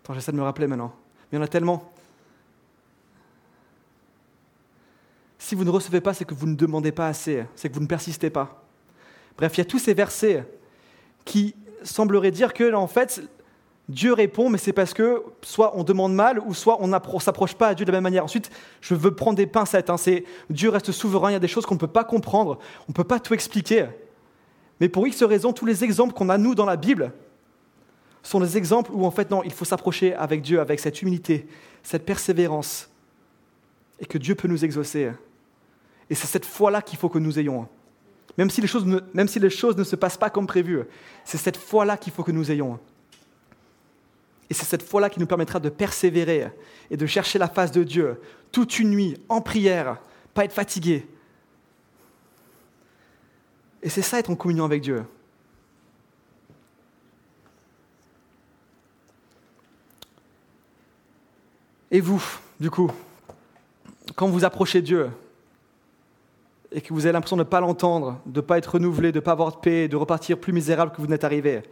Attends, 0.04 0.14
j'essaie 0.14 0.32
de 0.32 0.38
me 0.38 0.44
rappeler 0.44 0.68
maintenant. 0.68 0.94
Mais 1.32 1.38
il 1.38 1.40
y 1.40 1.42
en 1.42 1.46
a 1.46 1.48
tellement. 1.48 1.92
Si 5.38 5.56
vous 5.56 5.64
ne 5.64 5.70
recevez 5.70 6.02
pas, 6.02 6.14
c'est 6.14 6.26
que 6.26 6.34
vous 6.34 6.48
ne 6.48 6.56
demandez 6.56 6.92
pas 6.92 7.08
assez, 7.08 7.46
c'est 7.56 7.70
que 7.70 7.74
vous 7.74 7.82
ne 7.82 7.88
persistez 7.88 8.30
pas. 8.30 8.64
Bref, 9.38 9.58
il 9.58 9.60
y 9.60 9.62
a 9.62 9.66
tous 9.66 9.80
ces 9.80 9.94
versets 9.94 10.46
qui 11.26 11.56
sembleraient 11.84 12.32
dire 12.32 12.54
que, 12.54 12.74
en 12.74 12.88
fait, 12.88 13.22
Dieu 13.90 14.14
répond, 14.14 14.50
mais 14.50 14.58
c'est 14.58 14.74
parce 14.74 14.94
que 14.94 15.24
soit 15.42 15.78
on 15.78 15.84
demande 15.84 16.14
mal, 16.14 16.40
ou 16.40 16.54
soit 16.54 16.78
on 16.80 16.88
ne 16.88 17.20
s'approche 17.20 17.56
pas 17.56 17.70
à 17.70 17.76
Dieu 17.76 17.86
de 17.86 17.92
la 17.92 17.98
même 17.98 18.04
manière. 18.04 18.24
Ensuite, 18.24 18.50
je 18.80 18.96
veux 18.96 19.14
prendre 19.14 19.36
des 19.36 19.48
pincettes. 19.48 19.90
Hein, 19.90 19.96
Dieu 20.50 20.70
reste 20.70 20.92
souverain, 20.92 21.32
il 21.32 21.34
y 21.34 21.36
a 21.36 21.40
des 21.40 21.48
choses 21.48 21.66
qu'on 21.66 21.76
ne 21.76 21.80
peut 21.80 21.88
pas 21.88 22.04
comprendre, 22.04 22.60
on 22.88 22.92
ne 22.92 22.94
peut 22.94 23.04
pas 23.04 23.20
tout 23.20 23.34
expliquer. 23.34 23.88
Mais 24.80 24.90
pour 24.90 25.06
X 25.08 25.22
raisons, 25.24 25.54
tous 25.54 25.66
les 25.66 25.84
exemples 25.84 26.14
qu'on 26.14 26.30
a, 26.30 26.38
nous, 26.38 26.56
dans 26.56 26.66
la 26.66 26.78
Bible, 26.78 27.12
sont 28.24 28.40
des 28.40 28.58
exemples 28.58 28.92
où, 28.94 29.06
en 29.06 29.12
fait, 29.12 29.30
non, 29.32 29.44
il 29.44 29.52
faut 29.52 29.66
s'approcher 29.66 30.14
avec 30.14 30.42
Dieu, 30.42 30.60
avec 30.60 30.80
cette 30.80 31.02
humilité, 31.02 31.48
cette 31.84 32.06
persévérance, 32.06 32.90
et 34.00 34.06
que 34.06 34.18
Dieu 34.18 34.36
peut 34.36 34.48
nous 34.48 34.64
exaucer. 34.64 35.12
Et 36.10 36.16
c'est 36.16 36.28
cette 36.28 36.46
foi-là 36.46 36.82
qu'il 36.82 37.00
faut 37.00 37.10
que 37.10 37.20
nous 37.20 37.40
ayons. 37.40 37.68
Même 38.38 38.50
si, 38.50 38.62
les 38.62 38.68
choses 38.68 38.86
ne, 38.86 39.00
même 39.14 39.28
si 39.28 39.40
les 39.40 39.50
choses 39.50 39.78
ne 39.78 39.84
se 39.84 39.96
passent 39.96 40.18
pas 40.18 40.30
comme 40.30 40.48
prévu, 40.48 40.82
c'est 41.26 41.38
cette 41.38 41.58
foi-là 41.58 41.98
qu'il 41.98 42.14
faut 42.14 42.24
que 42.24 42.32
nous 42.32 42.52
ayons. 42.52 42.80
Et 44.50 44.54
c'est 44.54 44.66
cette 44.66 44.84
foi-là 44.84 45.10
qui 45.10 45.20
nous 45.20 45.28
permettra 45.28 45.60
de 45.60 45.70
persévérer 45.70 46.50
et 46.90 46.98
de 46.98 47.06
chercher 47.06 47.40
la 47.40 47.48
face 47.48 47.72
de 47.72 47.84
Dieu 47.84 48.20
toute 48.52 48.80
une 48.80 48.92
nuit 48.92 49.18
en 49.30 49.42
prière, 49.42 49.98
pas 50.34 50.44
être 50.44 50.54
fatigué. 50.54 51.08
Et 53.82 53.90
c'est 53.90 54.02
ça 54.02 54.20
être 54.20 54.30
en 54.30 54.36
communion 54.36 54.66
avec 54.66 54.82
Dieu. 54.82 55.04
Et 61.92 62.00
vous, 62.00 62.24
du 62.60 62.72
coup, 62.72 62.90
quand 64.16 64.28
vous 64.28 64.46
approchez 64.46 64.82
Dieu 64.82 65.10
et 66.72 66.80
que 66.80 66.94
vous 66.94 67.06
avez 67.06 67.12
l'impression 67.12 67.36
de 67.36 67.44
ne 67.44 67.48
pas 67.48 67.60
l'entendre, 67.60 68.22
de 68.26 68.40
ne 68.40 68.46
pas 68.46 68.58
être 68.58 68.76
renouvelé, 68.76 69.12
de 69.12 69.18
ne 69.18 69.24
pas 69.24 69.34
avoir 69.34 69.52
de 69.52 69.58
paix, 69.58 69.90
de 69.90 69.98
repartir 69.98 70.40
plus 70.40 70.54
misérable 70.54 70.94
que 70.94 71.02
vous 71.02 71.08
n'êtes 71.08 71.26
arrivé, 71.26 71.64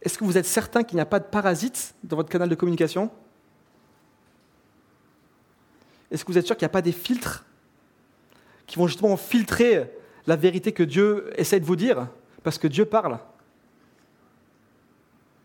est-ce 0.00 0.16
que 0.16 0.24
vous 0.24 0.38
êtes 0.38 0.46
certain 0.46 0.82
qu'il 0.82 0.96
n'y 0.96 1.02
a 1.02 1.06
pas 1.06 1.20
de 1.20 1.26
parasites 1.26 1.94
dans 2.02 2.16
votre 2.16 2.30
canal 2.30 2.48
de 2.48 2.54
communication? 2.54 3.10
Est-ce 6.10 6.24
que 6.24 6.32
vous 6.32 6.38
êtes 6.38 6.46
sûr 6.46 6.56
qu'il 6.56 6.64
n'y 6.64 6.70
a 6.70 6.72
pas 6.72 6.82
des 6.82 6.92
filtres 6.92 7.44
qui 8.66 8.78
vont 8.78 8.86
justement 8.86 9.16
filtrer 9.18 9.90
la 10.26 10.36
vérité 10.36 10.72
que 10.72 10.82
Dieu 10.82 11.30
essaie 11.36 11.60
de 11.60 11.66
vous 11.66 11.76
dire? 11.76 12.08
Parce 12.42 12.58
que 12.58 12.66
Dieu 12.68 12.86
parle. 12.86 13.18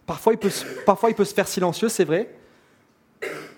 Parfois 0.05 0.33
il, 0.33 0.39
peut, 0.39 0.51
parfois, 0.85 1.09
il 1.09 1.15
peut 1.15 1.25
se 1.25 1.33
faire 1.33 1.47
silencieux, 1.47 1.89
c'est 1.89 2.05
vrai, 2.05 2.33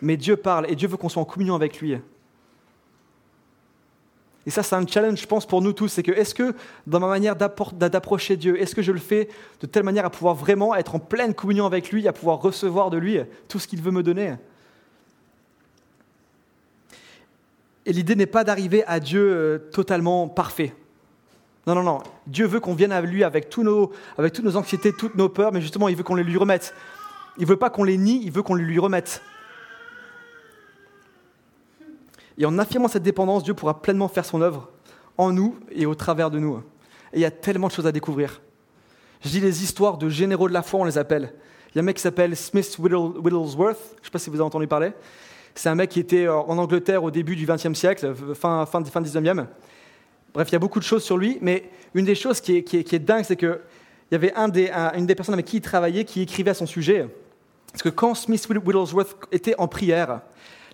mais 0.02 0.18
Dieu 0.18 0.36
parle 0.38 0.70
et 0.70 0.76
Dieu 0.76 0.88
veut 0.88 0.98
qu'on 0.98 1.10
soit 1.10 1.22
en 1.22 1.26
communion 1.26 1.56
avec 1.56 1.80
lui. 1.80 1.98
Et 4.46 4.52
ça, 4.52 4.64
c'est 4.64 4.76
un 4.76 4.88
challenge, 4.88 5.20
je 5.22 5.28
pense, 5.28 5.46
pour 5.46 5.62
nous 5.62 5.74
tous. 5.74 5.90
C'est 5.90 6.04
que, 6.04 6.12
est-ce 6.12 6.34
que 6.34 6.56
dans 6.88 7.00
ma 7.00 7.08
manière 7.08 7.36
d'approcher 7.36 8.38
Dieu, 8.38 8.60
est-ce 8.60 8.74
que 8.74 8.82
je 8.82 8.92
le 8.92 9.00
fais 9.00 9.30
de 9.62 9.68
telle 9.68 9.84
manière 9.84 10.06
à 10.06 10.10
pouvoir 10.10 10.34
vraiment 10.34 10.74
être 10.76 10.96
en 10.96 11.00
pleine 11.00 11.34
communion 11.34 11.66
avec 11.66 11.92
lui, 11.92 12.08
à 12.08 12.14
pouvoir 12.14 12.42
recevoir 12.42 12.90
de 12.90 12.98
lui 12.98 13.20
tout 13.48 13.60
ce 13.60 13.68
qu'il 13.68 13.82
veut 13.82 13.92
me 13.92 14.02
donner? 14.02 14.36
Et 17.86 17.94
l'idée 17.94 18.16
n'est 18.16 18.26
pas 18.26 18.44
d'arriver 18.44 18.84
à 18.86 19.00
Dieu 19.00 19.22
euh, 19.22 19.58
totalement 19.72 20.28
parfait. 20.28 20.74
Non, 21.68 21.76
non, 21.76 21.84
non. 21.84 22.00
Dieu 22.26 22.48
veut 22.48 22.60
qu'on 22.60 22.74
vienne 22.74 22.92
à 22.92 23.02
lui 23.02 23.24
avec, 23.24 23.56
avec 24.18 24.34
toutes 24.34 24.46
nos 24.46 24.56
anxiétés, 24.56 24.94
toutes 24.94 25.16
nos 25.16 25.30
peurs, 25.30 25.52
mais 25.52 25.62
justement, 25.62 25.90
il 25.90 25.96
veut 25.96 26.04
qu'on 26.04 26.16
les 26.16 26.24
lui 26.24 26.38
remette. 26.38 26.74
Il 27.38 27.44
ne 27.44 27.48
veut 27.48 27.58
pas 27.58 27.70
qu'on 27.70 27.84
les 27.84 27.98
nie, 27.98 28.22
il 28.24 28.32
veut 28.32 28.42
qu'on 28.42 28.56
les 28.56 28.64
lui 28.64 28.80
remette. 28.80 29.22
Et 32.40 32.46
en 32.46 32.58
affirmant 32.58 32.88
cette 32.88 33.04
dépendance, 33.04 33.44
Dieu 33.44 33.54
pourra 33.54 33.82
pleinement 33.82 34.08
faire 34.08 34.24
son 34.24 34.42
œuvre 34.42 34.70
en 35.18 35.34
nous 35.34 35.60
et 35.72 35.86
au 35.86 35.94
travers 35.94 36.32
de 36.32 36.40
nous. 36.40 36.58
Et 37.12 37.18
il 37.18 37.20
y 37.20 37.26
a 37.26 37.32
tellement 37.32 37.68
de 37.68 37.74
choses 37.74 37.86
à 37.86 37.92
découvrir. 37.92 38.42
Je 39.22 39.30
dis 39.30 39.42
les 39.42 39.62
histoires 39.62 39.98
de 39.98 40.08
généraux 40.08 40.48
de 40.48 40.54
la 40.54 40.62
foi, 40.62 40.80
on 40.80 40.86
les 40.86 40.98
appelle. 40.98 41.34
Il 41.70 41.76
y 41.76 41.80
a 41.80 41.82
un 41.82 41.86
mec 41.86 41.98
qui 41.98 42.02
s'appelle 42.02 42.36
Smith 42.38 42.78
Wigglesworth, 42.80 43.78
je 43.96 44.00
ne 44.00 44.06
sais 44.06 44.12
pas 44.12 44.20
si 44.20 44.30
vous 44.30 44.38
avez 44.38 44.46
entendu 44.46 44.68
parler. 44.68 44.94
C'est 45.54 45.68
un 45.68 45.76
mec 45.76 45.90
qui 45.90 46.00
était 46.00 46.26
euh, 46.26 46.36
en 46.36 46.58
Angleterre 46.58 47.04
au 47.04 47.12
début 47.12 47.36
du 47.36 47.46
XXe 47.46 47.74
siècle, 47.74 48.14
fin, 48.34 48.66
fin, 48.66 48.84
fin 48.86 49.02
19e. 49.02 49.46
Bref, 50.34 50.48
il 50.50 50.54
y 50.54 50.56
a 50.56 50.60
beaucoup 50.60 50.80
de 50.80 50.86
choses 50.86 51.04
sur 51.04 51.18
lui, 51.18 51.38
mais 51.42 51.70
une 51.94 52.06
des 52.06 52.16
choses 52.16 52.40
qui 52.40 52.58
est, 52.58 52.64
qui 52.64 52.78
est, 52.78 53.00
dingue, 53.00 53.26
c'est 53.26 53.36
qu'il 53.36 53.60
y 54.12 54.16
avait 54.16 54.34
une 54.38 55.06
des 55.06 55.16
personnes 55.16 55.34
avec 55.34 55.46
qui 55.46 55.58
il 55.58 55.62
travaillait 55.62 56.06
qui 56.06 56.22
écrivait 56.22 56.52
à 56.52 56.54
son 56.54 56.66
sujet. 56.66 57.08
Parce 57.72 57.84
que 57.84 57.90
quand 57.90 58.16
Smith 58.16 58.48
Wigglesworth 58.50 59.18
était 59.32 59.56
en 59.58 59.68
prière, 59.68 60.22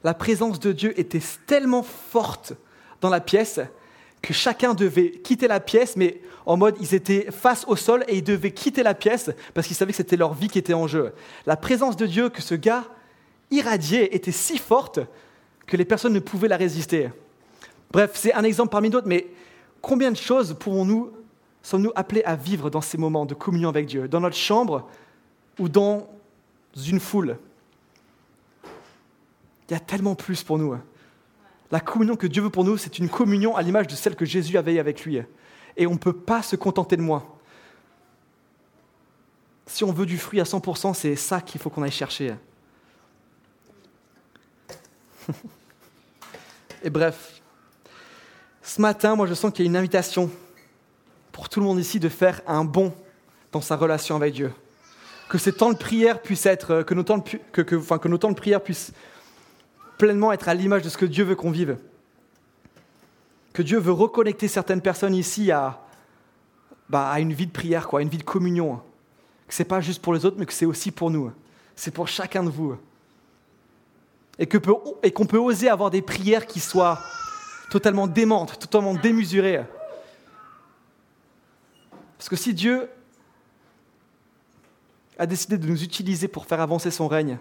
la 0.06 0.14
présence 0.14 0.60
de 0.60 0.72
Dieu 0.72 0.97
était 0.99 1.22
tellement 1.47 1.82
forte 1.82 2.53
dans 3.01 3.10
la 3.10 3.20
pièce 3.20 3.60
que 4.22 4.34
chacun 4.34 4.76
devait 4.76 5.10
quitter 5.10 5.47
la 5.47 5.60
pièce, 5.60 5.95
mais 5.95 6.22
en 6.45 6.58
mode 6.58 6.78
ils 6.80 6.93
étaient 6.93 7.32
face 7.32 7.66
au 7.68 7.76
sol 7.76 8.06
et 8.08 8.18
ils 8.18 8.24
devaient 8.24 8.51
quitter 8.51 8.84
la 8.84 8.93
pièce 8.93 9.32
parce 9.56 9.66
qu'ils 9.66 9.76
savaient 9.76 9.93
que 9.93 9.97
c'était 9.97 10.16
leur 10.16 10.36
vie 10.36 10.47
qui 10.47 10.60
était 10.60 10.76
en 10.76 10.86
jeu. 10.86 11.12
La 11.47 11.58
présence 11.58 11.97
de 11.97 12.06
Dieu 12.06 12.30
que 12.30 12.43
ce 12.43 12.53
gars 12.53 12.84
irradiait 13.49 14.16
était 14.16 14.32
si 14.32 14.60
forte 14.60 14.99
que 15.66 15.76
les 15.76 15.86
personnes 15.86 16.14
ne 16.14 16.20
pouvaient 16.20 16.49
la 16.49 16.58
résister. 16.58 17.10
Bref, 17.89 18.12
c'est 18.14 18.34
un 18.36 18.43
exemple 18.43 18.70
parmi 18.70 18.91
d'autres, 18.91 19.08
mais 19.08 19.26
combien 19.82 20.12
de 20.12 20.18
choses 20.18 20.56
pouvons-nous, 20.60 21.14
sommes-nous 21.64 21.93
appelés 21.95 22.24
à 22.26 22.36
vivre 22.36 22.70
dans 22.70 22.82
ces 22.82 22.99
moments 22.99 23.26
de 23.26 23.34
communion 23.34 23.70
avec 23.70 23.88
Dieu, 23.88 24.08
dans 24.08 24.20
notre 24.20 24.38
chambre 24.38 24.88
ou 25.58 25.68
dans 25.68 26.08
une 26.76 26.99
foule? 26.99 27.39
Il 29.70 29.74
y 29.74 29.76
a 29.76 29.80
tellement 29.80 30.16
plus 30.16 30.43
pour 30.43 30.57
nous. 30.57 30.74
Hein. 30.74 30.84
La 31.72 31.80
communion 31.80 32.16
que 32.16 32.28
Dieu 32.28 32.43
veut 32.43 32.49
pour 32.49 32.63
nous, 32.63 32.78
c'est 32.78 32.99
une 32.99 33.09
communion 33.09 33.55
à 33.55 33.61
l'image 33.61 33.88
de 33.88 33.95
celle 33.95 34.16
que 34.16 34.26
Jésus 34.26 34.57
avait 34.57 34.80
avec 34.80 35.03
lui. 35.03 35.20
Et 35.78 35.88
on 35.88 35.93
ne 35.93 35.97
peut 35.97 36.13
pas 36.13 36.41
se 36.41 36.55
contenter 36.55 36.95
de 36.95 37.01
moi. 37.01 37.38
Si 39.66 39.84
on 39.84 39.91
veut 39.91 40.05
du 40.05 40.18
fruit 40.18 40.39
à 40.39 40.43
100%, 40.43 40.93
c'est 40.93 41.16
ça 41.16 41.41
qu'il 41.41 41.59
faut 41.59 41.72
qu'on 41.72 41.82
aille 41.82 41.91
chercher. 41.91 42.36
Et 46.84 46.89
bref, 46.91 47.41
ce 48.61 48.80
matin, 48.80 49.16
moi 49.16 49.26
je 49.26 49.34
sens 49.34 49.51
qu'il 49.51 49.66
y 49.66 49.68
a 49.68 49.70
une 49.70 49.78
invitation 49.78 50.30
pour 51.32 51.49
tout 51.49 51.59
le 51.59 51.66
monde 51.66 51.80
ici 51.80 51.99
de 51.99 52.09
faire 52.09 52.41
un 52.45 52.63
bond 52.63 52.93
dans 53.51 53.61
sa 53.61 53.76
relation 53.76 54.16
avec 54.16 54.36
Dieu. 54.36 54.53
Que 55.30 55.39
ces 55.39 55.51
temps 55.51 55.72
de 55.72 55.78
prière 55.78 56.22
puissent 56.22 56.45
être, 56.45 56.76
de, 56.76 56.84
que, 56.84 57.61
que, 57.61 57.76
enfin, 57.76 57.97
que 57.97 58.07
nos 58.07 58.20
temps 58.20 58.30
de 58.30 58.36
prière 58.36 58.61
puissent 58.61 58.93
pleinement 59.98 60.32
être 60.32 60.50
à 60.50 60.54
l'image 60.54 60.82
de 60.82 60.89
ce 60.89 60.98
que 60.98 61.06
Dieu 61.06 61.24
veut 61.24 61.36
qu'on 61.36 61.52
vive. 61.52 61.78
Que 63.54 63.62
Dieu 63.62 63.80
veut 63.80 63.91
reconnecter 63.91 64.48
certaines 64.48 64.82
personnes 64.82 65.16
ici 65.16 65.52
à, 65.52 65.82
bah, 66.89 67.10
à 67.10 67.20
une 67.20 67.34
vie 67.34 67.48
de 67.48 67.52
prière, 67.52 67.88
quoi, 67.88 68.02
une 68.02 68.10
vie 68.10 68.18
de 68.18 68.24
communion. 68.24 68.82
Que 69.48 69.54
ce 69.54 69.64
n'est 69.64 69.68
pas 69.68 69.82
juste 69.82 70.02
pour 70.02 70.14
les 70.14 70.26
autres, 70.26 70.38
mais 70.38 70.46
que 70.46 70.54
c'est 70.54 70.66
aussi 70.66 70.91
pour 70.91 71.10
nous. 71.10 71.32
C'est 71.76 71.91
pour 71.91 72.08
chacun 72.08 72.43
de 72.43 72.50
vous. 72.50 72.78
Et 74.38 74.48
qu'on 74.48 74.93
et 75.04 75.12
peut 75.12 75.38
oser 75.38 75.70
avoir 75.70 75.89
des 75.89 76.02
prières 76.02 76.46
qui 76.46 76.60
soient 76.60 77.00
totalement 77.70 78.08
démentes, 78.08 78.60
totalement 78.60 78.93
démesurées. 78.93 79.64
Parce 82.18 82.30
que 82.30 82.36
si 82.36 82.54
Dieu 82.54 82.89
a 85.18 85.26
décidé 85.26 85.58
de 85.58 85.68
nous 85.68 85.84
utiliser 85.84 86.28
pour 86.28 86.46
faire 86.46 86.60
avancer 86.60 86.91
son 86.91 87.08
règne, 87.08 87.38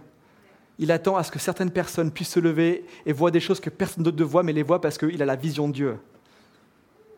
il 0.78 0.90
attend 0.90 1.16
à 1.16 1.22
ce 1.22 1.30
que 1.30 1.38
certaines 1.38 1.70
personnes 1.70 2.10
puissent 2.10 2.30
se 2.30 2.40
lever 2.40 2.84
et 3.06 3.12
voient 3.12 3.30
des 3.30 3.40
choses 3.40 3.60
que 3.60 3.70
personne 3.70 4.02
d'autre 4.02 4.18
ne 4.18 4.24
voit, 4.24 4.42
mais 4.42 4.52
les 4.52 4.62
voit 4.62 4.80
parce 4.80 4.98
qu'il 4.98 5.22
a 5.22 5.26
la 5.26 5.36
vision 5.36 5.68
de 5.68 5.72
Dieu. 5.72 5.98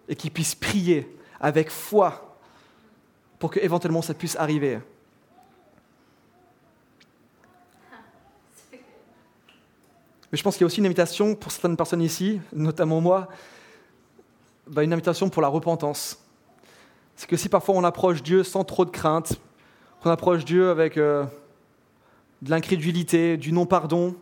Et 0.09 0.17
qu'ils 0.17 0.31
puissent 0.31 0.55
prier 0.55 1.17
avec 1.41 1.71
foi 1.71 2.39
pour 3.39 3.51
que 3.51 3.61
éventuellement 3.61 4.03
ça 4.03 4.15
puisse 4.15 4.37
arriver. 4.37 4.79
Mais 10.33 10.39
je 10.39 10.43
pense 10.43 10.55
qu'il 10.55 10.63
y 10.63 10.65
a 10.65 10.67
aussi 10.67 10.81
une 10.81 10.87
invitation 10.87 11.35
pour 11.35 11.53
certaines 11.53 11.77
personnes 11.77 12.03
ici, 12.03 12.41
notamment 12.53 13.01
moi, 13.01 13.29
bah, 14.67 14.83
une 14.83 14.93
invitation 14.93 15.31
pour 15.31 15.41
la 15.41 15.49
repentance. 15.49 16.19
C'est 17.15 17.29
que 17.29 17.37
si 17.37 17.49
parfois 17.49 17.75
on 17.77 17.85
approche 17.85 18.23
Dieu 18.23 18.43
sans 18.43 18.65
trop 18.65 18.85
de 18.85 18.91
crainte, 18.91 19.41
qu'on 20.03 20.11
approche 20.11 20.45
Dieu 20.45 20.69
avec... 20.69 20.99
Euh, 20.99 21.25
de 22.43 22.51
l'incrédulité, 22.51 23.37
du 23.37 23.53
non-pardon. 23.53 24.15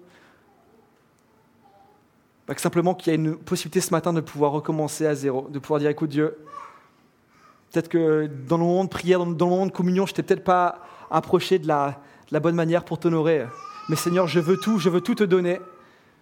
Simplement 2.57 2.95
qu'il 2.95 3.13
y 3.13 3.17
a 3.17 3.19
une 3.19 3.37
possibilité 3.37 3.81
ce 3.81 3.91
matin 3.91 4.13
de 4.13 4.21
pouvoir 4.21 4.53
recommencer 4.53 5.07
à 5.07 5.15
zéro, 5.15 5.49
de 5.49 5.59
pouvoir 5.59 5.81
dire 5.81 5.91
écoute 5.91 6.11
Dieu, 6.11 6.37
peut-être 7.71 7.89
que 7.89 8.27
dans 8.49 8.59
le 8.59 8.65
moment 8.65 8.85
de 8.85 8.91
prière, 8.91 9.19
dans 9.25 9.47
le 9.47 9.51
moment 9.51 9.67
de 9.67 9.73
communion, 9.73 10.07
je 10.07 10.13
t'ai 10.13 10.23
peut-être 10.23 10.45
pas 10.45 10.81
approché 11.11 11.59
de 11.59 11.67
la, 11.67 12.01
de 12.29 12.35
la 12.35 12.41
bonne 12.41 12.55
manière 12.55 12.85
pour 12.85 12.99
t'honorer. 12.99 13.47
Mais 13.89 13.97
Seigneur, 13.97 14.27
je 14.27 14.41
veux 14.41 14.59
tout, 14.59 14.79
je 14.79 14.89
veux 14.89 15.01
tout 15.01 15.15
te 15.15 15.25
donner. 15.25 15.59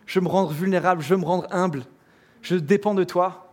Je 0.07 0.19
veux 0.19 0.25
me 0.25 0.31
rendre 0.31 0.51
vulnérable, 0.51 1.03
je 1.03 1.09
veux 1.09 1.21
me 1.21 1.25
rendre 1.25 1.47
humble. 1.51 1.85
Je 2.41 2.57
dépends 2.57 2.95
de 2.95 3.05
toi. 3.05 3.53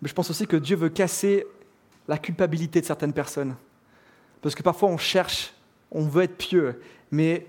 Mais 0.00 0.08
je 0.08 0.14
pense 0.14 0.30
aussi 0.30 0.46
que 0.46 0.56
Dieu 0.56 0.76
veut 0.76 0.88
casser 0.88 1.46
la 2.08 2.18
culpabilité 2.18 2.80
de 2.80 2.86
certaines 2.86 3.12
personnes. 3.12 3.56
Parce 4.42 4.54
que 4.54 4.62
parfois 4.62 4.88
on 4.88 4.98
cherche, 4.98 5.52
on 5.90 6.02
veut 6.02 6.24
être 6.24 6.36
pieux, 6.36 6.80
mais 7.10 7.46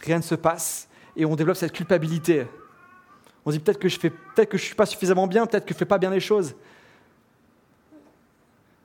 rien 0.00 0.18
ne 0.18 0.22
se 0.22 0.34
passe 0.34 0.88
et 1.16 1.24
on 1.24 1.34
développe 1.34 1.56
cette 1.56 1.72
culpabilité. 1.72 2.46
On 3.44 3.50
dit 3.50 3.58
peut-être 3.58 3.78
que 3.78 3.88
je 3.88 3.98
ne 4.04 4.44
que 4.44 4.58
je 4.58 4.62
suis 4.62 4.74
pas 4.74 4.86
suffisamment 4.86 5.26
bien, 5.26 5.46
peut-être 5.46 5.64
que 5.64 5.72
je 5.72 5.78
fais 5.78 5.84
pas 5.84 5.98
bien 5.98 6.10
les 6.10 6.20
choses. 6.20 6.54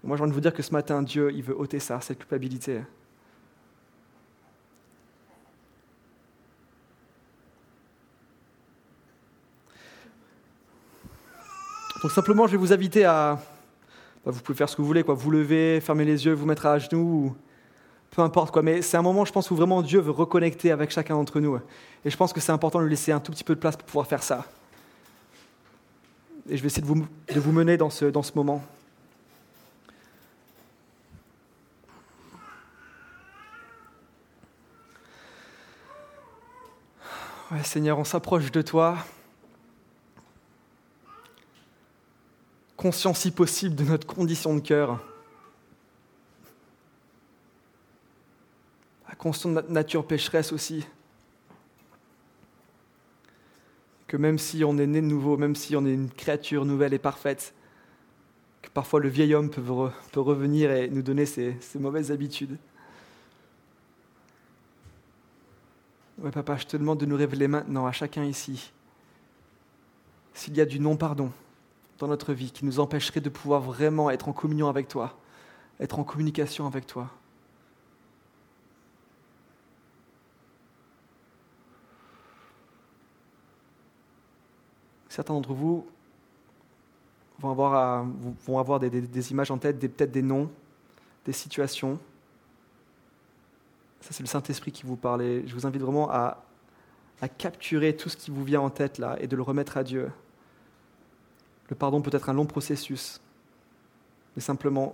Moi, 0.04 0.18
j'ai 0.18 0.24
envie 0.24 0.32
de 0.32 0.36
vous 0.36 0.42
dire 0.42 0.54
que 0.54 0.64
ce 0.64 0.72
matin, 0.72 1.04
Dieu, 1.04 1.32
il 1.32 1.44
veut 1.44 1.56
ôter 1.56 1.80
ça, 1.80 2.02
cette 2.02 2.18
culpabilité. 2.18 2.82
Donc 12.02 12.12
simplement, 12.12 12.48
je 12.48 12.54
vais 12.54 12.58
vous 12.58 12.74
inviter 12.74 13.06
à, 13.06 13.40
bah, 14.26 14.32
vous 14.32 14.42
pouvez 14.42 14.58
faire 14.58 14.70
ce 14.70 14.76
que 14.76 14.82
vous 14.82 14.88
voulez, 14.88 15.04
quoi. 15.04 15.16
vous 15.16 15.32
lever, 15.32 15.82
fermer 15.82 16.06
les 16.06 16.26
yeux, 16.26 16.34
vous 16.34 16.46
mettre 16.46 16.66
à 16.68 16.78
genoux, 16.78 17.36
peu 18.12 18.22
importe 18.22 18.52
quoi. 18.52 18.62
Mais 18.62 18.82
c'est 18.82 18.98
un 18.98 19.02
moment, 19.02 19.26
je 19.26 19.32
pense, 19.32 19.50
où 19.50 19.56
vraiment 19.56 19.82
Dieu 19.82 20.00
veut 20.00 20.12
reconnecter 20.12 20.72
avec 20.72 20.92
chacun 20.92 21.16
d'entre 21.16 21.40
nous. 21.40 21.60
Et 22.06 22.10
je 22.10 22.18
pense 22.18 22.34
que 22.34 22.40
c'est 22.40 22.52
important 22.52 22.80
de 22.80 22.84
lui 22.84 22.92
laisser 22.92 23.12
un 23.12 23.20
tout 23.20 23.32
petit 23.32 23.44
peu 23.44 23.56
de 23.56 23.60
place 23.60 23.76
pour 23.76 23.86
pouvoir 23.86 24.08
faire 24.08 24.22
ça. 24.22 24.46
Et 26.50 26.58
je 26.58 26.62
vais 26.62 26.68
essayer 26.68 26.82
de 26.82 27.40
vous, 27.40 27.52
mener 27.52 27.78
dans 27.78 27.90
ce, 27.90 28.06
dans 28.06 28.24
ce 28.24 28.32
moment. 28.36 28.64
Seigneur, 37.64 38.00
on 38.00 38.04
s'approche 38.04 38.52
de 38.52 38.62
toi. 38.62 38.98
Conscient 42.82 43.14
si 43.14 43.30
possible 43.30 43.76
de 43.76 43.84
notre 43.84 44.08
condition 44.08 44.56
de 44.56 44.60
cœur, 44.60 45.00
conscient 49.20 49.52
de 49.52 49.56
notre 49.56 49.72
nature 49.72 50.08
pécheresse 50.08 50.52
aussi, 50.52 50.84
que 54.08 54.18
même 54.18 54.40
si 54.40 54.64
on 54.64 54.80
est 54.80 54.88
né 54.88 55.00
de 55.00 55.06
nouveau, 55.06 55.38
même 55.38 55.56
si 55.56 55.76
on 55.76 55.86
est 55.86 55.94
une 55.94 56.10
créature 56.10 56.66
nouvelle 56.66 56.96
et 56.96 56.98
parfaite, 56.98 57.54
que 58.64 58.70
parfois 58.72 59.00
le 59.00 59.10
vieil 59.10 59.36
homme 59.36 59.52
peut, 59.52 59.62
revenir 60.20 60.72
et 60.72 60.90
nous 60.90 61.04
donner 61.04 61.28
ses, 61.28 61.56
ses 61.62 61.78
mauvaises 61.78 62.12
habitudes. 62.12 62.58
Ouais, 66.18 66.32
papa, 66.32 66.58
je 66.58 66.66
te 66.66 66.78
demande 66.78 67.00
de 67.00 67.06
nous 67.06 67.16
révéler 67.16 67.48
maintenant 67.48 67.86
à 67.86 67.92
chacun 67.92 68.24
ici 68.24 68.72
s'il 70.34 70.58
y 70.58 70.62
a 70.62 70.66
du 70.66 70.80
non-pardon, 70.80 71.32
dans 72.02 72.08
notre 72.08 72.34
vie 72.34 72.52
qui 72.52 72.66
nous 72.66 72.80
empêcherait 72.80 73.22
de 73.22 73.30
pouvoir 73.30 73.62
vraiment 73.62 74.10
être 74.10 74.28
en 74.28 74.34
communion 74.34 74.68
avec 74.68 74.88
toi, 74.88 75.16
être 75.80 76.00
en 76.00 76.04
communication 76.04 76.66
avec 76.66 76.88
toi. 76.88 77.10
Certains 85.10 85.34
d'entre 85.34 85.54
vous 85.54 85.86
vont 87.40 87.52
avoir, 87.52 88.06
vont 88.46 88.58
avoir 88.58 88.80
des, 88.80 89.32
images 89.32 89.52
en 89.52 89.60
tête, 89.60 89.80
peut-être 89.80 90.12
des 90.12 90.22
noms, 90.24 90.50
des 91.26 91.34
situations. 91.34 92.00
Ça, 94.00 94.10
c'est 94.12 94.24
le 94.24 94.28
Saint-Esprit 94.28 94.72
qui 94.72 94.84
vous 94.84 94.96
parle. 94.96 95.22
je 95.46 95.54
vous 95.54 95.68
invite 95.68 95.82
vraiment 95.82 96.10
à, 96.10 96.44
à 97.22 97.30
capturer 97.30 97.96
tout 97.96 98.10
ce 98.10 98.18
qui 98.18 98.32
vous 98.32 98.44
vient 98.44 98.62
en 98.62 98.72
tête 98.72 98.98
là 98.98 99.18
et 99.20 99.28
de 99.28 99.36
le 99.36 99.44
remettre 99.44 99.78
à 99.78 99.84
Dieu. 99.84 100.10
Le 101.72 101.76
pardon 101.76 102.02
peut 102.02 102.12
être 102.14 102.28
un 102.28 102.34
long 102.34 102.46
processus, 102.46 103.22
mais 104.36 104.42
simplement, 104.42 104.94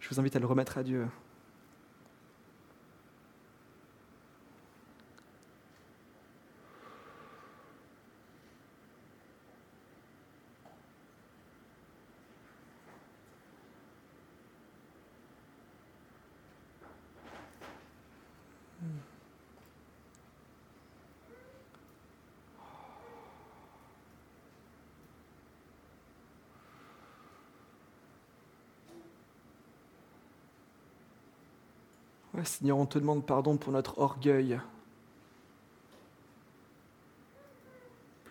je 0.00 0.08
vous 0.08 0.18
invite 0.18 0.34
à 0.34 0.38
le 0.38 0.46
remettre 0.46 0.78
à 0.78 0.82
Dieu. 0.82 1.06
Seigneur, 32.44 32.78
on 32.78 32.86
te 32.86 32.98
demande 32.98 33.24
pardon 33.24 33.56
pour 33.56 33.72
notre 33.72 33.98
orgueil, 33.98 34.60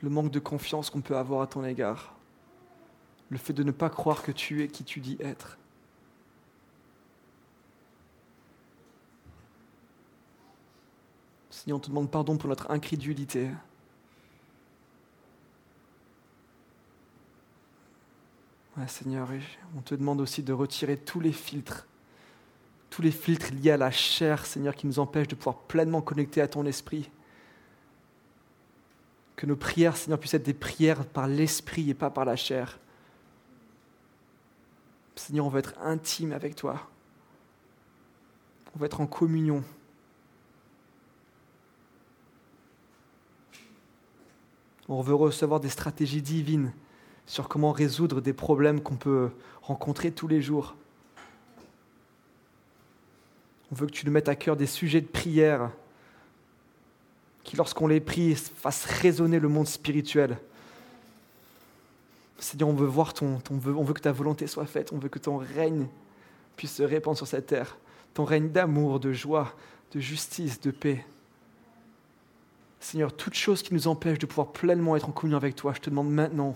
le 0.01 0.09
manque 0.09 0.31
de 0.31 0.39
confiance 0.39 0.89
qu'on 0.89 1.01
peut 1.01 1.17
avoir 1.17 1.41
à 1.41 1.47
ton 1.47 1.65
égard, 1.65 2.15
le 3.29 3.37
fait 3.37 3.53
de 3.53 3.63
ne 3.63 3.71
pas 3.71 3.89
croire 3.89 4.23
que 4.23 4.31
tu 4.31 4.63
es 4.63 4.67
qui 4.67 4.83
tu 4.83 4.99
dis 4.99 5.17
être. 5.19 5.57
Seigneur, 11.49 11.77
on 11.77 11.81
te 11.81 11.89
demande 11.89 12.11
pardon 12.11 12.37
pour 12.37 12.49
notre 12.49 12.71
incrédulité. 12.71 13.49
Seigneur, 18.85 19.27
on 19.75 19.81
te 19.81 19.95
demande 19.95 20.21
aussi 20.21 20.43
de 20.43 20.53
retirer 20.53 20.97
tous 20.97 21.19
les 21.19 21.31
filtres 21.31 21.87
tous 22.97 23.03
les 23.03 23.11
filtres 23.11 23.51
liés 23.53 23.69
à 23.69 23.77
la 23.77 23.91
chair, 23.91 24.43
Seigneur, 24.47 24.73
qui 24.73 24.87
nous 24.87 24.97
empêchent 24.97 25.27
de 25.27 25.35
pouvoir 25.35 25.57
pleinement 25.57 26.01
connecter 26.01 26.41
à 26.41 26.47
ton 26.47 26.65
esprit. 26.65 27.11
Que 29.35 29.45
nos 29.45 29.55
prières, 29.55 29.95
Seigneur, 29.95 30.19
puissent 30.19 30.33
être 30.33 30.47
des 30.47 30.55
prières 30.55 31.05
par 31.05 31.27
l'esprit 31.27 31.91
et 31.91 31.93
pas 31.93 32.09
par 32.09 32.25
la 32.25 32.35
chair. 32.35 32.79
Seigneur, 35.15 35.45
on 35.45 35.49
veut 35.49 35.59
être 35.59 35.75
intime 35.79 36.31
avec 36.31 36.55
toi. 36.55 36.89
On 38.75 38.79
veut 38.79 38.87
être 38.87 38.99
en 38.99 39.05
communion. 39.05 39.63
On 44.89 45.03
veut 45.03 45.13
recevoir 45.13 45.59
des 45.59 45.69
stratégies 45.69 46.23
divines 46.23 46.73
sur 47.27 47.47
comment 47.47 47.73
résoudre 47.73 48.21
des 48.21 48.33
problèmes 48.33 48.81
qu'on 48.81 48.97
peut 48.97 49.29
rencontrer 49.61 50.09
tous 50.09 50.27
les 50.27 50.41
jours. 50.41 50.75
On 53.71 53.75
veut 53.75 53.87
que 53.87 53.91
tu 53.91 54.05
nous 54.05 54.11
mettes 54.11 54.29
à 54.29 54.35
cœur 54.35 54.55
des 54.55 54.67
sujets 54.67 55.01
de 55.01 55.07
prière 55.07 55.71
qui, 57.43 57.55
lorsqu'on 57.55 57.87
les 57.87 57.99
prie, 57.99 58.35
fassent 58.35 58.85
résonner 58.85 59.39
le 59.39 59.47
monde 59.47 59.67
spirituel. 59.67 60.37
Seigneur, 62.39 62.69
on 62.69 62.73
veut 62.73 62.87
voir 62.87 63.13
ton, 63.13 63.39
ton 63.39 63.55
on 63.55 63.83
veut 63.83 63.93
que 63.93 64.01
ta 64.01 64.11
volonté 64.11 64.47
soit 64.47 64.65
faite, 64.65 64.91
on 64.93 64.97
veut 64.97 65.09
que 65.09 65.19
ton 65.19 65.37
règne 65.37 65.87
puisse 66.55 66.75
se 66.75 66.83
répandre 66.83 67.17
sur 67.17 67.27
cette 67.27 67.47
terre, 67.47 67.77
ton 68.13 68.25
règne 68.25 68.49
d'amour, 68.49 68.99
de 68.99 69.13
joie, 69.13 69.53
de 69.93 69.99
justice, 69.99 70.59
de 70.59 70.71
paix. 70.71 71.05
Seigneur, 72.79 73.15
toutes 73.15 73.33
choses 73.33 73.63
qui 73.63 73.73
nous 73.73 73.87
empêchent 73.87 74.19
de 74.19 74.25
pouvoir 74.25 74.51
pleinement 74.51 74.95
être 74.95 75.09
en 75.09 75.11
communion 75.11 75.37
avec 75.37 75.55
toi, 75.55 75.73
je 75.73 75.81
te 75.81 75.89
demande 75.89 76.11
maintenant, 76.11 76.55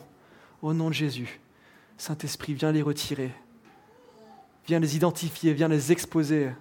au 0.62 0.74
nom 0.74 0.89
de 0.89 0.93
Jésus, 0.93 1.39
Saint-Esprit, 1.97 2.53
viens 2.53 2.72
les 2.72 2.82
retirer, 2.82 3.32
viens 4.68 4.80
les 4.80 4.95
identifier, 4.95 5.53
viens 5.53 5.68
les 5.68 5.91
exposer 5.91 6.51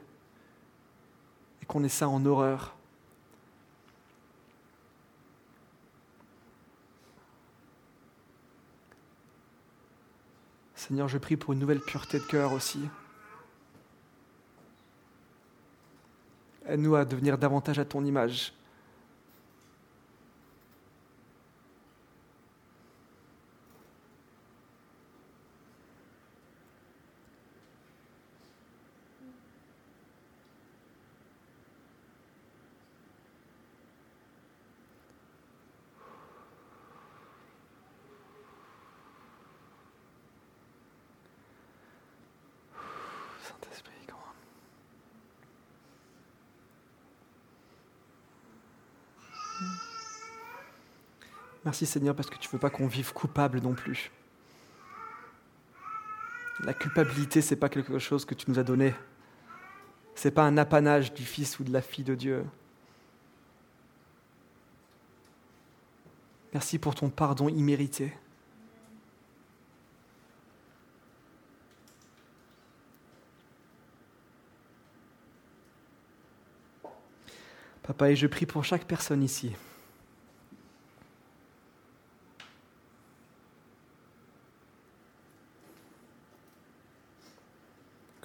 qu'on 1.70 1.84
ait 1.84 1.88
ça 1.88 2.08
en 2.08 2.26
horreur. 2.26 2.74
Seigneur, 10.74 11.06
je 11.06 11.16
prie 11.16 11.36
pour 11.36 11.52
une 11.52 11.60
nouvelle 11.60 11.78
pureté 11.78 12.18
de 12.18 12.24
cœur 12.24 12.52
aussi. 12.52 12.80
Aide-nous 16.66 16.96
à 16.96 17.04
devenir 17.04 17.38
davantage 17.38 17.78
à 17.78 17.84
ton 17.84 18.04
image. 18.04 18.52
Merci 51.80 51.92
Seigneur 51.94 52.14
parce 52.14 52.28
que 52.28 52.36
tu 52.36 52.46
ne 52.46 52.52
veux 52.52 52.58
pas 52.58 52.68
qu'on 52.68 52.86
vive 52.86 53.14
coupable 53.14 53.62
non 53.62 53.72
plus. 53.72 54.10
La 56.62 56.74
culpabilité, 56.74 57.40
ce 57.40 57.54
n'est 57.54 57.58
pas 57.58 57.70
quelque 57.70 57.98
chose 57.98 58.26
que 58.26 58.34
tu 58.34 58.50
nous 58.50 58.58
as 58.58 58.64
donné. 58.64 58.92
Ce 60.14 60.28
n'est 60.28 60.34
pas 60.34 60.42
un 60.42 60.58
apanage 60.58 61.14
du 61.14 61.24
Fils 61.24 61.58
ou 61.58 61.64
de 61.64 61.72
la 61.72 61.80
fille 61.80 62.04
de 62.04 62.14
Dieu. 62.14 62.44
Merci 66.52 66.78
pour 66.78 66.94
ton 66.94 67.08
pardon 67.08 67.48
immérité. 67.48 68.12
Papa, 77.82 78.10
et 78.10 78.16
je 78.16 78.26
prie 78.26 78.44
pour 78.44 78.66
chaque 78.66 78.84
personne 78.84 79.22
ici. 79.22 79.56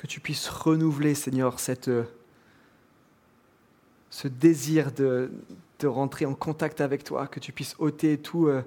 Que 0.06 0.12
tu 0.12 0.20
puisses 0.20 0.48
renouveler, 0.50 1.16
Seigneur, 1.16 1.58
euh, 1.88 2.04
ce 4.12 4.28
désir 4.28 4.92
de, 4.92 5.32
rentrer 5.84 6.28
en 6.28 6.36
contact 6.36 6.80
avec 6.80 7.04
toi, 7.04 7.26
que 7.26 7.40
tu 7.40 7.52
puisses 7.52 7.76
ôter 7.80 8.20
tout, 8.20 8.46
euh, 8.46 8.62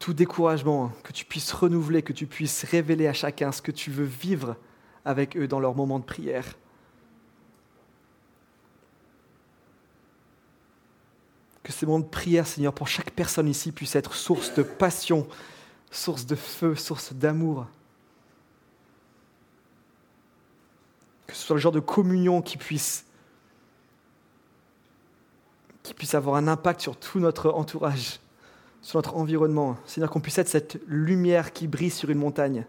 tout 0.00 0.12
découragement, 0.12 0.90
que 1.04 1.12
tu 1.12 1.24
puisses 1.24 1.52
renouveler, 1.52 2.02
que 2.02 2.12
tu 2.12 2.26
puisses 2.26 2.64
révéler 2.64 3.06
à 3.06 3.12
chacun 3.12 3.52
ce 3.52 3.62
que 3.62 3.70
tu 3.70 3.92
veux 3.92 4.04
vivre 4.04 4.56
avec 5.04 5.36
eux 5.36 5.46
dans 5.46 5.60
leur 5.60 5.76
moment 5.76 6.00
de 6.00 6.04
prière. 6.04 6.56
Que 11.62 11.70
ces 11.70 11.86
moments 11.86 12.00
de 12.00 12.04
prière, 12.06 12.48
Seigneur, 12.48 12.72
pour 12.72 12.88
chaque 12.88 13.12
personne 13.12 13.48
ici 13.48 13.70
puissent 13.70 13.94
être 13.94 14.14
source 14.14 14.52
de 14.54 14.64
passion, 14.64 15.28
source 15.92 16.26
de 16.26 16.34
feu, 16.34 16.74
source 16.74 17.12
d'amour. 17.12 17.68
Que 21.32 21.38
ce 21.38 21.46
soit 21.46 21.56
le 21.56 21.60
genre 21.60 21.72
de 21.72 21.80
communion 21.80 22.42
qui 22.42 22.58
puisse, 22.58 23.06
qui 25.82 25.94
puisse 25.94 26.14
avoir 26.14 26.36
un 26.36 26.46
impact 26.46 26.82
sur 26.82 26.94
tout 26.94 27.20
notre 27.20 27.50
entourage, 27.50 28.20
sur 28.82 28.98
notre 28.98 29.16
environnement. 29.16 29.78
C'est-à-dire 29.86 30.10
qu'on 30.10 30.20
puisse 30.20 30.36
être 30.36 30.48
cette 30.48 30.78
lumière 30.86 31.54
qui 31.54 31.68
brille 31.68 31.90
sur 31.90 32.10
une 32.10 32.18
montagne. 32.18 32.66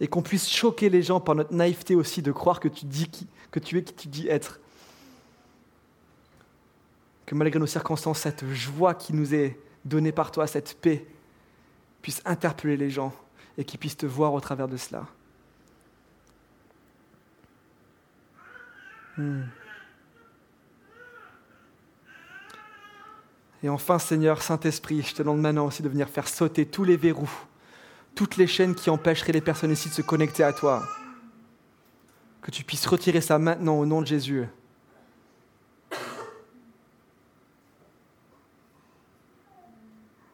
Et 0.00 0.08
qu'on 0.08 0.22
puisse 0.22 0.48
choquer 0.48 0.88
les 0.88 1.02
gens 1.02 1.20
par 1.20 1.34
notre 1.34 1.52
naïveté 1.52 1.94
aussi 1.94 2.22
de 2.22 2.32
croire 2.32 2.60
que 2.60 2.68
tu, 2.68 2.86
dis 2.86 3.10
que 3.50 3.60
tu 3.60 3.76
es 3.76 3.84
qui 3.84 3.94
tu 3.94 4.08
dis 4.08 4.26
être. 4.26 4.58
Que 7.26 7.34
malgré 7.34 7.60
nos 7.60 7.66
circonstances, 7.66 8.20
cette 8.20 8.46
joie 8.46 8.94
qui 8.94 9.12
nous 9.12 9.34
est 9.34 9.60
donnée 9.84 10.12
par 10.12 10.30
toi, 10.30 10.46
cette 10.46 10.80
paix, 10.80 11.06
puisse 12.00 12.22
interpeller 12.24 12.78
les 12.78 12.88
gens 12.88 13.12
et 13.58 13.64
qu'ils 13.64 13.78
puissent 13.78 13.98
te 13.98 14.06
voir 14.06 14.32
au 14.32 14.40
travers 14.40 14.66
de 14.66 14.78
cela. 14.78 15.06
Hmm. 19.16 19.42
Et 23.62 23.68
enfin, 23.70 23.98
Seigneur, 23.98 24.42
Saint-Esprit, 24.42 25.02
je 25.02 25.14
te 25.14 25.22
demande 25.22 25.40
maintenant 25.40 25.66
aussi 25.66 25.82
de 25.82 25.88
venir 25.88 26.08
faire 26.08 26.28
sauter 26.28 26.66
tous 26.66 26.84
les 26.84 26.98
verrous, 26.98 27.30
toutes 28.14 28.36
les 28.36 28.46
chaînes 28.46 28.74
qui 28.74 28.90
empêcheraient 28.90 29.32
les 29.32 29.40
personnes 29.40 29.72
ici 29.72 29.88
de 29.88 29.94
se 29.94 30.02
connecter 30.02 30.44
à 30.44 30.52
toi. 30.52 30.82
Que 32.42 32.50
tu 32.50 32.62
puisses 32.62 32.86
retirer 32.86 33.22
ça 33.22 33.38
maintenant 33.38 33.78
au 33.78 33.86
nom 33.86 34.02
de 34.02 34.06
Jésus. 34.06 34.44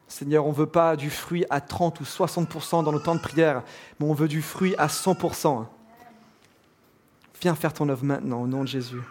Seigneur, 0.09 0.45
on 0.45 0.49
ne 0.49 0.55
veut 0.55 0.65
pas 0.65 0.97
du 0.97 1.09
fruit 1.09 1.45
à 1.49 1.61
30 1.61 2.01
ou 2.01 2.03
60% 2.03 2.83
dans 2.83 2.91
nos 2.91 2.99
temps 2.99 3.15
de 3.15 3.21
prière, 3.21 3.63
mais 3.99 4.05
on 4.05 4.13
veut 4.13 4.27
du 4.27 4.41
fruit 4.41 4.75
à 4.77 4.87
100%. 4.87 5.65
Viens 7.41 7.55
faire 7.55 7.73
ton 7.73 7.89
œuvre 7.89 8.05
maintenant 8.05 8.41
au 8.41 8.47
nom 8.47 8.61
de 8.61 8.67
Jésus. 8.67 9.01